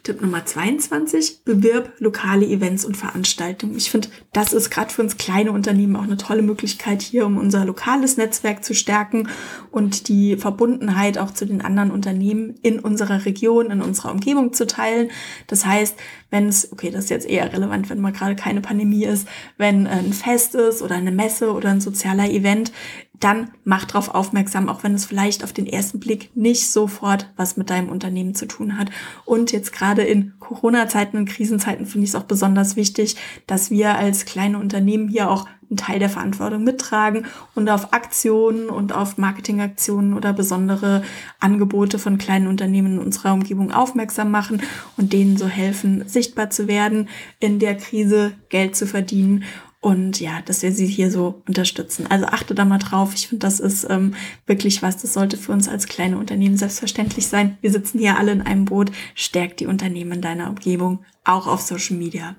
Tipp 0.05 0.21
Nummer 0.21 0.45
22, 0.45 1.45
bewirb 1.47 1.95
lokale 1.99 2.45
Events 2.45 2.85
und 2.85 2.95
Veranstaltungen. 2.95 3.75
Ich 3.75 3.91
finde, 3.91 4.09
das 4.35 4.53
ist 4.53 4.69
gerade 4.69 4.93
für 4.93 5.01
uns 5.01 5.17
kleine 5.17 5.51
Unternehmen 5.51 5.97
auch 5.97 6.03
eine 6.03 6.19
tolle 6.19 6.43
Möglichkeit 6.43 7.01
hier, 7.01 7.25
um 7.25 7.39
unser 7.39 7.65
lokales 7.65 8.19
Netzwerk 8.19 8.63
zu 8.63 8.75
stärken 8.75 9.31
und 9.71 10.09
die 10.09 10.37
Verbundenheit 10.37 11.17
auch 11.17 11.31
zu 11.31 11.47
den 11.47 11.63
anderen 11.63 11.91
Unternehmen 11.91 12.55
in 12.61 12.81
unserer 12.81 13.25
Region, 13.25 13.71
in 13.71 13.81
unserer 13.81 14.13
Umgebung 14.13 14.53
zu 14.53 14.67
teilen. 14.67 15.11
Das 15.47 15.65
heißt, 15.65 15.97
wenn 16.35 16.49
es, 16.49 16.73
okay, 16.73 16.91
das 16.91 17.05
ist 17.05 17.11
jetzt 17.11 17.29
eher 17.29 17.53
relevant, 17.53 17.89
wenn 17.89 18.01
mal 18.01 18.11
gerade 18.11 18.35
keine 18.35 18.61
Pandemie 18.61 19.05
ist, 19.05 19.29
wenn 19.57 19.87
ein 19.87 20.13
Fest 20.13 20.57
ist 20.57 20.83
oder 20.83 20.97
eine 20.97 21.13
Messe 21.13 21.53
oder 21.53 21.69
ein 21.69 21.81
sozialer 21.81 22.29
Event, 22.29 22.73
dann 23.21 23.53
mach 23.63 23.85
darauf 23.85 24.13
aufmerksam, 24.13 24.69
auch 24.69 24.83
wenn 24.83 24.95
es 24.95 25.07
vielleicht 25.07 25.45
auf 25.45 25.53
den 25.53 25.69
ersten 25.69 26.01
Blick 26.01 26.31
nicht 26.35 26.69
sofort 26.69 27.33
was 27.37 27.57
mit 27.57 27.71
deinem 27.71 27.89
Unternehmen 27.89 28.35
zu 28.35 28.47
tun 28.47 28.77
hat. 28.77 28.91
Und 29.25 29.53
jetzt 29.53 29.73
gerade 29.73 30.03
in 30.03 30.33
Corona-Zeiten 30.41 31.17
und 31.17 31.29
Krisenzeiten 31.29 31.87
finde 31.87 32.07
ich 32.07 32.11
es 32.11 32.17
auch 32.17 32.25
besonders 32.25 32.75
wichtig, 32.75 33.15
dass 33.47 33.71
wir 33.71 33.95
als 33.97 34.25
kleine 34.25 34.59
Unternehmen 34.59 35.07
hier 35.07 35.31
auch 35.31 35.47
einen 35.69 35.77
Teil 35.77 35.99
der 35.99 36.11
Verantwortung 36.11 36.65
mittragen 36.65 37.27
und 37.55 37.69
auf 37.69 37.93
Aktionen 37.93 38.69
und 38.69 38.93
auf 38.93 39.19
Marketingaktionen 39.19 40.15
oder 40.15 40.33
besondere 40.33 41.03
Angebote 41.41 41.99
von 41.99 42.19
kleinen 42.19 42.47
Unternehmen 42.47 42.95
in 42.95 42.99
unserer 42.99 43.33
Umgebung 43.33 43.73
aufmerksam 43.73 44.31
machen 44.31 44.63
und 44.97 45.13
denen 45.13 45.37
so 45.37 45.47
helfen, 45.47 46.09
sichtbar 46.09 46.51
zu 46.51 46.69
werden, 46.69 47.09
in 47.41 47.59
der 47.59 47.77
Krise 47.77 48.33
Geld 48.49 48.77
zu 48.77 48.87
verdienen 48.87 49.45
und 49.85 50.19
ja, 50.19 50.41
dass 50.41 50.63
wir 50.63 50.73
sie 50.73 50.87
hier 50.87 51.11
so 51.11 51.43
unterstützen. 51.47 52.07
Also 52.09 52.25
achte 52.25 52.55
da 52.55 52.65
mal 52.65 52.79
drauf. 52.79 53.13
Ich 53.15 53.29
finde, 53.29 53.45
das 53.47 53.61
ist 53.61 53.87
ähm, 53.91 54.15
wirklich 54.47 54.81
was, 54.81 54.97
das 54.97 55.13
sollte 55.13 55.37
für 55.37 55.53
uns 55.53 55.69
als 55.69 55.89
kleine 55.89 56.17
Unternehmen 56.17 56.57
selbstverständlich 56.57 57.27
sein. 57.27 57.59
Wir 57.61 57.71
sitzen 57.71 57.99
hier 57.99 58.17
alle 58.17 58.33
in 58.33 58.41
einem 58.41 58.65
Boot. 58.65 58.91
Stärkt 59.15 59.61
die 59.61 59.67
Unternehmen 59.67 60.13
in 60.13 60.21
deiner 60.23 60.49
Umgebung, 60.49 61.05
auch 61.23 61.47
auf 61.47 61.61
Social 61.61 61.99
Media. 61.99 62.35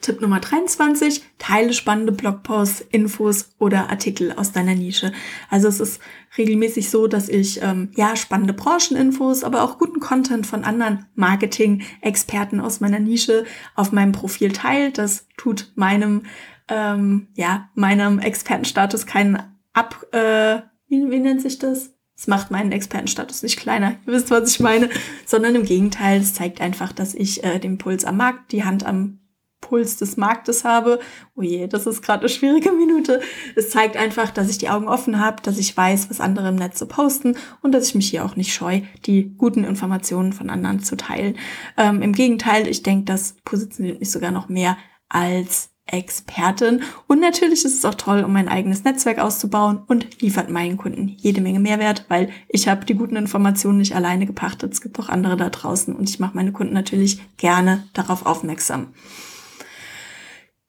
Tipp 0.00 0.20
Nummer 0.20 0.40
23, 0.40 1.22
teile 1.38 1.72
spannende 1.72 2.12
Blogposts, 2.12 2.80
Infos 2.90 3.50
oder 3.58 3.90
Artikel 3.90 4.32
aus 4.32 4.52
deiner 4.52 4.74
Nische. 4.74 5.12
Also 5.50 5.68
es 5.68 5.80
ist 5.80 6.00
regelmäßig 6.36 6.90
so, 6.90 7.06
dass 7.06 7.28
ich 7.28 7.62
ähm, 7.62 7.90
ja 7.96 8.16
spannende 8.16 8.52
Brancheninfos, 8.52 9.44
aber 9.44 9.62
auch 9.62 9.78
guten 9.78 10.00
Content 10.00 10.46
von 10.46 10.64
anderen 10.64 11.06
Marketing-Experten 11.14 12.60
aus 12.60 12.80
meiner 12.80 13.00
Nische 13.00 13.44
auf 13.74 13.92
meinem 13.92 14.12
Profil 14.12 14.52
teile. 14.52 14.90
Das 14.92 15.26
tut 15.36 15.72
meinem 15.74 16.22
ähm, 16.68 17.28
ja 17.34 17.70
meinem 17.74 18.18
Expertenstatus 18.18 19.06
keinen 19.06 19.42
ab. 19.72 20.06
Äh, 20.12 20.62
wie, 20.88 21.10
wie 21.10 21.20
nennt 21.20 21.42
sich 21.42 21.58
das? 21.58 21.90
Es 22.16 22.26
macht 22.26 22.50
meinen 22.50 22.72
Expertenstatus 22.72 23.44
nicht 23.44 23.60
kleiner. 23.60 23.92
Ihr 24.06 24.12
wisst, 24.12 24.30
was 24.30 24.50
ich 24.50 24.58
meine. 24.58 24.90
Sondern 25.24 25.54
im 25.54 25.64
Gegenteil, 25.64 26.20
es 26.20 26.34
zeigt 26.34 26.60
einfach, 26.60 26.92
dass 26.92 27.14
ich 27.14 27.44
äh, 27.44 27.60
den 27.60 27.78
Puls 27.78 28.04
am 28.04 28.16
Markt, 28.16 28.50
die 28.50 28.64
Hand 28.64 28.84
am 28.84 29.20
Puls 29.60 29.96
des 29.96 30.16
Marktes 30.16 30.64
habe. 30.64 31.00
Oh 31.34 31.42
je, 31.42 31.66
das 31.66 31.86
ist 31.86 32.02
gerade 32.02 32.20
eine 32.20 32.28
schwierige 32.28 32.72
Minute. 32.72 33.20
Es 33.56 33.70
zeigt 33.70 33.96
einfach, 33.96 34.30
dass 34.30 34.48
ich 34.48 34.58
die 34.58 34.68
Augen 34.68 34.88
offen 34.88 35.20
habe, 35.20 35.42
dass 35.42 35.58
ich 35.58 35.76
weiß, 35.76 36.10
was 36.10 36.20
andere 36.20 36.48
im 36.48 36.56
Netz 36.56 36.78
so 36.78 36.86
posten 36.86 37.36
und 37.62 37.72
dass 37.72 37.88
ich 37.88 37.94
mich 37.94 38.08
hier 38.08 38.24
auch 38.24 38.36
nicht 38.36 38.54
scheu, 38.54 38.80
die 39.06 39.34
guten 39.36 39.64
Informationen 39.64 40.32
von 40.32 40.50
anderen 40.50 40.80
zu 40.80 40.96
teilen. 40.96 41.36
Ähm, 41.76 42.02
Im 42.02 42.12
Gegenteil, 42.12 42.66
ich 42.66 42.82
denke, 42.82 43.04
das 43.04 43.36
positioniert 43.44 44.00
mich 44.00 44.10
sogar 44.10 44.30
noch 44.30 44.48
mehr 44.48 44.76
als 45.08 45.70
Expertin. 45.90 46.82
Und 47.06 47.20
natürlich 47.20 47.64
ist 47.64 47.74
es 47.78 47.84
auch 47.84 47.94
toll, 47.94 48.22
um 48.22 48.32
mein 48.32 48.48
eigenes 48.48 48.84
Netzwerk 48.84 49.18
auszubauen 49.18 49.80
und 49.86 50.20
liefert 50.20 50.50
meinen 50.50 50.76
Kunden 50.76 51.08
jede 51.16 51.40
Menge 51.40 51.60
Mehrwert, 51.60 52.04
weil 52.08 52.30
ich 52.48 52.68
habe 52.68 52.84
die 52.84 52.94
guten 52.94 53.16
Informationen 53.16 53.78
nicht 53.78 53.96
alleine 53.96 54.26
gepachtet. 54.26 54.72
Es 54.72 54.80
gibt 54.80 54.98
auch 55.00 55.08
andere 55.08 55.36
da 55.36 55.48
draußen 55.48 55.94
und 55.96 56.08
ich 56.08 56.20
mache 56.20 56.36
meine 56.36 56.52
Kunden 56.52 56.74
natürlich 56.74 57.20
gerne 57.38 57.84
darauf 57.94 58.26
aufmerksam. 58.26 58.88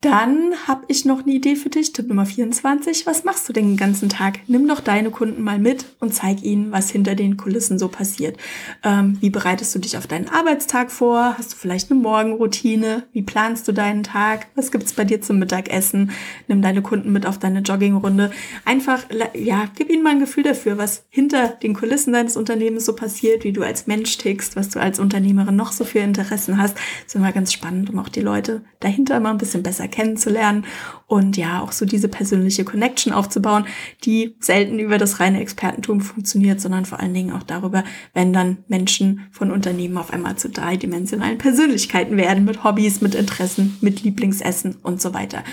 Dann 0.02 0.54
habe 0.66 0.86
ich 0.88 1.04
noch 1.04 1.24
eine 1.24 1.34
Idee 1.34 1.58
für 1.58 1.68
dich. 1.68 1.92
Tipp 1.92 2.08
Nummer 2.08 2.26
24. 2.26 3.06
Was 3.06 3.26
machst 3.26 3.50
du 3.50 3.54
den 3.54 3.76
ganzen 3.76 4.08
Tag? 4.08 4.40
Nimm 4.48 4.66
doch 4.66 4.80
deine 4.80 5.12
Kunden 5.12 5.44
mal 5.44 5.60
mit 5.60 5.88
und 6.00 6.14
zeig 6.14 6.42
ihnen, 6.42 6.72
was 6.72 6.90
hinter 6.90 7.16
den 7.16 7.36
Kulissen 7.36 7.78
so 7.78 7.90
passiert. 7.90 8.38
Ähm, 8.82 9.18
wie 9.20 9.30
bereitest 9.30 9.76
du 9.76 9.80
dich 9.80 9.98
auf 9.98 10.08
deinen 10.08 10.30
Arbeitstag 10.30 10.90
vor? 10.90 11.36
Hast 11.38 11.52
du 11.52 11.58
vielleicht 11.58 11.92
eine 11.92 12.00
Morgenroutine? 12.00 13.04
Wie 13.12 13.24
planst 13.24 13.68
du 13.68 13.74
deinen 13.74 14.04
Tag? 14.04 14.48
Was 14.56 14.72
gibt's 14.72 14.94
bei 14.94 15.04
dir 15.04 15.22
zum 15.22 15.38
Mittagessen? 15.38 16.12
Nimm 16.48 16.62
deine 16.62 16.82
Kunden 16.82 17.12
mit 17.12 17.26
auf 17.26 17.38
deine 17.38 17.60
Joggingrunde. 17.60 18.32
Einfach, 18.64 19.04
ja, 19.34 19.66
gib 19.76 19.90
ihnen 19.90 20.04
mal 20.04 20.12
ein 20.12 20.22
Gefühl 20.22 20.44
dafür, 20.44 20.78
was 20.78 21.04
hinter 21.10 21.50
den 21.50 21.74
Kulissen 21.74 22.14
deines 22.14 22.38
Unternehmens 22.38 22.86
so 22.86 22.96
passiert, 22.96 23.44
wie 23.44 23.52
du 23.52 23.64
als 23.64 23.86
Mensch 23.86 24.18
tickst, 24.18 24.56
was 24.56 24.70
du 24.70 24.80
als 24.80 24.98
Unternehmerin 24.98 25.58
noch 25.58 25.74
so 25.74 25.84
für 25.84 26.00
Interessen 26.00 26.58
hast. 26.58 26.78
Das 26.78 27.08
ist 27.08 27.16
immer 27.16 27.34
ganz 27.34 27.52
spannend, 27.52 27.90
um 27.90 28.00
auch 28.00 28.08
die 28.08 28.22
Leute 28.22 28.62
dahinter 28.80 29.20
mal 29.20 29.32
ein 29.32 29.38
bisschen 29.38 29.62
besser 29.62 29.89
kennenzulernen 29.90 30.66
und 31.08 31.38
ja, 31.38 31.62
auch 31.62 31.72
so 31.72 31.86
diese 31.86 32.08
persönliche 32.08 32.64
Connection 32.64 33.14
aufzubauen, 33.14 33.66
die 34.06 34.36
selten 34.40 34.80
über 34.80 34.98
das 34.98 35.20
reine 35.20 35.42
Expertentum 35.42 36.02
funktioniert, 36.02 36.62
sondern 36.62 36.86
vor 36.86 37.00
allen 37.00 37.14
Dingen 37.14 37.34
auch 37.34 37.44
darüber, 37.44 37.84
wenn 38.14 38.32
dann 38.32 38.60
Menschen 38.68 39.28
von 39.32 39.52
Unternehmen 39.52 39.98
auf 39.98 40.14
einmal 40.14 40.36
zu 40.38 40.50
dreidimensionalen 40.50 41.38
Persönlichkeiten 41.38 42.16
werden, 42.18 42.46
mit 42.46 42.64
Hobbys, 42.64 43.02
mit 43.02 43.16
Interessen, 43.16 43.78
mit 43.82 44.04
Lieblingsessen 44.04 44.76
und 44.84 45.02
so 45.02 45.14
weiter. 45.14 45.44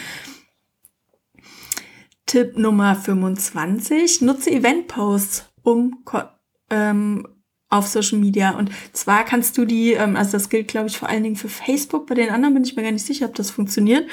Tipp 2.26 2.58
Nummer 2.58 2.94
25. 2.96 4.22
Nutze 4.22 4.50
Event-Posts, 4.50 5.48
um 5.62 6.04
ähm, 6.70 7.26
auf 7.68 7.88
Social 7.88 8.18
Media. 8.18 8.50
Und 8.50 8.70
zwar 8.92 9.24
kannst 9.24 9.58
du 9.58 9.64
die, 9.64 9.92
ähm, 9.92 10.14
also 10.16 10.32
das 10.32 10.48
gilt, 10.48 10.68
glaube 10.68 10.86
ich, 10.86 10.98
vor 10.98 11.08
allen 11.08 11.24
Dingen 11.24 11.36
für 11.36 11.48
Facebook. 11.48 12.06
Bei 12.06 12.14
den 12.14 12.30
anderen 12.30 12.54
bin 12.54 12.64
ich 12.64 12.76
mir 12.76 12.82
gar 12.82 12.92
nicht 12.92 13.04
sicher, 13.04 13.26
ob 13.26 13.34
das 13.34 13.50
funktioniert. 13.50 14.08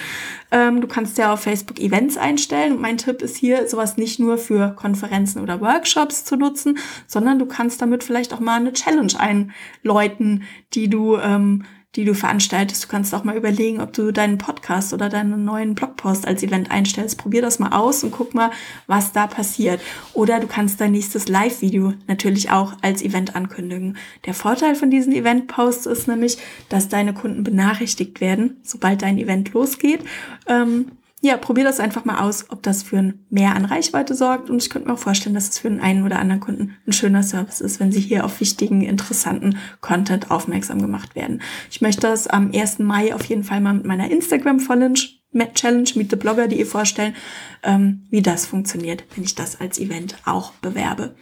Ähm, 0.51 0.81
du 0.81 0.87
kannst 0.87 1.17
ja 1.17 1.31
auf 1.31 1.41
Facebook 1.41 1.79
Events 1.79 2.17
einstellen. 2.17 2.73
Und 2.73 2.81
mein 2.81 2.97
Tipp 2.97 3.21
ist 3.21 3.37
hier, 3.37 3.67
sowas 3.67 3.97
nicht 3.97 4.19
nur 4.19 4.37
für 4.37 4.75
Konferenzen 4.75 5.41
oder 5.41 5.61
Workshops 5.61 6.25
zu 6.25 6.35
nutzen, 6.35 6.79
sondern 7.05 7.37
du 7.37 7.45
kannst 7.45 7.81
damit 7.81 8.03
vielleicht 8.03 8.33
auch 8.33 8.39
mal 8.39 8.59
eine 8.59 8.73
Challenge 8.73 9.13
einläuten, 9.19 10.43
die 10.73 10.89
du 10.89 11.17
ähm, 11.17 11.63
die 11.95 12.05
du 12.05 12.15
veranstaltest. 12.15 12.83
Du 12.83 12.87
kannst 12.87 13.13
auch 13.13 13.23
mal 13.23 13.37
überlegen, 13.37 13.81
ob 13.81 13.93
du 13.93 14.11
deinen 14.11 14.37
Podcast 14.37 14.93
oder 14.93 15.09
deinen 15.09 15.45
neuen 15.45 15.75
Blogpost 15.75 16.27
als 16.27 16.41
Event 16.41 16.71
einstellst. 16.71 17.17
Probier 17.17 17.41
das 17.41 17.59
mal 17.59 17.71
aus 17.71 18.03
und 18.03 18.11
guck 18.11 18.33
mal, 18.33 18.51
was 18.87 19.11
da 19.11 19.27
passiert. 19.27 19.79
Oder 20.13 20.39
du 20.39 20.47
kannst 20.47 20.81
dein 20.81 20.91
nächstes 20.91 21.27
Live-Video 21.27 21.93
natürlich 22.07 22.49
auch 22.49 22.73
als 22.81 23.03
Event 23.03 23.35
ankündigen. 23.35 23.97
Der 24.25 24.33
Vorteil 24.33 24.75
von 24.75 24.89
diesen 24.89 25.13
Event-Posts 25.13 25.85
ist 25.85 26.07
nämlich, 26.07 26.37
dass 26.69 26.89
deine 26.89 27.13
Kunden 27.13 27.43
benachrichtigt 27.43 28.21
werden, 28.21 28.57
sobald 28.63 29.03
dein 29.03 29.17
Event 29.17 29.53
losgeht. 29.53 30.01
Ähm, 30.47 30.91
ja, 31.25 31.37
probier 31.37 31.63
das 31.63 31.79
einfach 31.79 32.03
mal 32.03 32.19
aus, 32.19 32.49
ob 32.49 32.63
das 32.63 32.83
für 32.83 32.97
ein 32.97 33.25
Mehr 33.29 33.55
an 33.55 33.63
Reichweite 33.63 34.13
sorgt. 34.13 34.49
Und 34.49 34.61
ich 34.61 34.69
könnte 34.69 34.89
mir 34.89 34.93
auch 34.93 34.99
vorstellen, 34.99 35.33
dass 35.33 35.47
es 35.47 35.57
für 35.57 35.69
den 35.69 35.79
einen 35.79 36.03
oder 36.03 36.19
anderen 36.19 36.41
Kunden 36.41 36.75
ein 36.85 36.91
schöner 36.91 37.23
Service 37.23 37.61
ist, 37.61 37.79
wenn 37.79 37.93
sie 37.93 38.01
hier 38.01 38.25
auf 38.25 38.41
wichtigen, 38.41 38.81
interessanten 38.81 39.57
Content 39.79 40.31
aufmerksam 40.31 40.81
gemacht 40.81 41.15
werden. 41.15 41.41
Ich 41.71 41.79
möchte 41.79 42.01
das 42.01 42.27
am 42.27 42.51
1. 42.53 42.79
Mai 42.79 43.15
auf 43.15 43.23
jeden 43.23 43.45
Fall 43.45 43.61
mal 43.61 43.73
mit 43.73 43.85
meiner 43.85 44.11
Instagram-Challenge 44.11 44.99
Challenge 45.55 45.89
Meet 45.95 46.09
the 46.11 46.15
Blogger, 46.17 46.49
die 46.49 46.59
ihr 46.59 46.67
vorstellen, 46.67 47.15
ähm, 47.63 48.05
wie 48.09 48.21
das 48.21 48.45
funktioniert, 48.45 49.05
wenn 49.15 49.23
ich 49.23 49.33
das 49.33 49.61
als 49.61 49.79
Event 49.79 50.17
auch 50.25 50.51
bewerbe 50.55 51.15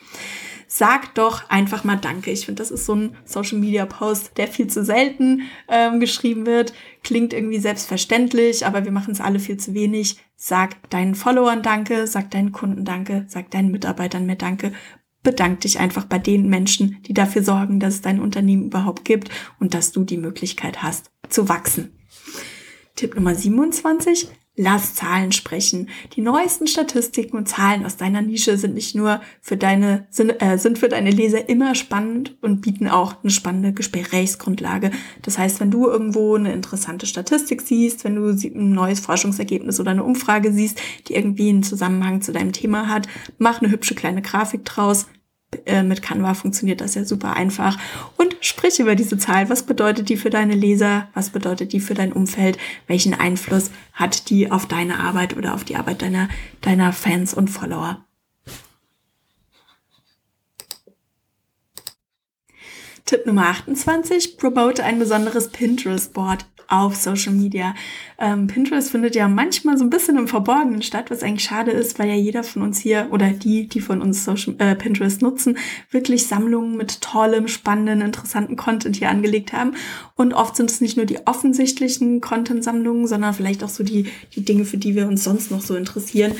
sag 0.73 1.13
doch 1.15 1.49
einfach 1.49 1.83
mal 1.83 1.97
Danke. 1.97 2.31
Ich 2.31 2.45
finde, 2.45 2.61
das 2.61 2.71
ist 2.71 2.85
so 2.85 2.95
ein 2.95 3.17
Social 3.25 3.57
Media 3.57 3.85
Post, 3.85 4.37
der 4.37 4.47
viel 4.47 4.67
zu 4.67 4.85
selten 4.85 5.41
ähm, 5.67 5.99
geschrieben 5.99 6.45
wird. 6.45 6.73
Klingt 7.03 7.33
irgendwie 7.33 7.59
selbstverständlich, 7.59 8.65
aber 8.65 8.85
wir 8.85 8.93
machen 8.93 9.11
es 9.11 9.19
alle 9.19 9.39
viel 9.39 9.57
zu 9.57 9.73
wenig. 9.73 10.15
Sag 10.37 10.89
deinen 10.89 11.15
Followern 11.15 11.61
Danke, 11.61 12.07
sag 12.07 12.31
deinen 12.31 12.53
Kunden 12.53 12.85
Danke, 12.85 13.25
sag 13.27 13.51
deinen 13.51 13.71
Mitarbeitern 13.71 14.25
mehr 14.25 14.37
Danke. 14.37 14.71
Bedank 15.23 15.59
dich 15.59 15.77
einfach 15.77 16.05
bei 16.05 16.19
den 16.19 16.47
Menschen, 16.47 17.03
die 17.05 17.13
dafür 17.13 17.43
sorgen, 17.43 17.81
dass 17.81 17.95
es 17.95 18.01
dein 18.01 18.21
Unternehmen 18.21 18.67
überhaupt 18.67 19.03
gibt 19.03 19.29
und 19.59 19.73
dass 19.73 19.91
du 19.91 20.05
die 20.05 20.17
Möglichkeit 20.17 20.81
hast 20.81 21.11
zu 21.27 21.49
wachsen. 21.49 21.99
Tipp 22.95 23.15
Nummer 23.15 23.35
27. 23.35 24.29
Lass 24.57 24.95
Zahlen 24.95 25.31
sprechen. 25.31 25.87
Die 26.15 26.21
neuesten 26.21 26.67
Statistiken 26.67 27.37
und 27.37 27.47
Zahlen 27.47 27.85
aus 27.85 27.95
deiner 27.95 28.21
Nische 28.21 28.57
sind 28.57 28.73
nicht 28.73 28.95
nur 28.95 29.21
für 29.39 29.55
deine, 29.55 30.07
sind, 30.09 30.41
äh, 30.41 30.57
sind 30.57 30.77
für 30.77 30.89
deine 30.89 31.09
Leser 31.09 31.47
immer 31.47 31.73
spannend 31.73 32.37
und 32.41 32.59
bieten 32.59 32.89
auch 32.89 33.23
eine 33.23 33.31
spannende 33.31 33.71
Gesprächsgrundlage. 33.71 34.91
Das 35.21 35.37
heißt, 35.37 35.61
wenn 35.61 35.71
du 35.71 35.87
irgendwo 35.87 36.35
eine 36.35 36.51
interessante 36.51 37.05
Statistik 37.05 37.61
siehst, 37.61 38.03
wenn 38.03 38.15
du 38.15 38.29
ein 38.29 38.71
neues 38.73 38.99
Forschungsergebnis 38.99 39.79
oder 39.79 39.91
eine 39.91 40.03
Umfrage 40.03 40.51
siehst, 40.51 40.81
die 41.07 41.15
irgendwie 41.15 41.49
einen 41.49 41.63
Zusammenhang 41.63 42.21
zu 42.21 42.33
deinem 42.33 42.51
Thema 42.51 42.89
hat, 42.89 43.07
mach 43.37 43.61
eine 43.61 43.71
hübsche 43.71 43.95
kleine 43.95 44.21
Grafik 44.21 44.65
draus, 44.65 45.07
äh, 45.65 45.83
mit 45.83 46.01
Canva 46.01 46.33
funktioniert 46.33 46.81
das 46.81 46.95
ja 46.95 47.03
super 47.03 47.35
einfach. 47.35 47.77
Und 48.17 48.35
sprich 48.41 48.79
über 48.79 48.95
diese 48.95 49.17
Zahl. 49.17 49.49
Was 49.49 49.63
bedeutet 49.63 50.09
die 50.09 50.17
für 50.17 50.29
deine 50.29 50.55
Leser? 50.55 51.09
Was 51.13 51.29
bedeutet 51.29 51.73
die 51.73 51.79
für 51.79 51.93
dein 51.93 52.13
Umfeld? 52.13 52.57
Welchen 52.87 53.13
Einfluss 53.13 53.71
hat 53.93 54.29
die 54.29 54.51
auf 54.51 54.65
deine 54.65 54.99
Arbeit 54.99 55.35
oder 55.35 55.53
auf 55.53 55.63
die 55.63 55.75
Arbeit 55.75 56.01
deiner, 56.01 56.29
deiner 56.61 56.93
Fans 56.93 57.33
und 57.33 57.49
Follower? 57.49 58.03
Tipp 63.05 63.25
Nummer 63.25 63.47
28, 63.47 64.37
promote 64.37 64.85
ein 64.85 64.97
besonderes 64.97 65.49
Pinterest-Board 65.49 66.45
auf 66.71 66.95
Social 66.95 67.33
Media. 67.33 67.75
Ähm, 68.17 68.47
Pinterest 68.47 68.91
findet 68.91 69.15
ja 69.15 69.27
manchmal 69.27 69.77
so 69.77 69.83
ein 69.83 69.89
bisschen 69.89 70.17
im 70.17 70.27
Verborgenen 70.27 70.81
statt, 70.81 71.11
was 71.11 71.21
eigentlich 71.21 71.43
schade 71.43 71.71
ist, 71.71 71.99
weil 71.99 72.07
ja 72.07 72.15
jeder 72.15 72.43
von 72.43 72.61
uns 72.61 72.79
hier 72.79 73.07
oder 73.11 73.31
die, 73.31 73.67
die 73.67 73.81
von 73.81 74.01
uns 74.01 74.23
Social, 74.23 74.55
äh, 74.59 74.75
Pinterest 74.75 75.21
nutzen, 75.21 75.57
wirklich 75.89 76.27
Sammlungen 76.27 76.77
mit 76.77 77.01
tollem, 77.01 77.47
spannenden, 77.47 78.01
interessanten 78.01 78.55
Content 78.55 78.95
hier 78.95 79.09
angelegt 79.09 79.53
haben. 79.53 79.73
Und 80.15 80.33
oft 80.33 80.55
sind 80.55 80.71
es 80.71 80.81
nicht 80.81 80.97
nur 80.97 81.05
die 81.05 81.27
offensichtlichen 81.27 82.21
Content-Sammlungen, 82.21 83.07
sondern 83.07 83.33
vielleicht 83.33 83.63
auch 83.63 83.69
so 83.69 83.83
die, 83.83 84.05
die 84.35 84.45
Dinge, 84.45 84.65
für 84.65 84.77
die 84.77 84.95
wir 84.95 85.07
uns 85.07 85.23
sonst 85.23 85.51
noch 85.51 85.61
so 85.61 85.75
interessieren. 85.75 86.33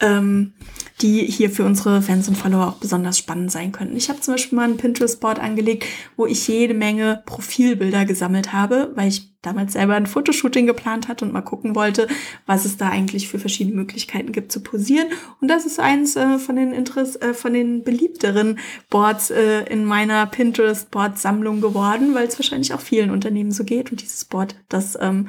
Ähm, 0.00 0.52
die 1.00 1.26
hier 1.26 1.50
für 1.50 1.64
unsere 1.64 2.02
Fans 2.02 2.28
und 2.28 2.36
Follower 2.36 2.68
auch 2.68 2.76
besonders 2.76 3.18
spannend 3.18 3.52
sein 3.52 3.72
könnten. 3.72 3.96
Ich 3.96 4.08
habe 4.08 4.20
zum 4.20 4.34
Beispiel 4.34 4.56
mal 4.56 4.68
ein 4.68 4.76
Pinterest-Board 4.76 5.38
angelegt, 5.38 5.84
wo 6.16 6.26
ich 6.26 6.48
jede 6.48 6.74
Menge 6.74 7.22
Profilbilder 7.24 8.04
gesammelt 8.04 8.52
habe, 8.52 8.90
weil 8.96 9.08
ich 9.08 9.37
damals 9.48 9.72
selber 9.72 9.94
ein 9.94 10.06
Fotoshooting 10.06 10.66
geplant 10.66 11.08
hatte 11.08 11.24
und 11.24 11.32
mal 11.32 11.42
gucken 11.42 11.74
wollte, 11.74 12.06
was 12.46 12.64
es 12.64 12.76
da 12.76 12.88
eigentlich 12.88 13.28
für 13.28 13.38
verschiedene 13.38 13.76
Möglichkeiten 13.76 14.32
gibt 14.32 14.52
zu 14.52 14.62
posieren. 14.62 15.08
Und 15.40 15.48
das 15.48 15.66
ist 15.66 15.80
eins 15.80 16.16
äh, 16.16 16.38
von 16.38 16.56
den 16.56 16.72
Interess 16.72 17.16
äh, 17.16 17.34
von 17.34 17.52
den 17.54 17.82
beliebteren 17.82 18.58
Boards 18.90 19.30
äh, 19.30 19.62
in 19.70 19.84
meiner 19.84 20.26
Pinterest-Board-Sammlung 20.26 21.60
geworden, 21.60 22.14
weil 22.14 22.26
es 22.26 22.38
wahrscheinlich 22.38 22.74
auch 22.74 22.80
vielen 22.80 23.10
Unternehmen 23.10 23.50
so 23.52 23.64
geht. 23.64 23.90
Und 23.90 24.02
dieses 24.02 24.24
Board, 24.24 24.56
das 24.68 24.98
ähm, 25.00 25.28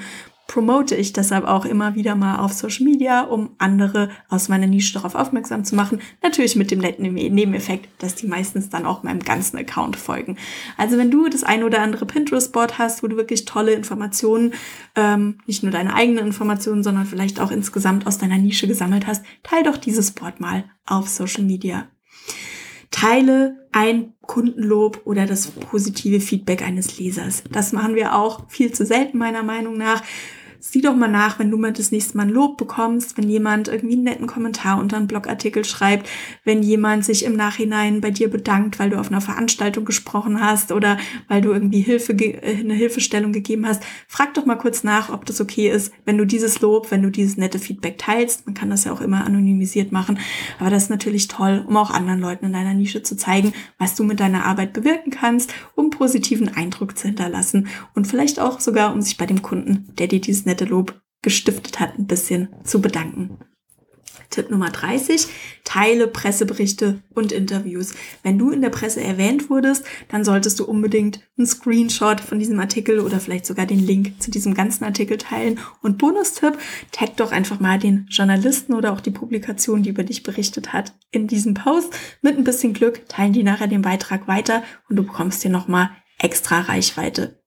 promote 0.49 0.95
ich 0.95 1.13
deshalb 1.13 1.45
auch 1.45 1.63
immer 1.63 1.93
wieder 1.93 2.15
mal 2.15 2.39
auf 2.39 2.53
Social 2.53 2.83
Media, 2.83 3.21
um 3.21 3.51
andere 3.59 4.09
aus 4.29 4.49
meiner 4.49 4.65
Nische 4.65 4.93
darauf 4.93 5.13
aufmerksam 5.13 5.63
zu 5.63 5.75
machen. 5.75 6.01
Natürlich 6.23 6.55
mit 6.55 6.71
dem 6.71 6.79
netten 6.79 7.13
Nebeneffekt, 7.13 7.87
dass 8.01 8.15
die 8.15 8.25
meistens 8.25 8.67
dann 8.67 8.87
auch 8.87 9.03
meinem 9.03 9.19
ganzen 9.19 9.57
Account 9.59 9.95
folgen. 9.95 10.37
Also 10.75 10.97
wenn 10.97 11.11
du 11.11 11.29
das 11.29 11.43
ein 11.43 11.63
oder 11.63 11.83
andere 11.83 12.07
Pinterest-Board 12.07 12.79
hast, 12.79 13.03
wo 13.03 13.07
du 13.07 13.15
wirklich 13.15 13.45
tolle 13.45 13.73
Informationen, 13.73 14.55
ähm, 14.95 15.37
nicht 15.45 15.61
nur 15.61 15.71
deine 15.71 15.93
eigenen 15.93 16.25
Informationen, 16.25 16.81
sondern 16.81 17.05
vielleicht 17.05 17.39
auch 17.39 17.51
insgesamt 17.51 18.07
aus 18.07 18.17
deiner 18.17 18.39
Nische 18.39 18.67
gesammelt 18.67 19.05
hast, 19.05 19.23
teil 19.43 19.61
doch 19.61 19.77
dieses 19.77 20.11
Board 20.11 20.39
mal 20.39 20.63
auf 20.83 21.09
Social 21.09 21.43
Media. 21.43 21.85
Teile 22.89 23.67
ein 23.71 24.13
Kundenlob 24.21 25.01
oder 25.05 25.27
das 25.27 25.47
positive 25.51 26.19
Feedback 26.19 26.63
eines 26.63 26.97
Lesers. 26.97 27.43
Das 27.51 27.71
machen 27.71 27.93
wir 27.93 28.15
auch 28.15 28.49
viel 28.49 28.71
zu 28.71 28.83
selten 28.83 29.19
meiner 29.19 29.43
Meinung 29.43 29.77
nach 29.77 30.01
sieh 30.59 30.81
doch 30.81 30.95
mal 30.95 31.07
nach, 31.07 31.39
wenn 31.39 31.49
du 31.49 31.57
mal 31.57 31.71
das 31.71 31.91
nächste 31.91 32.17
Mal 32.17 32.23
ein 32.23 32.29
Lob 32.29 32.57
bekommst, 32.57 33.17
wenn 33.17 33.29
jemand 33.29 33.69
irgendwie 33.69 33.95
einen 33.95 34.03
netten 34.03 34.27
Kommentar 34.27 34.79
unter 34.79 34.97
einen 34.97 35.07
Blogartikel 35.07 35.63
schreibt, 35.63 36.09
wenn 36.43 36.61
jemand 36.61 37.05
sich 37.05 37.23
im 37.23 37.35
Nachhinein 37.35 38.01
bei 38.01 38.11
dir 38.11 38.29
bedankt, 38.29 38.77
weil 38.77 38.89
du 38.89 38.99
auf 38.99 39.09
einer 39.09 39.21
Veranstaltung 39.21 39.85
gesprochen 39.85 40.41
hast 40.41 40.71
oder 40.71 40.97
weil 41.27 41.41
du 41.41 41.51
irgendwie 41.51 41.79
Hilfe, 41.79 42.13
äh, 42.13 42.59
eine 42.59 42.73
Hilfestellung 42.73 43.31
gegeben 43.31 43.65
hast. 43.65 43.83
Frag 44.07 44.33
doch 44.33 44.45
mal 44.45 44.57
kurz 44.57 44.83
nach, 44.83 45.09
ob 45.09 45.25
das 45.25 45.39
okay 45.39 45.69
ist, 45.69 45.93
wenn 46.05 46.17
du 46.17 46.25
dieses 46.25 46.59
Lob, 46.59 46.91
wenn 46.91 47.03
du 47.03 47.09
dieses 47.09 47.37
nette 47.37 47.59
Feedback 47.59 47.97
teilst. 47.97 48.45
Man 48.45 48.53
kann 48.53 48.69
das 48.69 48.83
ja 48.83 48.91
auch 48.91 49.01
immer 49.01 49.25
anonymisiert 49.25 49.91
machen. 49.91 50.19
Aber 50.59 50.69
das 50.69 50.83
ist 50.83 50.89
natürlich 50.89 51.29
toll, 51.29 51.63
um 51.67 51.77
auch 51.77 51.91
anderen 51.91 52.19
Leuten 52.19 52.45
in 52.45 52.53
deiner 52.53 52.73
Nische 52.73 53.01
zu 53.01 53.15
zeigen, 53.15 53.53
was 53.77 53.95
du 53.95 54.03
mit 54.03 54.19
deiner 54.19 54.45
Arbeit 54.45 54.73
bewirken 54.73 55.11
kannst, 55.11 55.53
um 55.75 55.89
positiven 55.89 56.49
Eindruck 56.49 56.97
zu 56.97 57.07
hinterlassen 57.07 57.67
und 57.95 58.07
vielleicht 58.07 58.39
auch 58.39 58.59
sogar, 58.59 58.93
um 58.93 59.01
sich 59.01 59.17
bei 59.17 59.25
dem 59.25 59.41
Kunden, 59.41 59.87
der 59.97 60.07
dir 60.07 60.19
dieses 60.19 60.45
nette 60.49 60.65
Lob 60.65 60.99
gestiftet 61.21 61.79
hat, 61.79 61.97
ein 61.97 62.07
bisschen 62.07 62.49
zu 62.63 62.81
bedanken. 62.81 63.39
Tipp 64.29 64.51
Nummer 64.51 64.69
30, 64.69 65.27
teile 65.63 66.07
Presseberichte 66.07 67.01
und 67.15 67.31
Interviews. 67.31 67.93
Wenn 68.21 68.37
du 68.37 68.51
in 68.51 68.61
der 68.61 68.69
Presse 68.69 69.01
erwähnt 69.01 69.49
wurdest, 69.49 69.83
dann 70.09 70.23
solltest 70.23 70.59
du 70.59 70.65
unbedingt 70.65 71.21
einen 71.37 71.47
Screenshot 71.47 72.21
von 72.21 72.37
diesem 72.37 72.59
Artikel 72.59 72.99
oder 72.99 73.19
vielleicht 73.19 73.47
sogar 73.47 73.65
den 73.65 73.79
Link 73.79 74.21
zu 74.21 74.29
diesem 74.29 74.53
ganzen 74.53 74.83
Artikel 74.83 75.17
teilen. 75.17 75.59
Und 75.81 75.97
Bonustipp, 75.97 76.59
tag 76.91 77.17
doch 77.17 77.31
einfach 77.31 77.59
mal 77.59 77.79
den 77.79 78.05
Journalisten 78.09 78.73
oder 78.73 78.93
auch 78.93 79.01
die 79.01 79.11
Publikation, 79.11 79.81
die 79.81 79.89
über 79.89 80.03
dich 80.03 80.21
berichtet 80.21 80.73
hat, 80.73 80.93
in 81.09 81.27
diesem 81.27 81.55
Post. 81.55 81.93
Mit 82.21 82.37
ein 82.37 82.43
bisschen 82.43 82.73
Glück 82.73 83.09
teilen 83.09 83.33
die 83.33 83.43
nachher 83.43 83.67
den 83.67 83.81
Beitrag 83.81 84.27
weiter 84.27 84.63
und 84.89 84.95
du 84.95 85.03
bekommst 85.03 85.43
dir 85.43 85.49
nochmal 85.49 85.89
extra 86.19 86.59
Reichweite. 86.59 87.39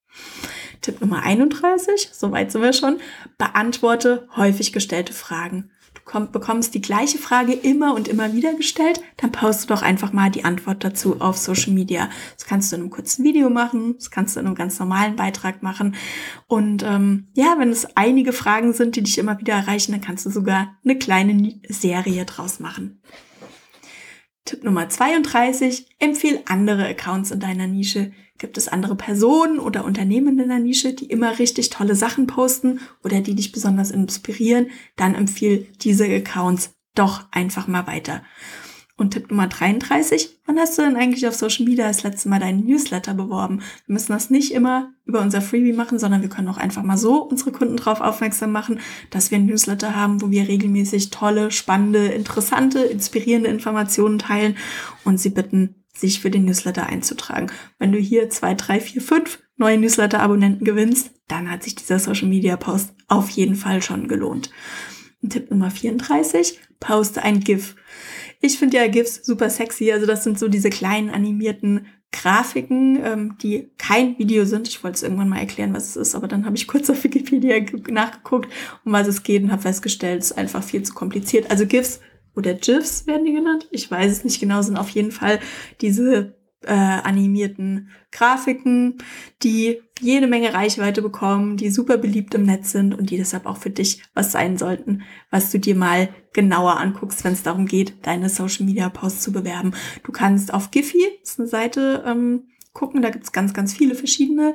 Tipp 0.82 1.00
Nummer 1.00 1.22
31, 1.22 2.10
soweit 2.12 2.52
sind 2.52 2.62
wir 2.62 2.72
schon, 2.72 2.98
beantworte 3.38 4.28
häufig 4.36 4.72
gestellte 4.72 5.12
Fragen 5.12 5.70
komm, 6.04 6.30
bekommst 6.32 6.74
die 6.74 6.80
gleiche 6.80 7.18
Frage 7.18 7.52
immer 7.52 7.94
und 7.94 8.08
immer 8.08 8.32
wieder 8.32 8.54
gestellt, 8.54 9.00
dann 9.16 9.32
poste 9.32 9.68
doch 9.68 9.82
einfach 9.82 10.12
mal 10.12 10.30
die 10.30 10.44
Antwort 10.44 10.84
dazu 10.84 11.20
auf 11.20 11.36
Social 11.36 11.72
Media. 11.72 12.08
Das 12.36 12.46
kannst 12.46 12.72
du 12.72 12.76
in 12.76 12.82
einem 12.82 12.90
kurzen 12.90 13.24
Video 13.24 13.50
machen, 13.50 13.94
das 13.96 14.10
kannst 14.10 14.36
du 14.36 14.40
in 14.40 14.46
einem 14.46 14.54
ganz 14.54 14.78
normalen 14.78 15.16
Beitrag 15.16 15.62
machen. 15.62 15.94
Und 16.46 16.82
ähm, 16.82 17.28
ja, 17.34 17.56
wenn 17.58 17.70
es 17.70 17.96
einige 17.96 18.32
Fragen 18.32 18.72
sind, 18.72 18.96
die 18.96 19.02
dich 19.02 19.18
immer 19.18 19.38
wieder 19.38 19.54
erreichen, 19.54 19.92
dann 19.92 20.00
kannst 20.00 20.26
du 20.26 20.30
sogar 20.30 20.76
eine 20.84 20.98
kleine 20.98 21.60
Serie 21.68 22.24
draus 22.24 22.60
machen. 22.60 23.00
Tipp 24.44 24.64
Nummer 24.64 24.88
32, 24.88 25.86
empfehl 26.00 26.40
andere 26.46 26.86
Accounts 26.88 27.30
in 27.30 27.38
deiner 27.38 27.68
Nische. 27.68 28.12
Gibt 28.42 28.59
es 28.59 28.66
andere 28.66 28.96
Personen 28.96 29.61
oder 29.61 29.85
Unternehmen 29.85 30.37
in 30.37 30.48
der 30.48 30.59
Nische, 30.59 30.94
die 30.94 31.05
immer 31.05 31.38
richtig 31.38 31.70
tolle 31.70 31.94
Sachen 31.94 32.26
posten 32.26 32.81
oder 33.05 33.20
die 33.20 33.37
dich 33.37 33.52
besonders 33.52 33.92
inspirieren? 33.92 34.66
Dann 34.96 35.14
empfiehl 35.14 35.68
diese 35.81 36.07
Accounts 36.07 36.74
doch 36.96 37.22
einfach 37.31 37.68
mal 37.68 37.87
weiter. 37.87 38.24
Und 38.96 39.12
Tipp 39.12 39.31
Nummer 39.31 39.46
33, 39.46 40.40
wann 40.44 40.59
hast 40.59 40.76
du 40.76 40.83
denn 40.83 40.96
eigentlich 40.96 41.24
auf 41.28 41.37
Social 41.37 41.64
Media 41.66 41.87
das 41.87 42.02
letzte 42.02 42.28
Mal 42.28 42.40
deinen 42.40 42.64
Newsletter 42.64 43.14
beworben? 43.14 43.61
Wir 43.87 43.92
müssen 43.92 44.11
das 44.11 44.28
nicht 44.28 44.52
immer 44.52 44.90
über 45.05 45.20
unser 45.20 45.40
Freebie 45.40 45.72
machen, 45.72 46.00
sondern 46.00 46.22
wir 46.22 46.28
können 46.28 46.48
auch 46.48 46.59
einfach 46.59 46.83
mal 46.83 46.98
so 46.98 47.22
unsere 47.22 47.52
Kunden 47.52 47.76
darauf 47.76 48.00
aufmerksam 48.00 48.50
machen, 48.50 48.81
dass 49.11 49.31
wir 49.31 49.38
ein 49.38 49.46
Newsletter 49.46 49.94
haben, 49.94 50.20
wo 50.20 50.33
wir 50.33 50.48
regelmäßig 50.48 51.11
tolle, 51.11 51.52
spannende, 51.52 52.07
interessante, 52.07 52.81
inspirierende 52.81 53.50
Informationen 53.50 54.18
teilen 54.18 54.57
und 55.05 55.20
sie 55.20 55.31
bitten, 55.31 55.81
sich 55.94 56.20
für 56.20 56.31
den 56.31 56.44
Newsletter 56.44 56.87
einzutragen. 56.87 57.50
Wenn 57.78 57.92
du 57.92 57.98
hier 57.98 58.31
zwei, 58.31 58.55
drei, 58.55 58.81
vier, 58.81 59.02
fünf 59.02 59.42
neue 59.57 59.78
Newsletter-Abonnenten 59.78 60.64
gewinnst, 60.64 61.12
dann 61.28 61.50
hat 61.50 61.62
sich 61.62 61.74
dieser 61.74 61.98
Social 61.98 62.28
Media 62.28 62.57
Post 62.57 62.94
auf 63.09 63.31
jeden 63.31 63.55
Fall 63.55 63.83
schon 63.83 64.09
gelohnt. 64.09 64.50
Tipp 65.28 65.50
Nummer 65.50 65.70
34, 65.70 66.59
poste 66.81 67.22
ein 67.22 67.40
GIF. 67.40 67.76
Ich 68.40 68.59
finde 68.59 68.78
ja 68.78 68.88
GIFs 68.88 69.24
super 69.24 69.50
sexy. 69.50 69.92
Also 69.92 70.05
das 70.07 70.24
sind 70.24 70.38
so 70.38 70.48
diese 70.48 70.70
kleinen 70.70 71.11
animierten 71.11 71.87
Grafiken, 72.11 73.00
ähm, 73.02 73.37
die 73.40 73.70
kein 73.78 74.18
Video 74.18 74.44
sind. 74.44 74.68
Ich 74.68 74.85
wollte 74.85 74.96
es 74.96 75.02
irgendwann 75.02 75.28
mal 75.28 75.38
erklären, 75.38 75.72
was 75.72 75.90
es 75.90 75.96
ist, 75.96 76.14
aber 76.14 76.28
dann 76.28 76.44
habe 76.44 76.57
ich 76.57 76.66
kurz 76.66 76.90
auf 76.90 77.05
Wikipedia 77.05 77.57
nachgeguckt, 77.88 78.52
um 78.85 78.92
was 78.92 79.07
es 79.07 79.22
geht 79.22 79.42
und 79.42 79.52
habe 79.52 79.62
festgestellt, 79.62 80.22
es 80.22 80.33
ist 80.33 80.38
einfach 80.38 80.62
viel 80.62 80.83
zu 80.83 80.92
kompliziert. 80.92 81.50
Also 81.50 81.66
GIFs 81.66 82.00
oder 82.34 82.54
GIFs 82.54 83.06
werden 83.06 83.24
die 83.24 83.32
genannt. 83.32 83.68
Ich 83.70 83.90
weiß 83.90 84.10
es 84.10 84.24
nicht 84.24 84.40
genau, 84.40 84.62
sind 84.62 84.76
auf 84.76 84.90
jeden 84.90 85.12
Fall 85.12 85.38
diese 85.80 86.34
äh, 86.64 86.72
animierten 86.72 87.88
Grafiken, 88.10 88.98
die 89.42 89.80
jede 90.00 90.26
Menge 90.26 90.54
Reichweite 90.54 91.02
bekommen, 91.02 91.56
die 91.56 91.70
super 91.70 91.96
beliebt 91.96 92.34
im 92.34 92.44
Netz 92.44 92.72
sind 92.72 92.94
und 92.94 93.10
die 93.10 93.16
deshalb 93.16 93.46
auch 93.46 93.56
für 93.56 93.70
dich 93.70 94.02
was 94.14 94.32
sein 94.32 94.56
sollten, 94.56 95.02
was 95.30 95.50
du 95.50 95.58
dir 95.58 95.74
mal 95.74 96.08
genauer 96.32 96.78
anguckst, 96.78 97.24
wenn 97.24 97.32
es 97.32 97.42
darum 97.42 97.66
geht, 97.66 97.94
deine 98.02 98.28
Social 98.28 98.66
Media 98.66 98.88
Posts 98.88 99.22
zu 99.22 99.32
bewerben. 99.32 99.72
Du 100.04 100.12
kannst 100.12 100.54
auf 100.54 100.70
Giphy, 100.70 101.02
das 101.20 101.32
ist 101.32 101.40
eine 101.40 101.48
Seite, 101.48 102.04
ähm, 102.06 102.44
gucken, 102.72 103.02
da 103.02 103.10
gibt's 103.10 103.32
ganz, 103.32 103.52
ganz 103.52 103.74
viele 103.74 103.94
verschiedene 103.94 104.54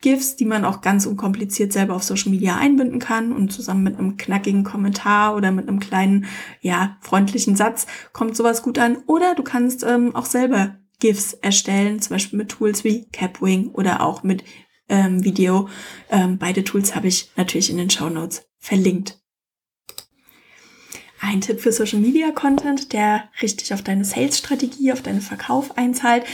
GIFs, 0.00 0.36
die 0.36 0.44
man 0.44 0.64
auch 0.64 0.80
ganz 0.80 1.06
unkompliziert 1.06 1.72
selber 1.72 1.94
auf 1.94 2.04
Social 2.04 2.30
Media 2.30 2.56
einbinden 2.56 3.00
kann 3.00 3.32
und 3.32 3.52
zusammen 3.52 3.82
mit 3.82 3.98
einem 3.98 4.16
knackigen 4.16 4.64
Kommentar 4.64 5.34
oder 5.34 5.50
mit 5.50 5.68
einem 5.68 5.80
kleinen, 5.80 6.26
ja, 6.60 6.96
freundlichen 7.00 7.56
Satz 7.56 7.86
kommt 8.12 8.36
sowas 8.36 8.62
gut 8.62 8.78
an. 8.78 8.98
Oder 9.06 9.34
du 9.34 9.42
kannst 9.42 9.84
ähm, 9.84 10.14
auch 10.14 10.26
selber 10.26 10.76
GIFs 11.00 11.32
erstellen, 11.34 12.00
zum 12.00 12.14
Beispiel 12.14 12.38
mit 12.38 12.50
Tools 12.50 12.84
wie 12.84 13.08
Capwing 13.10 13.68
oder 13.68 14.02
auch 14.02 14.22
mit 14.22 14.44
ähm, 14.88 15.24
Video. 15.24 15.68
Ähm, 16.10 16.38
beide 16.38 16.64
Tools 16.64 16.94
habe 16.94 17.08
ich 17.08 17.30
natürlich 17.36 17.70
in 17.70 17.76
den 17.76 17.90
Show 17.90 18.08
Notes 18.08 18.46
verlinkt. 18.58 19.20
Ein 21.20 21.40
Tipp 21.40 21.60
für 21.60 21.72
Social 21.72 21.98
Media 21.98 22.30
Content, 22.30 22.92
der 22.92 23.24
richtig 23.42 23.74
auf 23.74 23.82
deine 23.82 24.04
Sales-Strategie, 24.04 24.92
auf 24.92 25.02
deinen 25.02 25.20
Verkauf 25.20 25.76
einzahlt, 25.76 26.24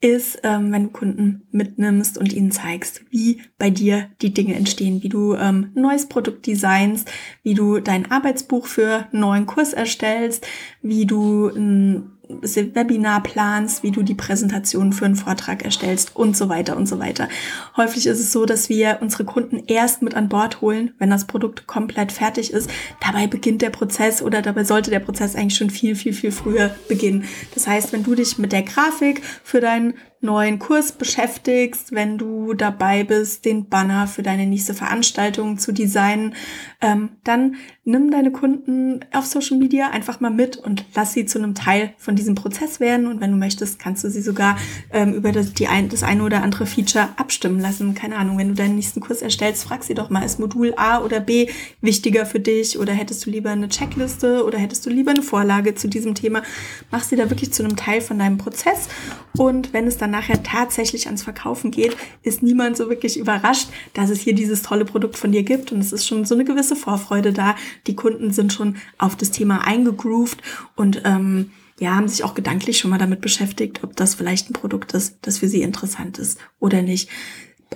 ist, 0.00 0.40
ähm, 0.42 0.70
wenn 0.70 0.84
du 0.84 0.90
Kunden 0.90 1.46
mitnimmst 1.50 2.18
und 2.18 2.32
ihnen 2.32 2.52
zeigst, 2.52 3.02
wie 3.10 3.40
bei 3.56 3.70
dir 3.70 4.10
die 4.20 4.34
Dinge 4.34 4.54
entstehen, 4.54 5.02
wie 5.02 5.08
du 5.08 5.34
ähm, 5.34 5.72
ein 5.74 5.80
neues 5.80 6.06
Produkt 6.08 6.46
designst, 6.46 7.10
wie 7.42 7.54
du 7.54 7.80
dein 7.80 8.10
Arbeitsbuch 8.10 8.66
für 8.66 9.08
einen 9.10 9.20
neuen 9.20 9.46
Kurs 9.46 9.72
erstellst, 9.72 10.46
wie 10.82 11.06
du 11.06 11.48
ein 11.48 12.13
Webinar 12.28 13.22
planst, 13.22 13.82
wie 13.82 13.90
du 13.90 14.02
die 14.02 14.14
Präsentation 14.14 14.92
für 14.92 15.04
einen 15.04 15.16
Vortrag 15.16 15.64
erstellst 15.64 16.16
und 16.16 16.36
so 16.36 16.48
weiter 16.48 16.76
und 16.76 16.86
so 16.86 16.98
weiter. 16.98 17.28
Häufig 17.76 18.06
ist 18.06 18.20
es 18.20 18.32
so, 18.32 18.46
dass 18.46 18.68
wir 18.68 18.98
unsere 19.00 19.24
Kunden 19.24 19.62
erst 19.66 20.02
mit 20.02 20.14
an 20.14 20.28
Bord 20.28 20.60
holen, 20.60 20.92
wenn 20.98 21.10
das 21.10 21.26
Produkt 21.26 21.66
komplett 21.66 22.12
fertig 22.12 22.52
ist. 22.52 22.70
Dabei 23.00 23.26
beginnt 23.26 23.62
der 23.62 23.70
Prozess 23.70 24.22
oder 24.22 24.42
dabei 24.42 24.64
sollte 24.64 24.90
der 24.90 25.00
Prozess 25.00 25.36
eigentlich 25.36 25.56
schon 25.56 25.70
viel, 25.70 25.96
viel, 25.96 26.12
viel 26.12 26.32
früher 26.32 26.74
beginnen. 26.88 27.24
Das 27.54 27.66
heißt, 27.66 27.92
wenn 27.92 28.04
du 28.04 28.14
dich 28.14 28.38
mit 28.38 28.52
der 28.52 28.62
Grafik 28.62 29.22
für 29.42 29.60
deinen 29.60 29.94
neuen 30.24 30.58
Kurs 30.58 30.92
beschäftigst, 30.92 31.92
wenn 31.92 32.18
du 32.18 32.54
dabei 32.54 33.04
bist, 33.04 33.44
den 33.44 33.68
Banner 33.68 34.06
für 34.06 34.22
deine 34.22 34.46
nächste 34.46 34.74
Veranstaltung 34.74 35.58
zu 35.58 35.72
designen, 35.72 36.34
ähm, 36.80 37.10
dann 37.22 37.56
nimm 37.84 38.10
deine 38.10 38.32
Kunden 38.32 39.00
auf 39.12 39.26
Social 39.26 39.58
Media 39.58 39.90
einfach 39.90 40.20
mal 40.20 40.30
mit 40.30 40.56
und 40.56 40.84
lass 40.94 41.12
sie 41.12 41.26
zu 41.26 41.38
einem 41.38 41.54
Teil 41.54 41.92
von 41.98 42.16
diesem 42.16 42.34
Prozess 42.34 42.80
werden. 42.80 43.06
Und 43.06 43.20
wenn 43.20 43.30
du 43.30 43.36
möchtest, 43.36 43.78
kannst 43.78 44.02
du 44.04 44.10
sie 44.10 44.22
sogar 44.22 44.56
ähm, 44.90 45.12
über 45.14 45.32
das, 45.32 45.52
die 45.52 45.68
ein, 45.68 45.90
das 45.90 46.02
eine 46.02 46.22
oder 46.22 46.42
andere 46.42 46.66
Feature 46.66 47.10
abstimmen 47.16 47.60
lassen. 47.60 47.94
Keine 47.94 48.16
Ahnung, 48.16 48.38
wenn 48.38 48.48
du 48.48 48.54
deinen 48.54 48.76
nächsten 48.76 49.00
Kurs 49.00 49.22
erstellst, 49.22 49.64
frag 49.64 49.84
sie 49.84 49.94
doch 49.94 50.08
mal, 50.08 50.24
ist 50.24 50.40
Modul 50.40 50.72
A 50.76 51.00
oder 51.02 51.20
B 51.20 51.48
wichtiger 51.82 52.24
für 52.24 52.40
dich 52.40 52.78
oder 52.78 52.92
hättest 52.92 53.26
du 53.26 53.30
lieber 53.30 53.50
eine 53.50 53.68
Checkliste 53.68 54.44
oder 54.44 54.58
hättest 54.58 54.86
du 54.86 54.90
lieber 54.90 55.10
eine 55.10 55.22
Vorlage 55.22 55.74
zu 55.74 55.88
diesem 55.88 56.14
Thema? 56.14 56.42
Mach 56.90 57.02
sie 57.02 57.16
da 57.16 57.28
wirklich 57.28 57.52
zu 57.52 57.62
einem 57.62 57.76
Teil 57.76 58.00
von 58.00 58.18
deinem 58.18 58.38
Prozess. 58.38 58.88
Und 59.36 59.72
wenn 59.72 59.86
es 59.86 59.98
dann 59.98 60.13
nachher 60.14 60.42
tatsächlich 60.42 61.06
ans 61.06 61.24
Verkaufen 61.24 61.72
geht, 61.72 61.96
ist 62.22 62.42
niemand 62.42 62.76
so 62.76 62.88
wirklich 62.88 63.18
überrascht, 63.18 63.68
dass 63.94 64.10
es 64.10 64.20
hier 64.20 64.34
dieses 64.34 64.62
tolle 64.62 64.84
Produkt 64.84 65.18
von 65.18 65.32
dir 65.32 65.42
gibt. 65.42 65.72
Und 65.72 65.80
es 65.80 65.92
ist 65.92 66.06
schon 66.06 66.24
so 66.24 66.34
eine 66.34 66.44
gewisse 66.44 66.76
Vorfreude 66.76 67.32
da. 67.32 67.56
Die 67.88 67.96
Kunden 67.96 68.32
sind 68.32 68.52
schon 68.52 68.76
auf 68.96 69.16
das 69.16 69.32
Thema 69.32 69.66
eingegroovt 69.66 70.40
und 70.76 71.02
ähm, 71.04 71.50
ja, 71.80 71.96
haben 71.96 72.06
sich 72.06 72.22
auch 72.22 72.34
gedanklich 72.34 72.78
schon 72.78 72.90
mal 72.90 72.98
damit 72.98 73.20
beschäftigt, 73.20 73.82
ob 73.82 73.96
das 73.96 74.14
vielleicht 74.14 74.48
ein 74.48 74.52
Produkt 74.52 74.92
ist, 74.92 75.18
das 75.22 75.38
für 75.38 75.48
sie 75.48 75.62
interessant 75.62 76.18
ist 76.18 76.38
oder 76.60 76.82
nicht. 76.82 77.10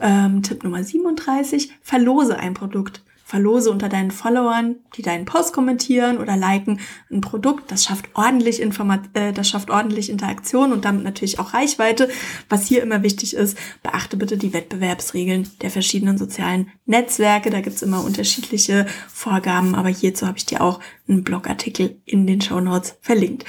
Ähm, 0.00 0.44
Tipp 0.44 0.62
Nummer 0.62 0.84
37, 0.84 1.72
verlose 1.82 2.38
ein 2.38 2.54
Produkt 2.54 3.02
verlose 3.28 3.70
unter 3.70 3.90
deinen 3.90 4.10
Followern, 4.10 4.76
die 4.96 5.02
deinen 5.02 5.26
Post 5.26 5.52
kommentieren 5.52 6.16
oder 6.16 6.34
liken, 6.34 6.80
ein 7.10 7.20
Produkt. 7.20 7.70
Das 7.70 7.84
schafft 7.84 8.06
ordentlich 8.14 8.58
Informat 8.58 9.00
äh, 9.12 9.34
das 9.34 9.50
schafft 9.50 9.68
ordentlich 9.68 10.08
Interaktion 10.08 10.72
und 10.72 10.86
damit 10.86 11.04
natürlich 11.04 11.38
auch 11.38 11.52
Reichweite. 11.52 12.08
Was 12.48 12.66
hier 12.66 12.82
immer 12.82 13.02
wichtig 13.02 13.36
ist, 13.36 13.58
beachte 13.82 14.16
bitte 14.16 14.38
die 14.38 14.54
Wettbewerbsregeln 14.54 15.46
der 15.60 15.68
verschiedenen 15.68 16.16
sozialen 16.16 16.70
Netzwerke. 16.86 17.50
Da 17.50 17.60
gibt's 17.60 17.82
immer 17.82 18.02
unterschiedliche 18.02 18.86
Vorgaben, 19.12 19.74
aber 19.74 19.90
hierzu 19.90 20.26
habe 20.26 20.38
ich 20.38 20.46
dir 20.46 20.62
auch 20.62 20.80
einen 21.06 21.22
Blogartikel 21.22 22.00
in 22.06 22.26
den 22.26 22.40
Show 22.40 22.60
Notes 22.60 22.96
verlinkt. 23.02 23.44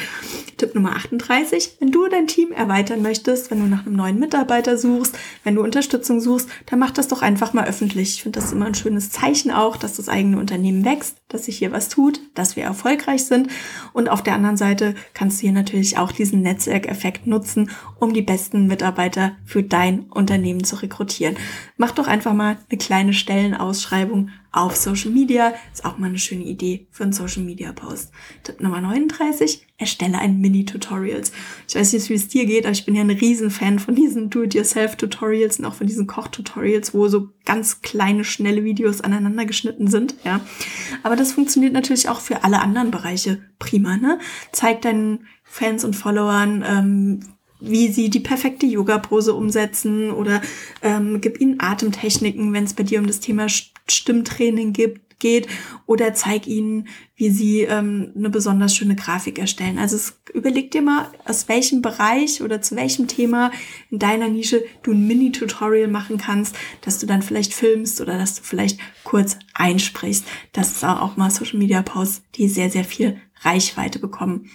Tipp 0.57 0.75
Nummer 0.75 0.95
38. 0.95 1.77
Wenn 1.79 1.91
du 1.91 2.07
dein 2.07 2.27
Team 2.27 2.51
erweitern 2.51 3.01
möchtest, 3.01 3.49
wenn 3.49 3.59
du 3.59 3.65
nach 3.65 3.85
einem 3.85 3.95
neuen 3.95 4.19
Mitarbeiter 4.19 4.77
suchst, 4.77 5.17
wenn 5.43 5.55
du 5.55 5.63
Unterstützung 5.63 6.19
suchst, 6.21 6.49
dann 6.67 6.79
mach 6.79 6.91
das 6.91 7.07
doch 7.07 7.21
einfach 7.21 7.53
mal 7.53 7.65
öffentlich. 7.65 8.15
Ich 8.15 8.23
finde 8.23 8.39
das 8.39 8.51
immer 8.51 8.65
ein 8.65 8.75
schönes 8.75 9.09
Zeichen 9.09 9.51
auch, 9.51 9.68
dass 9.77 9.95
das 9.95 10.10
eigene 10.10 10.39
Unternehmen 10.39 10.86
wächst, 10.86 11.18
dass 11.29 11.45
sich 11.45 11.57
hier 11.57 11.71
was 11.71 11.89
tut, 11.89 12.19
dass 12.33 12.55
wir 12.55 12.63
erfolgreich 12.63 13.23
sind. 13.23 13.49
Und 13.93 14.09
auf 14.09 14.23
der 14.23 14.33
anderen 14.33 14.57
Seite 14.57 14.95
kannst 15.13 15.37
du 15.37 15.43
hier 15.43 15.51
natürlich 15.53 15.97
auch 15.97 16.11
diesen 16.11 16.41
Netzwerkeffekt 16.41 17.27
nutzen, 17.27 17.69
um 17.99 18.13
die 18.13 18.21
besten 18.21 18.67
Mitarbeiter 18.67 19.33
für 19.45 19.63
dein 19.63 20.01
Unternehmen 20.09 20.63
zu 20.63 20.75
rekrutieren. 20.75 21.37
Mach 21.77 21.91
doch 21.91 22.07
einfach 22.07 22.33
mal 22.33 22.57
eine 22.69 22.77
kleine 22.77 23.13
Stellenausschreibung 23.13 24.29
auf 24.51 24.75
Social 24.75 25.11
Media. 25.11 25.53
Ist 25.71 25.85
auch 25.85 25.97
mal 25.97 26.07
eine 26.07 26.17
schöne 26.17 26.43
Idee 26.43 26.87
für 26.91 27.03
einen 27.03 27.13
Social 27.13 27.43
Media 27.43 27.71
Post. 27.71 28.11
Tipp 28.43 28.61
Nummer 28.61 28.81
39. 28.81 29.67
Erstelle 29.77 30.17
ein 30.17 30.41
Mini-Tutorials. 30.41 31.31
Ich 31.67 31.75
weiß 31.75 31.93
nicht, 31.93 32.09
wie 32.09 32.15
es 32.15 32.27
dir 32.27 32.45
geht, 32.45 32.65
aber 32.65 32.73
ich 32.73 32.85
bin 32.85 32.95
ja 32.95 33.01
ein 33.01 33.09
Riesenfan 33.09 33.79
von 33.79 33.95
diesen 33.95 34.29
Do-it-yourself-Tutorials 34.29 35.59
und 35.59 35.65
auch 35.65 35.75
von 35.75 35.87
diesen 35.87 36.07
Koch-Tutorials, 36.07 36.93
wo 36.93 37.07
so 37.07 37.29
ganz 37.45 37.81
kleine, 37.81 38.23
schnelle 38.25 38.63
Videos 38.63 39.01
aneinander 39.01 39.45
geschnitten 39.45 39.87
sind, 39.87 40.15
ja. 40.25 40.41
Aber 41.03 41.15
das 41.19 41.34
funktioniert 41.34 41.73
natürlich 41.73 42.10
auch 42.10 42.21
für 42.21 42.43
alle 42.43 42.62
anderen 42.62 42.91
Bereiche 42.91 43.41
prima, 43.60 43.97
ne? 43.97 44.19
Zeig 44.51 44.82
deinen 44.82 45.27
Fans 45.43 45.84
und 45.84 45.95
Followern, 45.95 46.63
ähm, 46.67 47.19
wie 47.60 47.89
sie 47.89 48.10
die 48.10 48.19
perfekte 48.19 48.65
Yoga-Pose 48.65 49.34
umsetzen 49.34 50.12
oder 50.12 50.41
ähm, 50.82 51.19
gib 51.21 51.41
ihnen 51.41 51.60
Atemtechniken, 51.60 52.53
wenn 52.53 52.63
es 52.63 52.73
bei 52.73 52.84
dir 52.84 52.99
um 52.99 53.08
das 53.08 53.19
Thema 53.19 53.47
Stimmtraining 53.49 54.73
gibt, 54.73 55.09
geht 55.19 55.47
oder 55.86 56.13
zeig 56.13 56.47
ihnen, 56.47 56.88
wie 57.15 57.29
sie 57.29 57.62
ähm, 57.62 58.13
eine 58.15 58.29
besonders 58.29 58.75
schöne 58.75 58.95
Grafik 58.95 59.38
erstellen. 59.38 59.77
Also 59.77 59.97
es, 59.97 60.19
überleg 60.34 60.71
dir 60.71 60.82
mal, 60.82 61.12
aus 61.25 61.47
welchem 61.49 61.82
Bereich 61.82 62.41
oder 62.41 62.62
zu 62.62 62.75
welchem 62.75 63.08
Thema 63.08 63.51
in 63.91 63.99
deiner 63.99 64.29
Nische 64.29 64.63
du 64.84 64.91
ein 64.91 65.05
Mini-Tutorial 65.05 65.89
machen 65.89 66.17
kannst, 66.17 66.55
dass 66.82 66.99
du 66.99 67.05
dann 67.05 67.21
vielleicht 67.21 67.53
filmst 67.53 68.01
oder 68.01 68.17
dass 68.17 68.36
du 68.36 68.43
vielleicht 68.43 68.79
kurz 69.03 69.38
einsprichst. 69.53 70.25
Das 70.53 70.71
ist 70.71 70.84
auch 70.84 71.17
mal 71.17 71.29
Social-Media-Posts, 71.29 72.23
die 72.36 72.47
sehr, 72.47 72.69
sehr 72.69 72.86
viel 72.86 73.17
Reichweite 73.41 73.99
bekommen. 73.99 74.49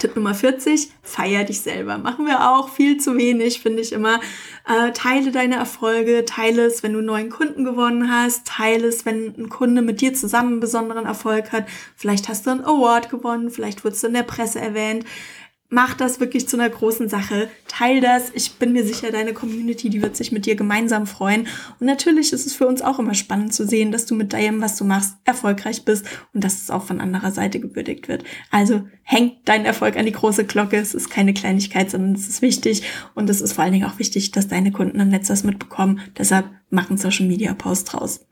Tipp 0.00 0.16
Nummer 0.16 0.34
40, 0.34 0.90
feier 1.02 1.44
dich 1.44 1.60
selber. 1.60 1.98
Machen 1.98 2.26
wir 2.26 2.50
auch 2.50 2.68
viel 2.70 2.96
zu 2.96 3.16
wenig, 3.16 3.60
finde 3.60 3.82
ich 3.82 3.92
immer. 3.92 4.18
Äh, 4.66 4.92
teile 4.92 5.30
deine 5.30 5.56
Erfolge, 5.56 6.24
teile 6.24 6.64
es, 6.64 6.82
wenn 6.82 6.92
du 6.92 6.98
einen 6.98 7.06
neuen 7.06 7.30
Kunden 7.30 7.64
gewonnen 7.64 8.10
hast, 8.10 8.46
teile 8.46 8.88
es, 8.88 9.06
wenn 9.06 9.34
ein 9.36 9.48
Kunde 9.48 9.82
mit 9.82 10.00
dir 10.00 10.14
zusammen 10.14 10.52
einen 10.52 10.60
besonderen 10.60 11.06
Erfolg 11.06 11.52
hat. 11.52 11.66
Vielleicht 11.94 12.28
hast 12.28 12.46
du 12.46 12.50
einen 12.50 12.64
Award 12.64 13.10
gewonnen, 13.10 13.50
vielleicht 13.50 13.84
wurdest 13.84 14.02
du 14.02 14.08
in 14.08 14.14
der 14.14 14.22
Presse 14.22 14.58
erwähnt 14.60 15.04
mach 15.70 15.94
das 15.94 16.20
wirklich 16.20 16.48
zu 16.48 16.56
einer 16.58 16.68
großen 16.68 17.08
Sache. 17.08 17.48
Teil 17.68 18.00
das. 18.00 18.30
Ich 18.34 18.54
bin 18.54 18.72
mir 18.72 18.84
sicher, 18.84 19.12
deine 19.12 19.32
Community, 19.32 19.88
die 19.88 20.02
wird 20.02 20.16
sich 20.16 20.32
mit 20.32 20.44
dir 20.44 20.56
gemeinsam 20.56 21.06
freuen. 21.06 21.46
Und 21.78 21.86
natürlich 21.86 22.32
ist 22.32 22.46
es 22.46 22.54
für 22.54 22.66
uns 22.66 22.82
auch 22.82 22.98
immer 22.98 23.14
spannend 23.14 23.54
zu 23.54 23.66
sehen, 23.66 23.92
dass 23.92 24.04
du 24.04 24.14
mit 24.14 24.32
dem, 24.32 24.60
was 24.60 24.76
du 24.76 24.84
machst, 24.84 25.14
erfolgreich 25.24 25.84
bist 25.84 26.04
und 26.34 26.44
dass 26.44 26.60
es 26.60 26.70
auch 26.70 26.82
von 26.82 27.00
anderer 27.00 27.30
Seite 27.30 27.60
gewürdigt 27.60 28.08
wird. 28.08 28.24
Also 28.50 28.82
häng 29.02 29.32
deinen 29.44 29.64
Erfolg 29.64 29.96
an 29.96 30.06
die 30.06 30.12
große 30.12 30.44
Glocke. 30.44 30.76
Es 30.76 30.92
ist 30.92 31.08
keine 31.08 31.32
Kleinigkeit, 31.32 31.90
sondern 31.90 32.14
es 32.14 32.28
ist 32.28 32.42
wichtig. 32.42 32.82
Und 33.14 33.30
es 33.30 33.40
ist 33.40 33.52
vor 33.52 33.64
allen 33.64 33.72
Dingen 33.72 33.86
auch 33.86 33.98
wichtig, 33.98 34.32
dass 34.32 34.48
deine 34.48 34.72
Kunden 34.72 34.98
im 34.98 35.08
Netz 35.08 35.28
das 35.28 35.44
mitbekommen. 35.44 36.00
Deshalb 36.18 36.50
machen 36.68 36.98
Social 36.98 37.26
Media 37.26 37.54
Post 37.54 37.92
draus. 37.92 38.26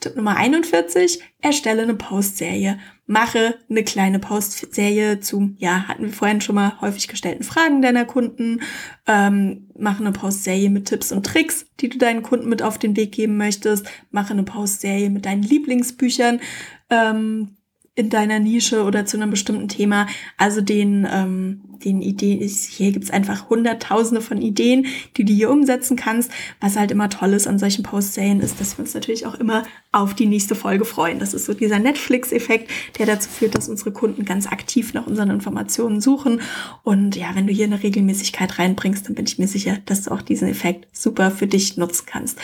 Tipp 0.00 0.16
Nummer 0.16 0.36
41, 0.36 1.20
erstelle 1.40 1.82
eine 1.82 1.94
Postserie. 1.94 2.78
Mache 3.06 3.58
eine 3.68 3.84
kleine 3.84 4.18
Postserie 4.18 5.20
zu, 5.20 5.54
ja, 5.58 5.88
hatten 5.88 6.04
wir 6.04 6.12
vorhin 6.12 6.40
schon 6.40 6.54
mal 6.54 6.80
häufig 6.80 7.08
gestellten 7.08 7.42
Fragen 7.42 7.82
deiner 7.82 8.04
Kunden. 8.04 8.62
Ähm, 9.06 9.68
mache 9.78 10.00
eine 10.00 10.12
Postserie 10.12 10.70
mit 10.70 10.86
Tipps 10.86 11.12
und 11.12 11.26
Tricks, 11.26 11.66
die 11.80 11.88
du 11.88 11.98
deinen 11.98 12.22
Kunden 12.22 12.48
mit 12.48 12.62
auf 12.62 12.78
den 12.78 12.96
Weg 12.96 13.12
geben 13.12 13.36
möchtest. 13.36 13.86
Mache 14.10 14.32
eine 14.32 14.44
Postserie 14.44 15.10
mit 15.10 15.26
deinen 15.26 15.42
Lieblingsbüchern. 15.42 16.40
Ähm, 16.88 17.56
in 17.96 18.08
deiner 18.08 18.38
Nische 18.38 18.84
oder 18.84 19.04
zu 19.04 19.16
einem 19.16 19.30
bestimmten 19.30 19.68
Thema. 19.68 20.06
Also 20.36 20.60
den, 20.60 21.06
ähm, 21.10 21.62
den 21.84 22.02
Ideen, 22.02 22.40
hier 22.48 22.92
gibt's 22.92 23.10
einfach 23.10 23.50
hunderttausende 23.50 24.20
von 24.20 24.40
Ideen, 24.40 24.86
die 25.16 25.24
du 25.24 25.32
hier 25.32 25.50
umsetzen 25.50 25.96
kannst. 25.96 26.30
Was 26.60 26.76
halt 26.76 26.92
immer 26.92 27.08
toll 27.10 27.32
ist 27.32 27.48
an 27.48 27.58
solchen 27.58 27.82
Post-Serien 27.82 28.40
ist, 28.40 28.60
dass 28.60 28.78
wir 28.78 28.84
uns 28.84 28.94
natürlich 28.94 29.26
auch 29.26 29.34
immer 29.34 29.64
auf 29.90 30.14
die 30.14 30.26
nächste 30.26 30.54
Folge 30.54 30.84
freuen. 30.84 31.18
Das 31.18 31.34
ist 31.34 31.46
so 31.46 31.52
dieser 31.52 31.80
Netflix-Effekt, 31.80 32.70
der 32.98 33.06
dazu 33.06 33.28
führt, 33.28 33.56
dass 33.56 33.68
unsere 33.68 33.92
Kunden 33.92 34.24
ganz 34.24 34.46
aktiv 34.46 34.94
nach 34.94 35.06
unseren 35.06 35.30
Informationen 35.30 36.00
suchen. 36.00 36.40
Und 36.84 37.16
ja, 37.16 37.34
wenn 37.34 37.48
du 37.48 37.52
hier 37.52 37.66
eine 37.66 37.82
Regelmäßigkeit 37.82 38.58
reinbringst, 38.58 39.08
dann 39.08 39.16
bin 39.16 39.26
ich 39.26 39.38
mir 39.38 39.48
sicher, 39.48 39.78
dass 39.86 40.02
du 40.02 40.12
auch 40.12 40.22
diesen 40.22 40.48
Effekt 40.48 40.86
super 40.96 41.32
für 41.32 41.48
dich 41.48 41.76
nutzen 41.76 42.04
kannst. 42.06 42.38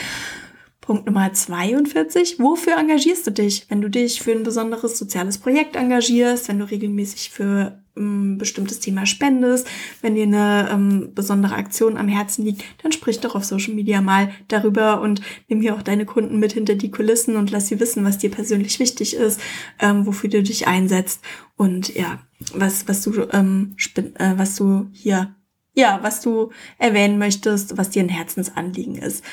Punkt 0.87 1.05
Nummer 1.05 1.33
42. 1.33 2.39
Wofür 2.39 2.79
engagierst 2.79 3.27
du 3.27 3.33
dich? 3.33 3.67
Wenn 3.69 3.81
du 3.81 3.91
dich 3.91 4.23
für 4.23 4.31
ein 4.31 4.45
besonderes 4.45 4.97
soziales 4.97 5.39
Projekt 5.39 5.75
engagierst, 5.75 6.47
wenn 6.47 6.61
du 6.61 6.71
regelmäßig 6.71 7.31
für 7.31 7.83
ein 7.97 8.03
ähm, 8.03 8.39
bestimmtes 8.39 8.79
Thema 8.79 9.05
spendest, 9.05 9.67
wenn 10.01 10.15
dir 10.15 10.23
eine 10.23 10.69
ähm, 10.71 11.11
besondere 11.13 11.57
Aktion 11.57 11.97
am 11.97 12.07
Herzen 12.07 12.45
liegt, 12.45 12.63
dann 12.85 12.93
sprich 12.93 13.19
doch 13.19 13.35
auf 13.35 13.45
Social 13.45 13.75
Media 13.75 14.01
mal 14.01 14.31
darüber 14.47 15.01
und 15.01 15.23
nimm 15.49 15.61
hier 15.61 15.75
auch 15.75 15.83
deine 15.83 16.07
Kunden 16.07 16.39
mit 16.39 16.53
hinter 16.53 16.77
die 16.77 16.93
Kulissen 16.93 17.35
und 17.35 17.51
lass 17.51 17.67
sie 17.67 17.81
wissen, 17.81 18.05
was 18.05 18.19
dir 18.19 18.31
persönlich 18.31 18.79
wichtig 18.79 19.17
ist, 19.17 19.41
ähm, 19.81 20.07
wofür 20.07 20.31
du 20.31 20.41
dich 20.41 20.69
einsetzt 20.69 21.21
und 21.57 21.97
ja, 21.97 22.21
was, 22.55 22.87
was 22.87 23.03
du, 23.03 23.27
ähm, 23.33 23.75
äh, 23.97 24.35
was 24.37 24.55
du 24.55 24.87
hier, 24.93 25.35
ja, 25.75 25.99
was 26.03 26.21
du 26.21 26.53
erwähnen 26.79 27.19
möchtest, 27.19 27.77
was 27.77 27.91
dir 27.91 28.05
ein 28.05 28.09
Herzensanliegen 28.09 28.95
ist. 28.95 29.25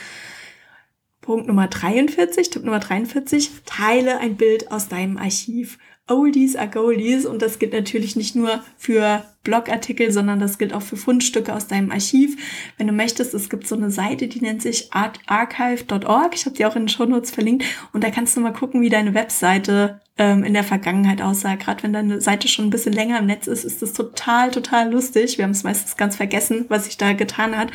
Punkt 1.23 1.47
Nummer 1.47 1.67
43, 1.67 2.49
Tipp 2.49 2.65
Nummer 2.65 2.79
43, 2.79 3.49
teile 3.65 4.19
ein 4.19 4.35
Bild 4.35 4.71
aus 4.71 4.89
deinem 4.89 5.17
Archiv. 5.17 5.79
Oldies 6.05 6.57
are 6.57 6.67
Goldies 6.67 7.25
und 7.25 7.41
das 7.41 7.59
gilt 7.59 7.71
natürlich 7.71 8.17
nicht 8.17 8.35
nur 8.35 8.61
für 8.77 9.23
Blogartikel, 9.43 10.11
sondern 10.11 10.41
das 10.41 10.57
gilt 10.57 10.73
auch 10.73 10.81
für 10.81 10.97
Fundstücke 10.97 11.55
aus 11.55 11.67
deinem 11.67 11.91
Archiv. 11.91 12.35
Wenn 12.77 12.87
du 12.87 12.93
möchtest, 12.93 13.33
es 13.33 13.49
gibt 13.49 13.67
so 13.67 13.75
eine 13.75 13.89
Seite, 13.89 14.27
die 14.27 14.41
nennt 14.41 14.61
sich 14.61 14.89
archive.org. 14.91 16.35
Ich 16.35 16.45
habe 16.45 16.57
die 16.57 16.65
auch 16.65 16.75
in 16.75 16.83
den 16.83 16.89
Shownotes 16.89 17.31
verlinkt 17.31 17.63
und 17.93 18.03
da 18.03 18.09
kannst 18.09 18.35
du 18.35 18.41
mal 18.41 18.51
gucken, 18.51 18.81
wie 18.81 18.89
deine 18.89 19.13
Webseite 19.13 20.01
ähm, 20.17 20.43
in 20.43 20.53
der 20.53 20.65
Vergangenheit 20.65 21.21
aussah. 21.21 21.55
Gerade 21.55 21.83
wenn 21.83 21.93
deine 21.93 22.19
Seite 22.19 22.49
schon 22.49 22.65
ein 22.65 22.71
bisschen 22.71 22.93
länger 22.93 23.19
im 23.19 23.27
Netz 23.27 23.47
ist, 23.47 23.63
ist 23.63 23.81
das 23.81 23.93
total, 23.93 24.51
total 24.51 24.91
lustig. 24.91 25.37
Wir 25.37 25.45
haben 25.45 25.51
es 25.51 25.63
meistens 25.63 25.95
ganz 25.95 26.17
vergessen, 26.17 26.65
was 26.67 26.83
sich 26.83 26.97
da 26.97 27.13
getan 27.13 27.57
hat. 27.57 27.71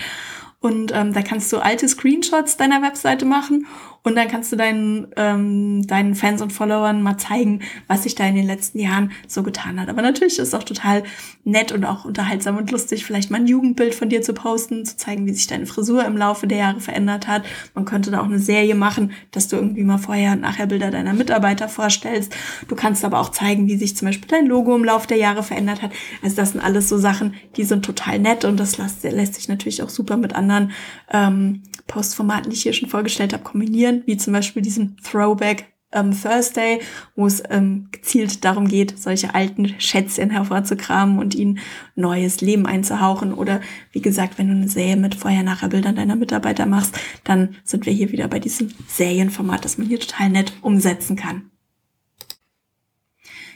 Und 0.60 0.92
ähm, 0.92 1.12
da 1.12 1.22
kannst 1.22 1.52
du 1.52 1.58
alte 1.58 1.88
Screenshots 1.88 2.56
deiner 2.56 2.82
Webseite 2.82 3.24
machen 3.24 3.66
und 4.02 4.16
dann 4.16 4.28
kannst 4.28 4.52
du 4.52 4.56
deinen, 4.56 5.08
ähm, 5.16 5.86
deinen 5.86 6.14
Fans 6.14 6.40
und 6.40 6.52
Followern 6.52 7.02
mal 7.02 7.18
zeigen, 7.18 7.60
was 7.88 8.04
sich 8.04 8.14
da 8.14 8.26
in 8.26 8.36
den 8.36 8.46
letzten 8.46 8.78
Jahren 8.78 9.12
so 9.26 9.42
getan 9.42 9.80
hat. 9.80 9.88
Aber 9.88 10.02
natürlich 10.02 10.38
ist 10.38 10.48
es 10.48 10.54
auch 10.54 10.62
total 10.62 11.02
nett 11.44 11.72
und 11.72 11.84
auch 11.84 12.04
unterhaltsam 12.04 12.56
und 12.56 12.70
lustig, 12.70 13.04
vielleicht 13.04 13.30
mal 13.30 13.38
ein 13.38 13.46
Jugendbild 13.46 13.94
von 13.94 14.08
dir 14.08 14.22
zu 14.22 14.32
posten, 14.34 14.84
zu 14.84 14.96
zeigen, 14.96 15.26
wie 15.26 15.32
sich 15.32 15.46
deine 15.46 15.66
Frisur 15.66 16.04
im 16.04 16.16
Laufe 16.16 16.46
der 16.46 16.58
Jahre 16.58 16.80
verändert 16.80 17.26
hat. 17.26 17.44
Man 17.74 17.84
könnte 17.84 18.10
da 18.10 18.20
auch 18.20 18.26
eine 18.26 18.38
Serie 18.38 18.74
machen, 18.74 19.12
dass 19.30 19.48
du 19.48 19.56
irgendwie 19.56 19.84
mal 19.84 19.98
vorher 19.98 20.32
und 20.32 20.40
nachher 20.40 20.66
Bilder 20.66 20.90
deiner 20.90 21.12
Mitarbeiter 21.12 21.68
vorstellst. 21.68 22.34
Du 22.68 22.76
kannst 22.76 23.04
aber 23.04 23.18
auch 23.18 23.30
zeigen, 23.30 23.66
wie 23.66 23.76
sich 23.76 23.96
zum 23.96 24.06
Beispiel 24.06 24.28
dein 24.28 24.46
Logo 24.46 24.74
im 24.74 24.84
Laufe 24.84 25.08
der 25.08 25.18
Jahre 25.18 25.42
verändert 25.42 25.82
hat. 25.82 25.92
Also 26.22 26.36
das 26.36 26.52
sind 26.52 26.60
alles 26.60 26.88
so 26.88 26.98
Sachen, 26.98 27.34
die 27.56 27.64
sind 27.64 27.84
total 27.84 28.18
nett 28.18 28.44
und 28.44 28.58
das 28.58 28.78
lässt, 28.78 29.02
lässt 29.02 29.34
sich 29.34 29.48
natürlich 29.48 29.82
auch 29.82 29.90
super 29.90 30.16
mit 30.16 30.34
anderen 30.34 30.72
ähm, 31.12 31.62
Postformaten, 31.88 32.50
die 32.50 32.56
ich 32.56 32.62
hier 32.62 32.72
schon 32.72 32.88
vorgestellt 32.88 33.32
habe, 33.32 33.42
kombinieren, 33.42 34.04
wie 34.06 34.16
zum 34.16 34.32
Beispiel 34.32 34.62
diesen 34.62 34.96
Throwback 34.98 35.66
ähm, 35.92 36.16
Thursday, 36.20 36.80
wo 37.16 37.26
es 37.26 37.42
ähm, 37.48 37.88
gezielt 37.90 38.44
darum 38.44 38.68
geht, 38.68 38.98
solche 38.98 39.34
alten 39.34 39.74
Schätzchen 39.80 40.30
hervorzukramen 40.30 41.18
und 41.18 41.34
ihnen 41.34 41.58
neues 41.96 42.40
Leben 42.40 42.66
einzuhauchen. 42.66 43.32
Oder 43.32 43.60
wie 43.92 44.02
gesagt, 44.02 44.38
wenn 44.38 44.48
du 44.48 44.54
eine 44.54 44.68
Serie 44.68 44.96
mit 44.96 45.14
Vorher-Nachher-Bildern 45.14 45.96
deiner 45.96 46.16
Mitarbeiter 46.16 46.66
machst, 46.66 46.98
dann 47.24 47.56
sind 47.64 47.86
wir 47.86 47.92
hier 47.92 48.12
wieder 48.12 48.28
bei 48.28 48.38
diesem 48.38 48.70
Serienformat, 48.86 49.64
das 49.64 49.78
man 49.78 49.88
hier 49.88 50.00
total 50.00 50.30
nett 50.30 50.52
umsetzen 50.60 51.16
kann. 51.16 51.50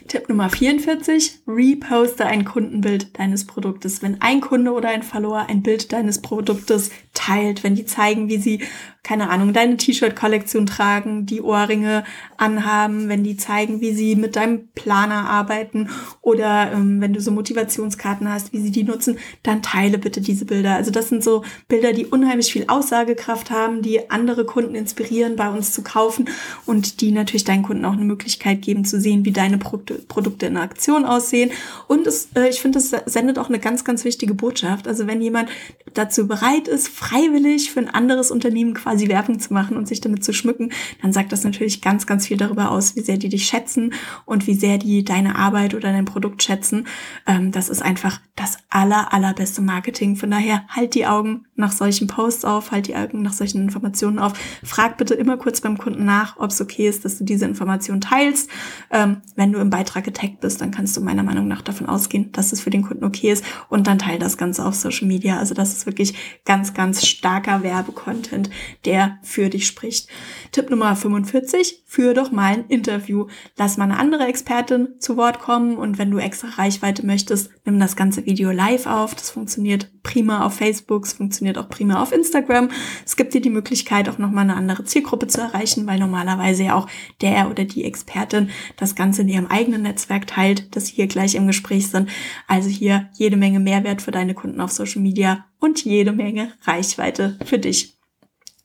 Tipp 0.09 0.29
Nummer 0.29 0.51
44, 0.51 1.43
reposte 1.47 2.27
ein 2.27 2.45
Kundenbild 2.45 3.19
deines 3.19 3.47
Produktes. 3.47 4.03
Wenn 4.03 4.21
ein 4.21 4.41
Kunde 4.41 4.73
oder 4.73 4.89
ein 4.89 5.03
Follower 5.03 5.47
ein 5.49 5.63
Bild 5.63 5.93
deines 5.93 6.21
Produktes 6.21 6.91
teilt, 7.15 7.63
wenn 7.65 7.75
die 7.75 7.87
zeigen, 7.87 8.29
wie 8.29 8.39
sie 8.39 8.61
keine 9.03 9.31
Ahnung, 9.31 9.53
deine 9.53 9.77
T-Shirt-Kollektion 9.77 10.65
tragen, 10.65 11.27
die 11.27 11.43
Ohrringe 11.43 12.05
anhaben, 12.37 13.09
wenn 13.09 13.25
die 13.25 13.37
zeigen, 13.37 13.81
wie 13.81 13.93
sie 13.93 14.15
mit 14.15 14.37
deinem 14.37 14.69
Planer 14.77 15.29
arbeiten 15.29 15.91
oder 16.21 16.71
ähm, 16.73 17.01
wenn 17.01 17.13
du 17.13 17.21
so 17.21 17.33
Motivationskarten 17.33 18.29
hast, 18.29 18.53
wie 18.53 18.61
sie 18.61 18.71
die 18.71 18.85
nutzen, 18.85 19.19
dann 19.43 19.61
teile 19.61 19.99
bitte 19.99 20.21
diese 20.21 20.45
Bilder. 20.45 20.77
Also 20.77 20.93
das 20.93 21.09
sind 21.09 21.25
so 21.25 21.43
Bilder, 21.67 21.93
die 21.93 22.07
unheimlich 22.07 22.53
viel 22.53 22.67
Aussagekraft 22.69 23.51
haben, 23.51 23.83
die 23.83 24.09
andere 24.09 24.45
Kunden 24.45 24.77
inspirieren, 24.77 25.35
bei 25.35 25.51
uns 25.51 25.73
zu 25.73 25.83
kaufen 25.83 26.29
und 26.65 27.01
die 27.01 27.11
natürlich 27.11 27.45
deinen 27.45 27.65
Kunden 27.65 27.85
auch 27.85 27.95
eine 27.95 28.05
Möglichkeit 28.05 28.63
geben 28.63 28.85
zu 28.85 29.01
sehen, 29.01 29.25
wie 29.25 29.33
deine 29.33 29.59
Produkte, 29.59 29.95
Produkte 29.95 30.47
in 30.47 30.57
Aktion 30.57 31.05
aussehen. 31.05 31.51
Und 31.89 32.07
es, 32.07 32.29
äh, 32.37 32.49
ich 32.49 32.61
finde, 32.61 32.79
es 32.79 32.91
sendet 33.07 33.41
auch 33.41 33.49
eine 33.49 33.59
ganz, 33.59 33.85
ganz 33.85 34.05
wichtige 34.05 34.35
Botschaft. 34.35 34.87
Also 34.87 35.09
wenn 35.09 35.21
jemand 35.21 35.51
dazu 35.93 36.29
bereit 36.29 36.69
ist, 36.69 36.89
freiwillig 37.03 37.73
für 37.73 37.81
ein 37.81 37.89
anderes 37.89 38.31
Unternehmen 38.31 38.75
quasi 38.75 39.09
Werbung 39.09 39.41
zu 39.41 39.53
machen 39.53 39.77
und 39.77 39.89
sich 39.89 40.01
damit 40.01 40.23
zu 40.23 40.33
schmücken, 40.33 40.71
dann 41.03 41.13
sagt 41.13 41.33
das 41.33 41.43
natürlich 41.43 41.83
ganz, 41.83 42.07
ganz 42.07 42.29
viel 42.29 42.37
darüber 42.37 42.71
aus, 42.71 42.95
wie 42.95 43.01
sehr 43.01 43.17
die 43.17 43.29
dich 43.29 43.47
schätzen 43.47 43.93
und 44.25 44.47
wie 44.47 44.55
sehr 44.55 44.79
die 44.79 45.05
deine 45.05 45.35
Arbeit 45.35 45.75
oder 45.75 45.91
dein 45.91 46.05
Produkt 46.05 46.45
schätzen. 46.45 46.87
Ähm, 47.27 47.51
das 47.51 47.69
ist 47.69 47.83
einfach 47.83 48.21
das 48.37 48.59
aller, 48.71 49.13
allerbeste 49.13 49.63
Marketing. 49.63 50.15
Von 50.15 50.31
daher 50.31 50.65
halt 50.69 50.95
die 50.95 51.07
Augen 51.07 51.47
nach 51.57 51.73
solchen 51.73 52.07
Posts 52.07 52.45
auf, 52.45 52.71
halt 52.71 52.87
die 52.87 52.95
Augen 52.95 53.23
nach 53.23 53.33
solchen 53.33 53.63
Informationen 53.63 54.19
auf. 54.19 54.33
Frag 54.63 54.97
bitte 54.97 55.15
immer 55.15 55.37
kurz 55.37 55.61
beim 55.61 55.79
Kunden 55.79 56.05
nach, 56.05 56.37
ob 56.39 56.51
es 56.51 56.61
okay 56.61 56.89
ist, 56.89 57.05
dass 57.05 57.19
du 57.19 57.25
diese 57.25 57.47
Information 57.47 58.01
teilst. 58.01 58.49
Ähm, 58.91 59.23
wenn 59.35 59.53
du 59.53 59.59
im 59.59 59.71
Beitrag 59.71 60.05
getaggt 60.05 60.41
bist, 60.41 60.61
dann 60.61 60.71
kannst 60.71 60.97
du 60.97 61.01
meiner 61.01 61.25
Meinung 61.25 61.49
nach 61.49 61.63
davon 61.63 61.89
ausgehen, 61.89 62.31
dass 62.33 62.53
es 62.53 62.61
für 62.61 62.71
den 62.71 62.83
Kunden 62.83 63.05
okay 63.05 63.33
ist 63.33 63.45
und 63.69 63.87
dann 63.89 63.99
teil 63.99 64.21
das 64.21 64.37
Ganze 64.37 64.65
auf 64.65 64.75
Social 64.77 65.09
Media. 65.09 65.39
Also 65.39 65.55
das 65.55 65.73
ist 65.73 65.87
wirklich 65.87 66.15
ganz, 66.45 66.75
ganz 66.75 66.92
starker 67.01 67.63
Werbecontent, 67.63 68.51
der 68.85 69.19
für 69.23 69.49
dich 69.49 69.67
spricht. 69.67 70.09
Tipp 70.51 70.69
Nummer 70.69 70.95
45, 70.95 71.85
führ 71.87 72.15
doch 72.15 72.33
mal 72.33 72.55
ein 72.55 72.67
Interview. 72.69 73.27
Lass 73.57 73.77
mal 73.77 73.85
eine 73.85 73.99
andere 73.99 74.27
Expertin 74.27 74.89
zu 74.99 75.17
Wort 75.17 75.39
kommen 75.39 75.77
und 75.77 75.99
wenn 75.99 76.11
du 76.11 76.19
extra 76.19 76.49
Reichweite 76.49 77.07
möchtest, 77.07 77.51
nimm 77.65 77.79
das 77.79 77.97
ganze 77.97 78.27
Video 78.27 78.51
live 78.51 78.87
auf. 78.87 79.15
Das 79.15 79.31
funktioniert 79.31 79.91
prima 80.03 80.45
auf 80.45 80.55
Facebook, 80.55 81.05
es 81.05 81.13
funktioniert 81.13 81.59
auch 81.59 81.69
prima 81.69 82.03
auf 82.03 82.13
Instagram. 82.13 82.71
Es 83.05 83.17
gibt 83.17 83.35
dir 83.35 83.41
die 83.41 83.51
Möglichkeit, 83.51 84.09
auch 84.09 84.19
nochmal 84.19 84.45
eine 84.45 84.57
andere 84.57 84.85
Zielgruppe 84.85 85.27
zu 85.27 85.41
erreichen, 85.41 85.87
weil 85.87 85.99
normalerweise 85.99 86.65
ja 86.65 86.75
auch 86.75 86.89
der 87.21 87.51
oder 87.51 87.65
die 87.65 87.85
Expertin 87.85 88.51
das 88.77 88.95
Ganze 88.95 89.23
in 89.23 89.29
ihrem 89.29 89.47
eigenen 89.47 89.83
Netzwerk 89.83 90.27
teilt, 90.27 90.75
dass 90.75 90.87
sie 90.87 90.95
hier 90.95 91.07
gleich 91.07 91.35
im 91.35 91.47
Gespräch 91.47 91.89
sind. 91.89 92.09
Also 92.49 92.69
hier 92.69 93.09
jede 93.15 93.37
Menge 93.37 93.61
Mehrwert 93.61 94.03
für 94.03 94.11
deine 94.11 94.35
Kunden 94.35 94.61
auf 94.61 94.73
Social 94.73 95.03
Media 95.03 95.45
und 95.63 95.85
jede 95.85 96.13
Menge 96.13 96.53
Reichweite 96.65 97.39
für 97.45 97.59
dich. 97.59 97.97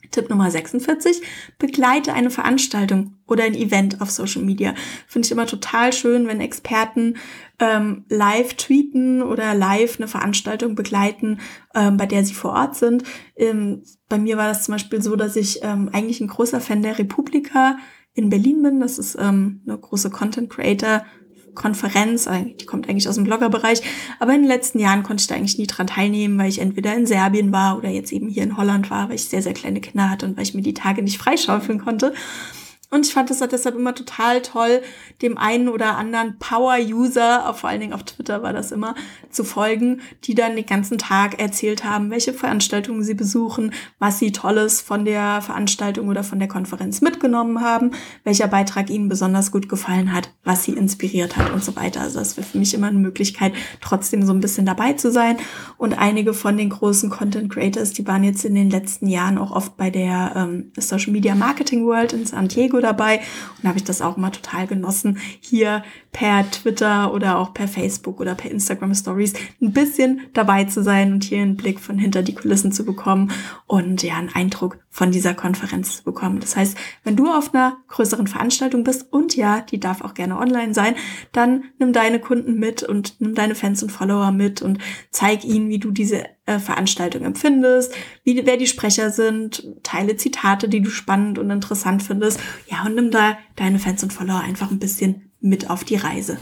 Tipp 0.10 0.30
Nummer 0.30 0.50
46, 0.50 1.22
begleite 1.60 2.14
eine 2.14 2.30
Veranstaltung 2.30 3.18
oder 3.28 3.44
ein 3.44 3.54
Event 3.54 4.02
auf 4.02 4.10
Social 4.10 4.42
Media. 4.42 4.74
Finde 5.06 5.26
ich 5.26 5.32
immer 5.32 5.46
total 5.46 5.92
schön, 5.94 6.28
wenn 6.28 6.42
Experten 6.42 7.18
ähm, 7.60 8.06
live 8.10 8.56
tweeten 8.56 9.22
oder 9.22 9.54
live 9.54 9.98
eine 9.98 10.08
Veranstaltung 10.08 10.76
begleiten, 10.76 11.40
ähm, 11.76 11.98
bei 11.98 12.06
der 12.06 12.24
sie 12.24 12.34
vor 12.34 12.54
Ort 12.54 12.78
sind. 12.78 13.04
Ähm, 13.36 13.84
bei 14.08 14.18
mir 14.18 14.38
war 14.38 14.48
das 14.48 14.64
zum 14.64 14.74
Beispiel 14.74 15.02
so, 15.02 15.16
dass 15.16 15.36
ich 15.36 15.60
ähm, 15.62 15.90
eigentlich 15.92 16.22
ein 16.22 16.30
großer 16.30 16.62
Fan 16.62 16.82
der 16.82 16.98
Republika 16.98 17.78
in 18.14 18.30
Berlin 18.30 18.64
bin. 18.64 18.80
Das 18.80 18.98
ist 18.98 19.18
ähm, 19.20 19.62
eine 19.68 19.78
große 19.78 20.10
Content 20.10 20.50
Creator 20.50 21.06
Konferenz, 21.58 22.30
die 22.60 22.66
kommt 22.66 22.88
eigentlich 22.88 23.10
aus 23.10 23.16
dem 23.16 23.24
Bloggerbereich, 23.24 23.82
aber 24.20 24.34
in 24.34 24.44
den 24.44 24.48
letzten 24.48 24.80
Jahren 24.80 25.04
konnte 25.04 25.22
ich 25.22 25.28
da 25.28 25.36
eigentlich 25.36 25.58
nie 25.58 25.68
dran 25.68 25.88
teilnehmen, 25.88 26.38
weil 26.38 26.50
ich 26.50 26.60
entweder 26.60 26.96
in 26.96 27.06
Serbien 27.06 27.52
war 27.52 27.78
oder 27.78 27.90
jetzt 27.90 28.12
eben 28.12 28.30
hier 28.30 28.44
in 28.44 28.58
Holland 28.58 28.90
war, 28.90 29.10
weil 29.10 29.16
ich 29.16 29.26
sehr, 29.26 29.42
sehr 29.42 29.54
kleine 29.54 29.82
Kinder 29.82 30.10
hatte 30.10 30.26
und 30.26 30.38
weil 30.38 30.44
ich 30.44 30.54
mir 30.54 30.62
die 30.62 30.74
Tage 30.74 31.02
nicht 31.02 31.18
freischaufeln 31.18 31.80
konnte. 31.80 32.14
Und 32.90 33.06
ich 33.06 33.14
fand 33.14 33.30
es 33.30 33.40
deshalb 33.40 33.76
immer 33.76 33.94
total 33.94 34.42
toll, 34.42 34.82
dem 35.22 35.38
einen 35.38 35.68
oder 35.68 35.98
anderen 35.98 36.40
Power-User, 36.40 37.54
vor 37.54 37.70
allen 37.70 37.82
Dingen 37.82 37.92
auf 37.94 38.04
Twitter 38.04 38.44
war 38.44 38.54
das 38.54 38.72
immer, 38.72 38.96
zu 39.30 39.44
folgen, 39.44 40.00
die 40.24 40.36
dann 40.36 40.56
den 40.56 40.66
ganzen 40.66 40.98
Tag 40.98 41.38
erzählt 41.38 41.84
haben, 41.84 42.12
welche 42.12 42.32
Veranstaltungen 42.32 43.04
sie 43.04 43.14
besuchen, 43.14 43.74
was 44.00 44.20
sie 44.20 44.32
Tolles 44.32 44.80
von 44.80 45.04
der 45.04 45.42
Veranstaltung 45.42 46.08
oder 46.08 46.24
von 46.24 46.40
der 46.40 46.48
Konferenz 46.48 47.02
mitgenommen 47.02 47.60
haben, 47.60 47.92
welcher 48.24 48.48
Beitrag 48.48 48.90
ihnen 48.90 49.10
besonders 49.10 49.52
gut 49.52 49.68
gefallen 49.68 50.14
hat, 50.14 50.32
was 50.46 50.64
sie 50.64 50.72
inspiriert 50.72 51.36
hat 51.36 51.52
und 51.52 51.66
so 51.66 51.76
weiter. 51.76 52.00
Also 52.00 52.20
das 52.20 52.38
wäre 52.38 52.48
für 52.48 52.58
mich 52.58 52.74
immer 52.74 52.88
eine 52.88 53.00
Möglichkeit, 53.00 53.54
trotzdem 53.82 54.26
so 54.26 54.32
ein 54.32 54.40
bisschen 54.40 54.66
dabei 54.66 54.94
zu 54.94 55.12
sein. 55.12 55.38
Und 55.78 56.00
einige 56.00 56.34
von 56.34 56.56
den 56.56 56.70
großen 56.70 57.10
Content 57.10 57.52
Creators, 57.52 57.92
die 57.92 58.08
waren 58.08 58.24
jetzt 58.24 58.46
in 58.46 58.56
den 58.56 58.70
letzten 58.70 59.08
Jahren 59.08 59.38
auch 59.38 59.52
oft 59.52 59.76
bei 59.76 59.90
der 59.90 60.32
ähm, 60.38 60.72
Social 60.78 61.12
Media 61.12 61.36
Marketing 61.36 61.86
World 61.86 62.14
in 62.14 62.26
San 62.26 62.48
Diego 62.48 62.77
Video 62.78 62.82
dabei 62.82 63.22
und 63.62 63.68
habe 63.68 63.78
ich 63.78 63.84
das 63.84 64.02
auch 64.02 64.18
immer 64.18 64.32
total 64.32 64.68
genossen, 64.68 65.20
hier 65.40 65.84
per 66.12 66.50
Twitter 66.50 67.14
oder 67.14 67.38
auch 67.38 67.54
per 67.54 67.68
Facebook 67.68 68.20
oder 68.20 68.36
per 68.36 68.52
Instagram 68.52 68.94
Stories 68.94 69.34
ein 69.62 69.74
bisschen 69.74 70.22
dabei 70.34 70.66
zu 70.66 70.84
sein 70.84 71.14
und 71.14 71.24
hier 71.24 71.42
einen 71.42 71.58
Blick 71.58 71.80
von 71.80 71.98
hinter 71.98 72.22
die 72.22 72.36
Kulissen 72.36 72.72
zu 72.72 72.86
bekommen 72.86 73.32
und 73.66 74.04
ja, 74.04 74.16
einen 74.16 74.34
Eindruck 74.34 74.80
von 74.90 75.12
dieser 75.12 75.34
Konferenz 75.34 75.98
zu 75.98 76.04
bekommen. 76.04 76.40
Das 76.40 76.56
heißt, 76.56 76.78
wenn 77.04 77.16
du 77.16 77.28
auf 77.28 77.54
einer 77.54 77.78
größeren 77.88 78.28
Veranstaltung 78.28 78.84
bist 78.84 79.12
und 79.12 79.36
ja, 79.36 79.62
die 79.62 79.80
darf 79.80 80.02
auch 80.02 80.14
gerne 80.14 80.38
online 80.38 80.74
sein, 80.74 80.96
dann 81.32 81.66
nimm 81.80 81.94
deine 81.94 82.20
Kunden 82.20 82.60
mit 82.60 82.84
und 82.84 83.20
nimm 83.20 83.36
deine 83.36 83.56
Fans 83.56 83.84
und 83.84 83.92
Follower 83.92 84.32
mit 84.32 84.62
und 84.62 84.80
zeig 85.12 85.44
ihnen, 85.46 85.70
wie 85.70 85.80
du 85.80 85.92
diese 85.92 86.24
äh, 86.48 86.60
Veranstaltung 86.60 87.24
empfindest, 87.24 87.94
wie, 88.24 88.44
wer 88.46 88.58
die 88.58 88.68
Sprecher 88.68 89.12
sind, 89.12 89.68
teile 89.84 90.18
Zitate, 90.18 90.68
die 90.68 90.82
du 90.82 90.90
spannend 90.90 91.38
und 91.38 91.52
interessant 91.52 92.02
findest. 92.02 92.40
Ja, 92.72 92.84
und 92.86 92.96
nimm 92.96 93.12
da 93.12 93.38
deine 93.56 93.80
Fans 93.80 94.02
und 94.02 94.14
Follower 94.14 94.40
einfach 94.40 94.72
ein 94.72 94.80
bisschen 94.80 95.32
mit 95.40 95.70
auf 95.70 95.84
die 95.84 95.96
Reise. 95.96 96.40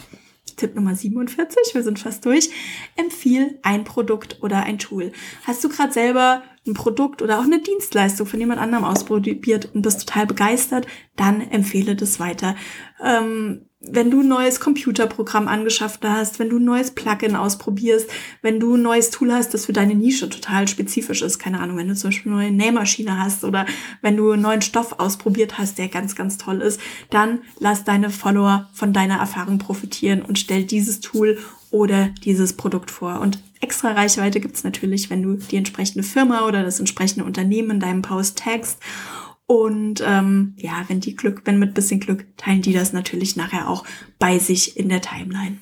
Tipp 0.57 0.75
Nummer 0.75 0.95
47, 0.95 1.73
wir 1.73 1.83
sind 1.83 1.99
fast 1.99 2.25
durch. 2.25 2.49
Empfiehl 2.95 3.59
ein 3.61 3.83
Produkt 3.83 4.41
oder 4.41 4.63
ein 4.63 4.79
Tool. 4.79 5.11
Hast 5.43 5.63
du 5.63 5.69
gerade 5.69 5.91
selber 5.91 6.43
ein 6.65 6.73
Produkt 6.73 7.21
oder 7.21 7.39
auch 7.39 7.43
eine 7.43 7.59
Dienstleistung 7.59 8.25
von 8.25 8.39
jemand 8.39 8.61
anderem 8.61 8.85
ausprobiert 8.85 9.69
und 9.73 9.81
bist 9.81 10.07
total 10.07 10.25
begeistert, 10.27 10.87
dann 11.15 11.41
empfehle 11.41 11.95
das 11.95 12.19
weiter. 12.19 12.55
Ähm, 13.03 13.65
wenn 13.89 14.11
du 14.11 14.21
ein 14.21 14.27
neues 14.27 14.59
Computerprogramm 14.59 15.47
angeschafft 15.47 16.03
hast, 16.03 16.39
wenn 16.39 16.49
du 16.49 16.57
ein 16.57 16.63
neues 16.63 16.91
Plugin 16.91 17.36
ausprobierst, 17.36 18.09
wenn 18.41 18.59
du 18.59 18.75
ein 18.75 18.81
neues 18.81 19.09
Tool 19.09 19.33
hast, 19.33 19.53
das 19.53 19.65
für 19.65 19.73
deine 19.73 19.95
Nische 19.95 20.29
total 20.29 20.67
spezifisch 20.67 21.21
ist, 21.21 21.39
keine 21.39 21.59
Ahnung, 21.59 21.77
wenn 21.77 21.88
du 21.88 21.95
zum 21.95 22.09
Beispiel 22.09 22.31
eine 22.31 22.41
neue 22.41 22.51
Nähmaschine 22.51 23.19
hast 23.19 23.43
oder 23.43 23.65
wenn 24.01 24.17
du 24.17 24.31
einen 24.31 24.41
neuen 24.41 24.61
Stoff 24.61 24.99
ausprobiert 24.99 25.57
hast, 25.57 25.77
der 25.77 25.88
ganz, 25.88 26.15
ganz 26.15 26.38
toll 26.38 26.61
ist, 26.61 26.79
dann 27.09 27.39
lass 27.59 27.83
deine 27.83 28.09
Follower 28.09 28.69
von 28.73 28.93
deiner 28.93 29.17
Erfahrung 29.17 29.57
profitieren 29.57 30.21
und 30.21 30.39
stell 30.39 30.63
dieses 30.63 30.99
Tool 30.99 31.38
oder 31.71 32.09
dieses 32.23 32.53
Produkt 32.53 32.89
vor. 32.91 33.19
Und 33.19 33.39
extra 33.59 33.91
Reichweite 33.91 34.39
gibt's 34.39 34.63
natürlich, 34.63 35.09
wenn 35.09 35.23
du 35.23 35.33
die 35.36 35.57
entsprechende 35.57 36.03
Firma 36.03 36.47
oder 36.47 36.63
das 36.63 36.79
entsprechende 36.79 37.25
Unternehmen 37.25 37.71
in 37.71 37.79
deinem 37.79 38.01
Post 38.01 38.38
tagst. 38.38 38.79
Und 39.47 40.01
ähm, 40.05 40.55
ja, 40.57 40.85
wenn 40.87 41.01
die 41.01 41.15
Glück, 41.15 41.41
wenn 41.45 41.59
mit 41.59 41.73
bisschen 41.73 41.99
Glück, 41.99 42.25
teilen 42.37 42.61
die 42.61 42.73
das 42.73 42.93
natürlich 42.93 43.35
nachher 43.35 43.69
auch 43.69 43.85
bei 44.17 44.39
sich 44.39 44.77
in 44.77 44.89
der 44.89 45.01
Timeline. 45.01 45.59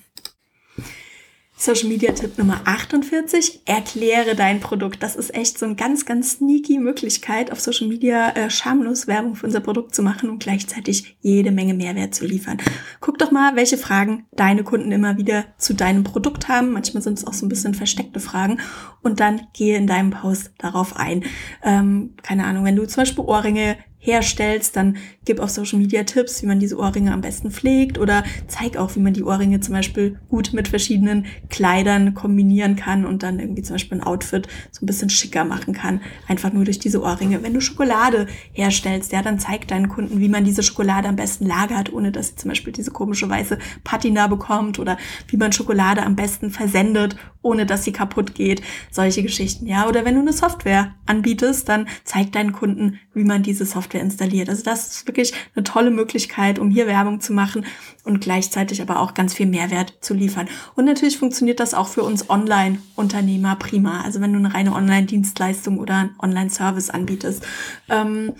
Social 1.55 1.87
Media 1.87 2.11
Tipp 2.11 2.37
Nummer 2.37 2.61
48, 2.65 3.61
erkläre 3.65 4.35
dein 4.35 4.59
Produkt. 4.59 5.03
Das 5.03 5.15
ist 5.15 5.33
echt 5.35 5.57
so 5.59 5.65
eine 5.65 5.75
ganz, 5.75 6.05
ganz 6.05 6.31
sneaky 6.31 6.79
Möglichkeit, 6.79 7.51
auf 7.51 7.61
Social 7.61 7.87
Media 7.87 8.31
äh, 8.31 8.49
schamlos 8.49 9.07
Werbung 9.07 9.35
für 9.35 9.45
unser 9.45 9.59
Produkt 9.59 9.93
zu 9.93 10.01
machen 10.01 10.29
und 10.29 10.39
gleichzeitig 10.39 11.15
jede 11.21 11.51
Menge 11.51 11.75
Mehrwert 11.75 12.15
zu 12.15 12.25
liefern. 12.25 12.57
Guck 12.99 13.19
doch 13.19 13.31
mal, 13.31 13.55
welche 13.55 13.77
Fragen 13.77 14.25
deine 14.31 14.63
Kunden 14.63 14.91
immer 14.91 15.17
wieder 15.17 15.45
zu 15.57 15.73
deinem 15.73 16.03
Produkt 16.03 16.49
haben. 16.49 16.71
Manchmal 16.71 17.03
sind 17.03 17.19
es 17.19 17.25
auch 17.25 17.33
so 17.33 17.45
ein 17.45 17.49
bisschen 17.49 17.75
versteckte 17.75 18.19
Fragen 18.19 18.59
und 19.01 19.19
dann 19.19 19.47
gehe 19.53 19.77
in 19.77 19.87
deinem 19.87 20.09
Post 20.09 20.51
darauf 20.57 20.97
ein. 20.97 21.23
Ähm, 21.63 22.15
keine 22.23 22.45
Ahnung, 22.45 22.65
wenn 22.65 22.75
du 22.75 22.85
zum 22.87 23.01
Beispiel 23.01 23.23
Ohrringe 23.23 23.77
herstellst, 24.03 24.75
dann 24.75 24.97
gib 25.25 25.39
auf 25.39 25.49
Social 25.49 25.79
Media 25.79 26.03
Tipps, 26.03 26.43
wie 26.43 26.45
man 26.45 26.59
diese 26.59 26.77
Ohrringe 26.77 27.13
am 27.13 27.21
besten 27.21 27.51
pflegt 27.51 27.97
oder 27.97 28.23
zeig 28.47 28.75
auch, 28.75 28.95
wie 28.95 28.99
man 28.99 29.13
die 29.13 29.23
Ohrringe 29.23 29.61
zum 29.61 29.73
Beispiel 29.73 30.19
gut 30.29 30.51
mit 30.51 30.67
verschiedenen 30.67 31.25
Kleidern 31.49 32.13
kombinieren 32.13 32.75
kann 32.75 33.05
und 33.05 33.23
dann 33.23 33.39
irgendwie 33.39 33.61
zum 33.61 33.75
Beispiel 33.75 33.99
ein 33.99 34.03
Outfit 34.03 34.47
so 34.71 34.83
ein 34.83 34.87
bisschen 34.87 35.09
schicker 35.09 35.45
machen 35.45 35.73
kann. 35.73 36.01
Einfach 36.27 36.51
nur 36.51 36.65
durch 36.65 36.79
diese 36.79 37.01
Ohrringe. 37.01 37.43
Wenn 37.43 37.53
du 37.53 37.61
Schokolade 37.61 38.27
herstellst, 38.51 39.13
ja, 39.13 39.21
dann 39.21 39.39
zeig 39.39 39.67
deinen 39.69 39.87
Kunden, 39.87 40.19
wie 40.19 40.29
man 40.29 40.43
diese 40.43 40.63
Schokolade 40.63 41.07
am 41.07 41.15
besten 41.15 41.45
lagert, 41.45 41.93
ohne 41.93 42.11
dass 42.11 42.29
sie 42.29 42.35
zum 42.35 42.49
Beispiel 42.49 42.73
diese 42.73 42.91
komische 42.91 43.29
weiße 43.29 43.57
Patina 43.85 44.27
bekommt 44.27 44.79
oder 44.79 44.97
wie 45.29 45.37
man 45.37 45.53
Schokolade 45.53 46.03
am 46.03 46.17
besten 46.17 46.49
versendet, 46.49 47.15
ohne 47.43 47.67
dass 47.67 47.83
sie 47.83 47.91
kaputt 47.91 48.33
geht. 48.33 48.63
Solche 48.89 49.21
Geschichten, 49.21 49.67
ja. 49.67 49.87
Oder 49.87 50.05
wenn 50.05 50.15
du 50.15 50.21
eine 50.21 50.33
Software 50.33 50.95
anbietest, 51.05 51.69
dann 51.69 51.87
zeig 52.03 52.31
deinen 52.31 52.53
Kunden, 52.53 52.99
wie 53.13 53.23
man 53.23 53.43
diese 53.43 53.65
Software 53.65 54.01
installiert. 54.01 54.49
Also 54.49 54.63
das 54.63 54.87
ist 54.87 55.07
wirklich 55.07 55.33
eine 55.55 55.63
tolle 55.63 55.91
Möglichkeit, 55.91 56.57
um 56.57 56.71
hier 56.71 56.87
Werbung 56.87 57.21
zu 57.21 57.33
machen 57.33 57.65
und 58.03 58.21
gleichzeitig 58.21 58.81
aber 58.81 58.99
auch 58.99 59.13
ganz 59.13 59.33
viel 59.33 59.45
Mehrwert 59.45 59.93
zu 60.01 60.13
liefern. 60.13 60.47
Und 60.75 60.85
natürlich 60.85 61.17
funktioniert 61.17 61.59
das 61.59 61.73
auch 61.73 61.87
für 61.87 62.03
uns 62.03 62.29
Online-Unternehmer 62.29 63.55
prima. 63.57 64.01
Also 64.01 64.19
wenn 64.21 64.33
du 64.33 64.39
eine 64.39 64.53
reine 64.53 64.73
Online-Dienstleistung 64.73 65.77
oder 65.79 65.95
einen 65.95 66.15
Online-Service 66.19 66.89
anbietest. 66.89 67.45
Ähm, 67.89 68.33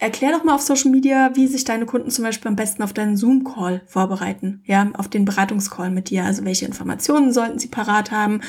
Erklär 0.00 0.30
doch 0.30 0.44
mal 0.44 0.54
auf 0.54 0.62
Social 0.62 0.92
Media, 0.92 1.32
wie 1.34 1.48
sich 1.48 1.64
deine 1.64 1.84
Kunden 1.84 2.10
zum 2.10 2.24
Beispiel 2.24 2.48
am 2.48 2.54
besten 2.54 2.84
auf 2.84 2.92
deinen 2.92 3.16
Zoom-Call 3.16 3.82
vorbereiten, 3.86 4.62
ja, 4.64 4.88
auf 4.96 5.08
den 5.08 5.24
Beratungscall 5.24 5.90
mit 5.90 6.10
dir. 6.10 6.24
Also 6.24 6.44
welche 6.44 6.66
Informationen 6.66 7.32
sollten 7.32 7.58
sie 7.58 7.66
parat 7.66 8.12
haben? 8.12 8.40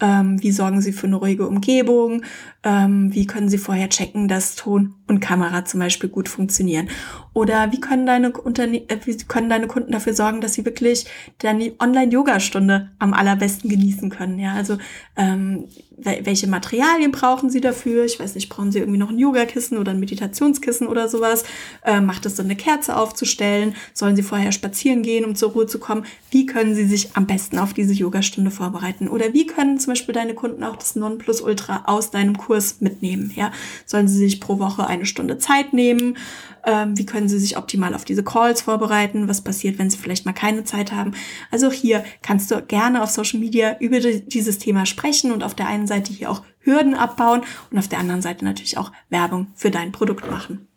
Ähm, 0.00 0.42
wie 0.42 0.52
sorgen 0.52 0.82
sie 0.82 0.92
für 0.92 1.06
eine 1.06 1.16
ruhige 1.16 1.48
Umgebung? 1.48 2.24
Ähm, 2.62 3.14
wie 3.14 3.26
können 3.26 3.48
sie 3.48 3.56
vorher 3.56 3.88
checken, 3.88 4.28
dass 4.28 4.54
Ton 4.54 4.96
und 5.06 5.20
Kamera 5.20 5.64
zum 5.64 5.80
Beispiel 5.80 6.10
gut 6.10 6.28
funktionieren? 6.28 6.90
Oder 7.38 7.70
wie 7.70 7.78
können 7.78 8.04
deine, 8.04 8.32
Unterne 8.32 8.78
äh, 8.88 8.98
wie 9.04 9.16
können 9.16 9.48
deine 9.48 9.68
Kunden 9.68 9.92
dafür 9.92 10.12
sorgen, 10.12 10.40
dass 10.40 10.54
sie 10.54 10.64
wirklich 10.64 11.06
deine 11.38 11.72
Online-Yoga-Stunde 11.78 12.90
am 12.98 13.14
allerbesten 13.14 13.70
genießen 13.70 14.10
können? 14.10 14.40
Ja, 14.40 14.54
also 14.54 14.76
ähm, 15.16 15.68
welche 16.00 16.48
Materialien 16.48 17.12
brauchen 17.12 17.48
sie 17.48 17.60
dafür? 17.60 18.04
Ich 18.04 18.18
weiß 18.18 18.34
nicht, 18.34 18.48
brauchen 18.48 18.72
sie 18.72 18.80
irgendwie 18.80 18.98
noch 18.98 19.10
ein 19.10 19.18
Yogakissen 19.18 19.78
oder 19.78 19.92
ein 19.92 20.00
Meditationskissen 20.00 20.88
oder 20.88 21.08
sowas? 21.08 21.44
Ähm, 21.84 22.06
macht 22.06 22.26
es 22.26 22.36
Sinn, 22.36 22.46
eine 22.46 22.56
Kerze 22.56 22.96
aufzustellen? 22.96 23.74
Sollen 23.94 24.16
sie 24.16 24.22
vorher 24.24 24.50
spazieren 24.50 25.02
gehen, 25.02 25.24
um 25.24 25.36
zur 25.36 25.52
Ruhe 25.52 25.66
zu 25.66 25.78
kommen? 25.78 26.06
Wie 26.32 26.46
können 26.46 26.74
sie 26.74 26.86
sich 26.86 27.10
am 27.14 27.26
besten 27.26 27.58
auf 27.58 27.72
diese 27.72 27.92
Yogastunde 27.92 28.50
vorbereiten? 28.50 29.08
Oder 29.08 29.32
wie 29.32 29.46
können 29.46 29.78
zum 29.78 29.92
Beispiel 29.92 30.14
deine 30.14 30.34
Kunden 30.34 30.64
auch 30.64 30.76
das 30.76 30.96
Nonplusultra 30.96 31.84
aus 31.86 32.10
deinem 32.10 32.36
Kurs 32.36 32.80
mitnehmen? 32.80 33.32
Ja, 33.36 33.52
sollen 33.86 34.08
sie 34.08 34.18
sich 34.18 34.40
pro 34.40 34.58
Woche 34.58 34.86
eine 34.86 35.06
Stunde 35.06 35.38
Zeit 35.38 35.72
nehmen? 35.72 36.16
Ähm, 36.64 36.98
wie 36.98 37.06
können 37.06 37.27
sie 37.28 37.38
sich 37.38 37.56
optimal 37.56 37.94
auf 37.94 38.04
diese 38.04 38.22
Calls 38.22 38.62
vorbereiten? 38.62 39.28
Was 39.28 39.42
passiert, 39.42 39.78
wenn 39.78 39.90
sie 39.90 39.98
vielleicht 39.98 40.26
mal 40.26 40.32
keine 40.32 40.64
Zeit 40.64 40.92
haben? 40.92 41.12
Also 41.50 41.70
hier 41.70 42.04
kannst 42.22 42.50
du 42.50 42.62
gerne 42.62 43.02
auf 43.02 43.10
Social 43.10 43.40
Media 43.40 43.76
über 43.80 44.00
dieses 44.00 44.58
Thema 44.58 44.86
sprechen 44.86 45.32
und 45.32 45.42
auf 45.42 45.54
der 45.54 45.66
einen 45.66 45.86
Seite 45.86 46.12
hier 46.12 46.30
auch 46.30 46.42
Hürden 46.60 46.94
abbauen 46.94 47.42
und 47.70 47.78
auf 47.78 47.88
der 47.88 47.98
anderen 47.98 48.22
Seite 48.22 48.44
natürlich 48.44 48.78
auch 48.78 48.92
Werbung 49.08 49.48
für 49.54 49.70
dein 49.70 49.92
Produkt 49.92 50.30
machen. 50.30 50.67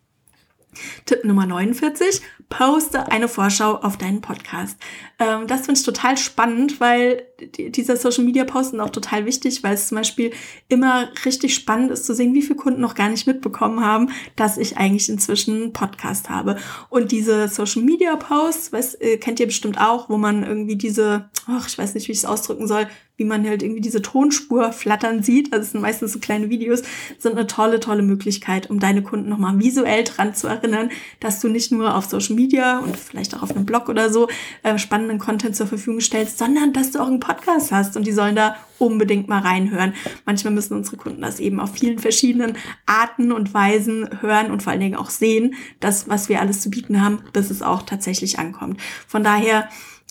Tipp 1.06 1.24
Nummer 1.24 1.46
49, 1.46 2.20
poste 2.48 3.10
eine 3.10 3.28
Vorschau 3.28 3.76
auf 3.76 3.96
deinen 3.96 4.20
Podcast. 4.20 4.78
Ähm, 5.18 5.46
das 5.46 5.66
finde 5.66 5.78
ich 5.78 5.86
total 5.86 6.16
spannend, 6.18 6.80
weil 6.80 7.26
dieser 7.56 7.96
Social 7.96 8.24
Media 8.24 8.44
Posten 8.44 8.80
auch 8.80 8.90
total 8.90 9.24
wichtig, 9.26 9.62
weil 9.62 9.74
es 9.74 9.88
zum 9.88 9.96
Beispiel 9.96 10.32
immer 10.68 11.08
richtig 11.24 11.54
spannend 11.54 11.90
ist 11.90 12.04
zu 12.04 12.14
sehen, 12.14 12.34
wie 12.34 12.42
viele 12.42 12.56
Kunden 12.56 12.80
noch 12.80 12.94
gar 12.94 13.08
nicht 13.08 13.26
mitbekommen 13.26 13.84
haben, 13.84 14.10
dass 14.36 14.58
ich 14.58 14.76
eigentlich 14.76 15.08
inzwischen 15.08 15.62
einen 15.62 15.72
Podcast 15.72 16.30
habe. 16.30 16.56
Und 16.88 17.12
diese 17.12 17.48
Social 17.48 17.82
Media 17.82 18.16
Posts, 18.16 18.72
weiß, 18.72 18.94
äh, 19.00 19.16
kennt 19.16 19.40
ihr 19.40 19.46
bestimmt 19.46 19.80
auch, 19.80 20.08
wo 20.08 20.16
man 20.16 20.42
irgendwie 20.44 20.76
diese, 20.76 21.30
ach, 21.46 21.68
ich 21.68 21.78
weiß 21.78 21.94
nicht, 21.94 22.08
wie 22.08 22.12
ich 22.12 22.18
es 22.18 22.24
ausdrücken 22.24 22.66
soll, 22.66 22.86
wie 23.22 23.28
man 23.28 23.46
halt 23.46 23.62
irgendwie 23.62 23.80
diese 23.80 24.02
Tonspur 24.02 24.72
flattern 24.72 25.22
sieht, 25.22 25.52
also 25.52 25.62
es 25.62 25.70
sind 25.70 25.80
meistens 25.80 26.12
so 26.12 26.18
kleine 26.18 26.50
Videos, 26.50 26.82
sind 27.18 27.36
eine 27.36 27.46
tolle, 27.46 27.78
tolle 27.78 28.02
Möglichkeit, 28.02 28.68
um 28.68 28.80
deine 28.80 29.02
Kunden 29.02 29.28
nochmal 29.28 29.60
visuell 29.60 30.02
dran 30.02 30.34
zu 30.34 30.48
erinnern, 30.48 30.90
dass 31.20 31.38
du 31.38 31.48
nicht 31.48 31.70
nur 31.70 31.94
auf 31.94 32.06
Social 32.06 32.34
Media 32.34 32.80
und 32.80 32.96
vielleicht 32.96 33.36
auch 33.36 33.44
auf 33.44 33.54
einem 33.54 33.64
Blog 33.64 33.88
oder 33.88 34.10
so 34.10 34.26
äh, 34.64 34.76
spannenden 34.76 35.20
Content 35.20 35.54
zur 35.54 35.68
Verfügung 35.68 36.00
stellst, 36.00 36.36
sondern 36.36 36.72
dass 36.72 36.90
du 36.90 36.98
auch 36.98 37.06
einen 37.06 37.20
Podcast 37.20 37.70
hast 37.70 37.96
und 37.96 38.08
die 38.08 38.12
sollen 38.12 38.34
da 38.34 38.56
unbedingt 38.78 39.28
mal 39.28 39.38
reinhören. 39.38 39.94
Manchmal 40.26 40.52
müssen 40.52 40.76
unsere 40.76 40.96
Kunden 40.96 41.22
das 41.22 41.38
eben 41.38 41.60
auf 41.60 41.74
vielen 41.74 42.00
verschiedenen 42.00 42.56
Arten 42.86 43.30
und 43.30 43.54
Weisen 43.54 44.20
hören 44.20 44.50
und 44.50 44.64
vor 44.64 44.72
allen 44.72 44.80
Dingen 44.80 44.96
auch 44.96 45.10
sehen, 45.10 45.54
das, 45.78 46.08
was 46.08 46.28
wir 46.28 46.40
alles 46.40 46.60
zu 46.60 46.70
bieten 46.70 47.00
haben, 47.00 47.20
bis 47.32 47.50
es 47.50 47.62
auch 47.62 47.82
tatsächlich 47.82 48.40
ankommt. 48.40 48.80
Von 49.06 49.22
daher, 49.22 49.68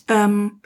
ähm, 0.08 0.61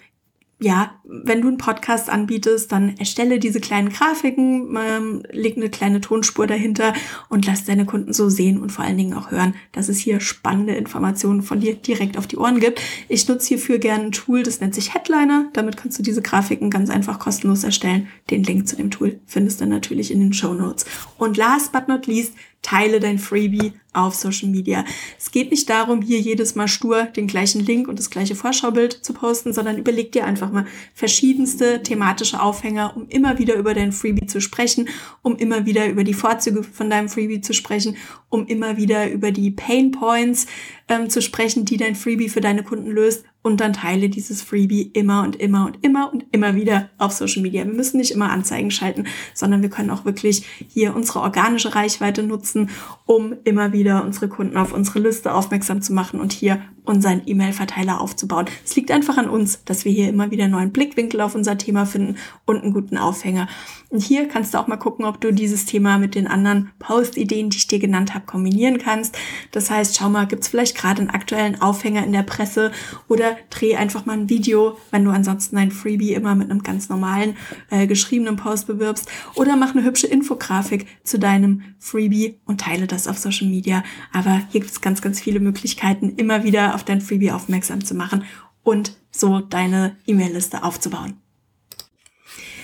ja, 0.59 0.95
wenn 1.05 1.43
du 1.43 1.49
einen 1.49 1.59
Podcast 1.59 2.09
anbietest, 2.09 2.73
dann 2.73 2.97
erstelle 2.97 3.39
diese 3.39 3.61
kleinen 3.61 3.91
Grafiken, 3.91 4.75
ähm, 4.79 5.23
leg 5.31 5.57
eine 5.57 5.69
kleine 5.69 6.01
Tonspur 6.01 6.47
dahinter 6.47 6.95
und 7.29 7.45
lass 7.45 7.65
deine 7.65 7.85
Kunden 7.85 8.15
so 8.15 8.31
sehen 8.31 8.59
und 8.59 8.73
vor 8.73 8.85
allen 8.85 8.97
Dingen 8.97 9.13
auch 9.13 9.31
hören, 9.31 9.55
dass 9.73 9.91
es 9.91 9.99
hier 9.99 10.19
spannende 10.19 10.75
Informationen 10.75 11.43
von 11.43 11.61
dir 11.61 11.75
direkt 11.75 12.17
auf 12.17 12.27
die 12.27 12.39
Ohren 12.39 12.59
gibt. 12.59 12.81
Ich 13.09 13.29
nutze 13.29 13.49
hierfür 13.49 13.79
gerne 13.79 14.05
ein 14.05 14.13
Tool, 14.13 14.43
das 14.43 14.61
nennt 14.61 14.75
sich 14.75 14.95
Headliner. 14.95 15.51
Damit 15.53 15.77
kannst 15.77 15.99
du 15.99 16.03
diese 16.03 16.23
Grafiken 16.23 16.71
ganz 16.71 16.89
einfach 16.89 17.19
kostenlos 17.19 17.63
erstellen. 17.63 18.09
Den 18.31 18.43
Link 18.43 18.67
zu 18.67 18.77
dem 18.77 18.91
Tool 18.91 19.21
findest 19.27 19.61
du 19.61 19.67
natürlich 19.67 20.11
in 20.11 20.21
den 20.21 20.33
Show 20.33 20.55
Notes. 20.55 20.87
Und 21.19 21.37
last 21.37 21.73
but 21.73 21.87
not 21.87 22.07
least, 22.07 22.33
teile 22.67 22.99
dein 22.99 23.21
Freebie 23.21 23.75
auf 23.93 24.17
Social 24.17 24.49
Media. 24.49 24.85
Es 25.19 25.31
geht 25.31 25.53
nicht 25.53 25.71
darum, 25.71 26.03
hier 26.03 26.19
jedes 26.19 26.57
Mal 26.57 26.67
stur 26.67 27.05
den 27.05 27.29
gleichen 27.29 27.65
Link 27.65 27.87
und 27.87 28.01
das 28.01 28.11
gleiche 28.11 28.35
Vorschaubild 28.35 28.93
zu 28.93 29.13
posten, 29.13 29.53
sondern 29.53 29.79
überleg 29.79 30.11
dir 30.11 30.25
einfach 30.25 30.51
mal 30.51 30.67
verschiedenste 30.93 31.83
thematische 31.85 32.43
Aufhänger, 32.43 32.97
um 32.97 33.09
immer 33.09 33.39
wieder 33.39 33.55
über 33.55 33.73
dein 33.73 33.93
Freebie 33.93 34.27
zu 34.27 34.41
sprechen, 34.41 34.89
um 35.23 35.37
immer 35.37 35.65
wieder 35.65 35.89
über 35.89 36.03
die 36.03 36.13
Vorzüge 36.13 36.65
von 36.65 36.91
deinem 36.91 37.09
Freebie 37.09 37.41
zu 37.41 37.55
sprechen, 37.55 37.97
um 38.31 38.49
immer 38.49 38.77
wieder 38.77 39.11
über 39.13 39.31
die 39.31 39.53
Pain 39.53 39.93
Points 39.93 40.47
ähm, 40.89 41.09
zu 41.09 41.23
sprechen, 41.23 41.65
die 41.65 41.77
dein 41.77 41.95
Freebie 41.95 42.29
für 42.29 42.41
deine 42.41 42.65
Kunden 42.65 42.91
löst 42.91 43.25
und 43.47 43.61
dann 43.61 43.75
teile 43.75 44.09
dieses 44.09 44.43
Freebie 44.43 44.91
immer 44.93 45.23
und 45.23 45.37
immer 45.37 45.67
und 45.67 45.79
immer 45.81 46.13
und 46.13 46.25
immer 46.33 46.57
wieder 46.57 46.91
auf 46.99 47.13
Social 47.13 47.43
Media. 47.43 47.65
Wir 47.65 47.73
müssen 47.73 47.99
nicht 47.99 48.11
immer 48.11 48.31
Anzeigen 48.31 48.73
schalten, 48.73 49.05
sondern 49.35 49.63
wir 49.63 49.71
können 49.71 49.91
auch 49.91 50.05
wirklich 50.05 50.45
hier 50.67 50.97
unsere 50.97 51.21
organische 51.21 51.77
Reichweite 51.77 52.25
nutzen, 52.25 52.71
um 53.05 53.37
immer 53.45 53.73
wieder 53.73 54.03
unsere 54.03 54.27
Kunden 54.27 54.57
auf 54.57 54.73
unsere 54.73 54.99
Liste 54.99 55.33
aufmerksam 55.33 55.81
zu 55.81 55.93
machen 55.93 56.19
und 56.19 56.33
hier 56.33 56.61
unseren 56.87 57.23
E-Mail-Verteiler 57.27 58.01
aufzubauen. 58.01 58.47
Es 58.65 58.75
liegt 58.77 58.91
einfach 58.91 59.19
an 59.19 59.29
uns, 59.29 59.65
dass 59.65 59.85
wir 59.85 59.93
hier 59.93 60.09
immer 60.09 60.31
wieder 60.31 60.49
neuen 60.49 60.73
Blickwinkel 60.73 61.21
auf 61.21 61.35
unser 61.35 61.59
Thema 61.59 61.85
finden 61.85 62.17
und 62.47 62.63
einen 62.63 62.73
guten 62.73 62.97
Aufhänger. 62.97 63.49
Und 63.91 64.03
hier 64.03 64.27
kannst 64.29 64.55
du 64.55 64.59
auch 64.59 64.67
mal 64.67 64.77
gucken, 64.77 65.05
ob 65.05 65.21
du 65.21 65.33
dieses 65.33 65.65
Thema 65.67 65.99
mit 65.99 66.15
den 66.15 66.27
anderen 66.27 66.71
Post-Ideen, 66.79 67.51
die 67.51 67.59
ich 67.59 67.67
dir 67.67 67.79
genannt 67.79 68.15
habe, 68.15 68.27
kombinieren 68.27 68.79
kannst. 68.79 69.17
Das 69.53 69.71
heißt, 69.71 69.97
schau 69.97 70.09
mal, 70.09 70.27
gibt 70.27 70.43
es 70.43 70.49
vielleicht 70.49 70.77
gerade 70.77 71.03
einen 71.03 71.11
aktuellen 71.11 71.61
Aufhänger 71.61 72.05
in 72.05 72.13
der 72.13 72.23
Presse 72.23 72.73
oder 73.09 73.36
dreh 73.51 73.77
einfach 73.77 74.07
mal 74.07 74.15
ein 74.15 74.29
Video, 74.29 74.79
wenn 74.91 75.05
du 75.05 75.11
ansonsten 75.11 75.57
ein 75.57 75.71
Freebie 75.71 76.15
immer 76.15 76.35
mit 76.35 76.51
einem 76.51 76.63
ganz 76.63 76.89
normalen 76.89 77.37
äh, 77.71 77.87
geschriebenen 77.87 78.37
Post 78.37 78.67
bewirbst 78.67 79.09
oder 79.35 79.57
mach 79.57 79.75
eine 79.75 79.85
hübsche 79.85 80.07
Infografik 80.07 80.87
zu 81.05 81.19
deinem 81.19 81.63
Freebie 81.79 82.41
und 82.45 82.61
teile 82.61 82.87
das 82.87 83.09
auf 83.09 83.19
Social 83.19 83.49
Media. 83.49 83.83
Aber 84.13 84.43
hier 84.51 84.61
gibt 84.61 84.73
es 84.73 84.81
ganz, 84.81 85.03
ganz 85.03 85.21
viele 85.21 85.41
Möglichkeiten, 85.41 86.11
immer 86.17 86.45
wieder 86.45 86.75
auf 86.75 86.85
dein 86.85 87.01
Freebie 87.01 87.33
aufmerksam 87.33 87.85
zu 87.85 87.95
machen 87.95 88.25
und 88.63 88.97
so 89.11 89.41
deine 89.41 89.97
E-Mail-Liste 90.07 90.63
aufzubauen. 90.63 91.15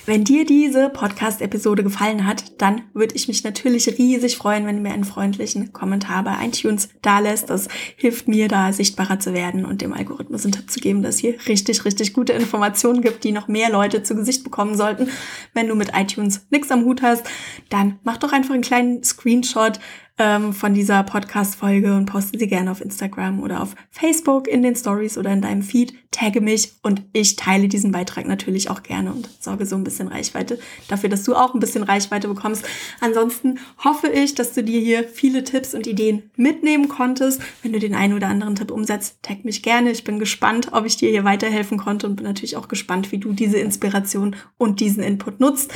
Wenn 0.04 0.24
dir 0.24 0.44
diese 0.44 0.88
Podcast-Episode 0.88 1.84
gefallen 1.84 2.26
hat, 2.26 2.60
dann 2.60 2.82
würde 2.92 3.14
ich 3.14 3.28
mich 3.28 3.44
natürlich 3.44 3.86
riesig 3.86 4.36
freuen, 4.36 4.66
wenn 4.66 4.74
du 4.74 4.82
mir 4.82 4.92
einen 4.92 5.04
freundlichen 5.04 5.72
Kommentar 5.72 6.24
bei 6.24 6.44
iTunes 6.44 6.88
dalässt. 7.02 7.50
Das 7.50 7.68
hilft 7.96 8.26
mir, 8.26 8.48
da 8.48 8.72
sichtbarer 8.72 9.20
zu 9.20 9.32
werden 9.32 9.64
und 9.64 9.80
dem 9.80 9.92
Algorithmus 9.92 10.42
einen 10.42 10.54
Tipp 10.54 10.68
zu 10.72 10.80
geben, 10.80 11.02
dass 11.02 11.18
hier 11.18 11.36
richtig, 11.46 11.84
richtig 11.84 12.14
gute 12.14 12.32
Informationen 12.32 13.00
gibt, 13.00 13.22
die 13.22 13.30
noch 13.30 13.46
mehr 13.46 13.70
Leute 13.70 14.02
zu 14.02 14.16
Gesicht 14.16 14.42
bekommen 14.42 14.76
sollten. 14.76 15.08
Wenn 15.54 15.68
du 15.68 15.76
mit 15.76 15.92
iTunes 15.94 16.46
nichts 16.50 16.72
am 16.72 16.84
Hut 16.84 17.00
hast, 17.02 17.24
dann 17.68 18.00
mach 18.02 18.16
doch 18.16 18.32
einfach 18.32 18.54
einen 18.54 18.64
kleinen 18.64 19.04
Screenshot 19.04 19.78
ähm, 20.18 20.52
von 20.52 20.74
dieser 20.74 21.04
Podcast-Folge 21.04 21.94
und 21.94 22.06
poste 22.06 22.40
sie 22.40 22.48
gerne 22.48 22.72
auf 22.72 22.80
Instagram 22.80 23.40
oder 23.40 23.62
auf 23.62 23.76
Facebook 23.90 24.48
in 24.48 24.62
den 24.62 24.74
Stories 24.74 25.16
oder 25.16 25.32
in 25.32 25.42
deinem 25.42 25.62
Feed. 25.62 25.94
Tagge 26.12 26.40
mich 26.40 26.74
und 26.82 27.02
ich 27.12 27.36
teile 27.36 27.68
diesen 27.68 27.90
Beitrag 27.90 28.26
natürlich 28.26 28.70
auch 28.70 28.82
gerne 28.82 29.12
und 29.12 29.28
sorge 29.40 29.66
so 29.66 29.74
ein 29.74 29.82
bisschen 29.82 30.08
Reichweite 30.08 30.58
dafür, 30.86 31.08
dass 31.08 31.24
du 31.24 31.34
auch 31.34 31.54
ein 31.54 31.60
bisschen 31.60 31.82
Reichweite 31.82 32.28
bekommst. 32.28 32.64
Ansonsten 33.00 33.58
hoffe 33.82 34.08
ich, 34.08 34.34
dass 34.34 34.52
du 34.52 34.62
dir 34.62 34.80
hier 34.80 35.04
viele 35.04 35.42
Tipps 35.42 35.74
und 35.74 35.86
Ideen 35.86 36.30
mitnehmen 36.36 36.88
konntest. 36.88 37.40
Wenn 37.62 37.72
du 37.72 37.78
den 37.78 37.94
einen 37.94 38.14
oder 38.14 38.28
anderen 38.28 38.54
Tipp 38.54 38.70
umsetzt, 38.70 39.16
tag 39.22 39.44
mich 39.44 39.62
gerne. 39.62 39.90
Ich 39.90 40.04
bin 40.04 40.18
gespannt, 40.18 40.68
ob 40.72 40.84
ich 40.86 40.96
dir 40.96 41.10
hier 41.10 41.24
weiterhelfen 41.24 41.78
konnte 41.78 42.06
und 42.06 42.16
bin 42.16 42.26
natürlich 42.26 42.56
auch 42.56 42.68
gespannt, 42.68 43.10
wie 43.10 43.18
du 43.18 43.32
diese 43.32 43.58
Inspiration 43.58 44.36
und 44.58 44.80
diesen 44.80 45.02
Input 45.02 45.40
nutzt. 45.40 45.72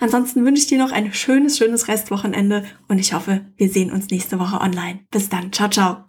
Ansonsten 0.00 0.44
wünsche 0.44 0.62
ich 0.62 0.68
dir 0.68 0.78
noch 0.78 0.92
ein 0.92 1.12
schönes, 1.12 1.58
schönes 1.58 1.88
Restwochenende 1.88 2.64
und 2.88 2.98
ich 2.98 3.14
hoffe, 3.14 3.46
wir 3.56 3.70
sehen 3.70 3.90
uns 3.90 4.10
nächste 4.10 4.38
Woche 4.38 4.60
online. 4.60 5.00
Bis 5.10 5.28
dann. 5.28 5.52
Ciao, 5.52 5.70
ciao. 5.70 6.08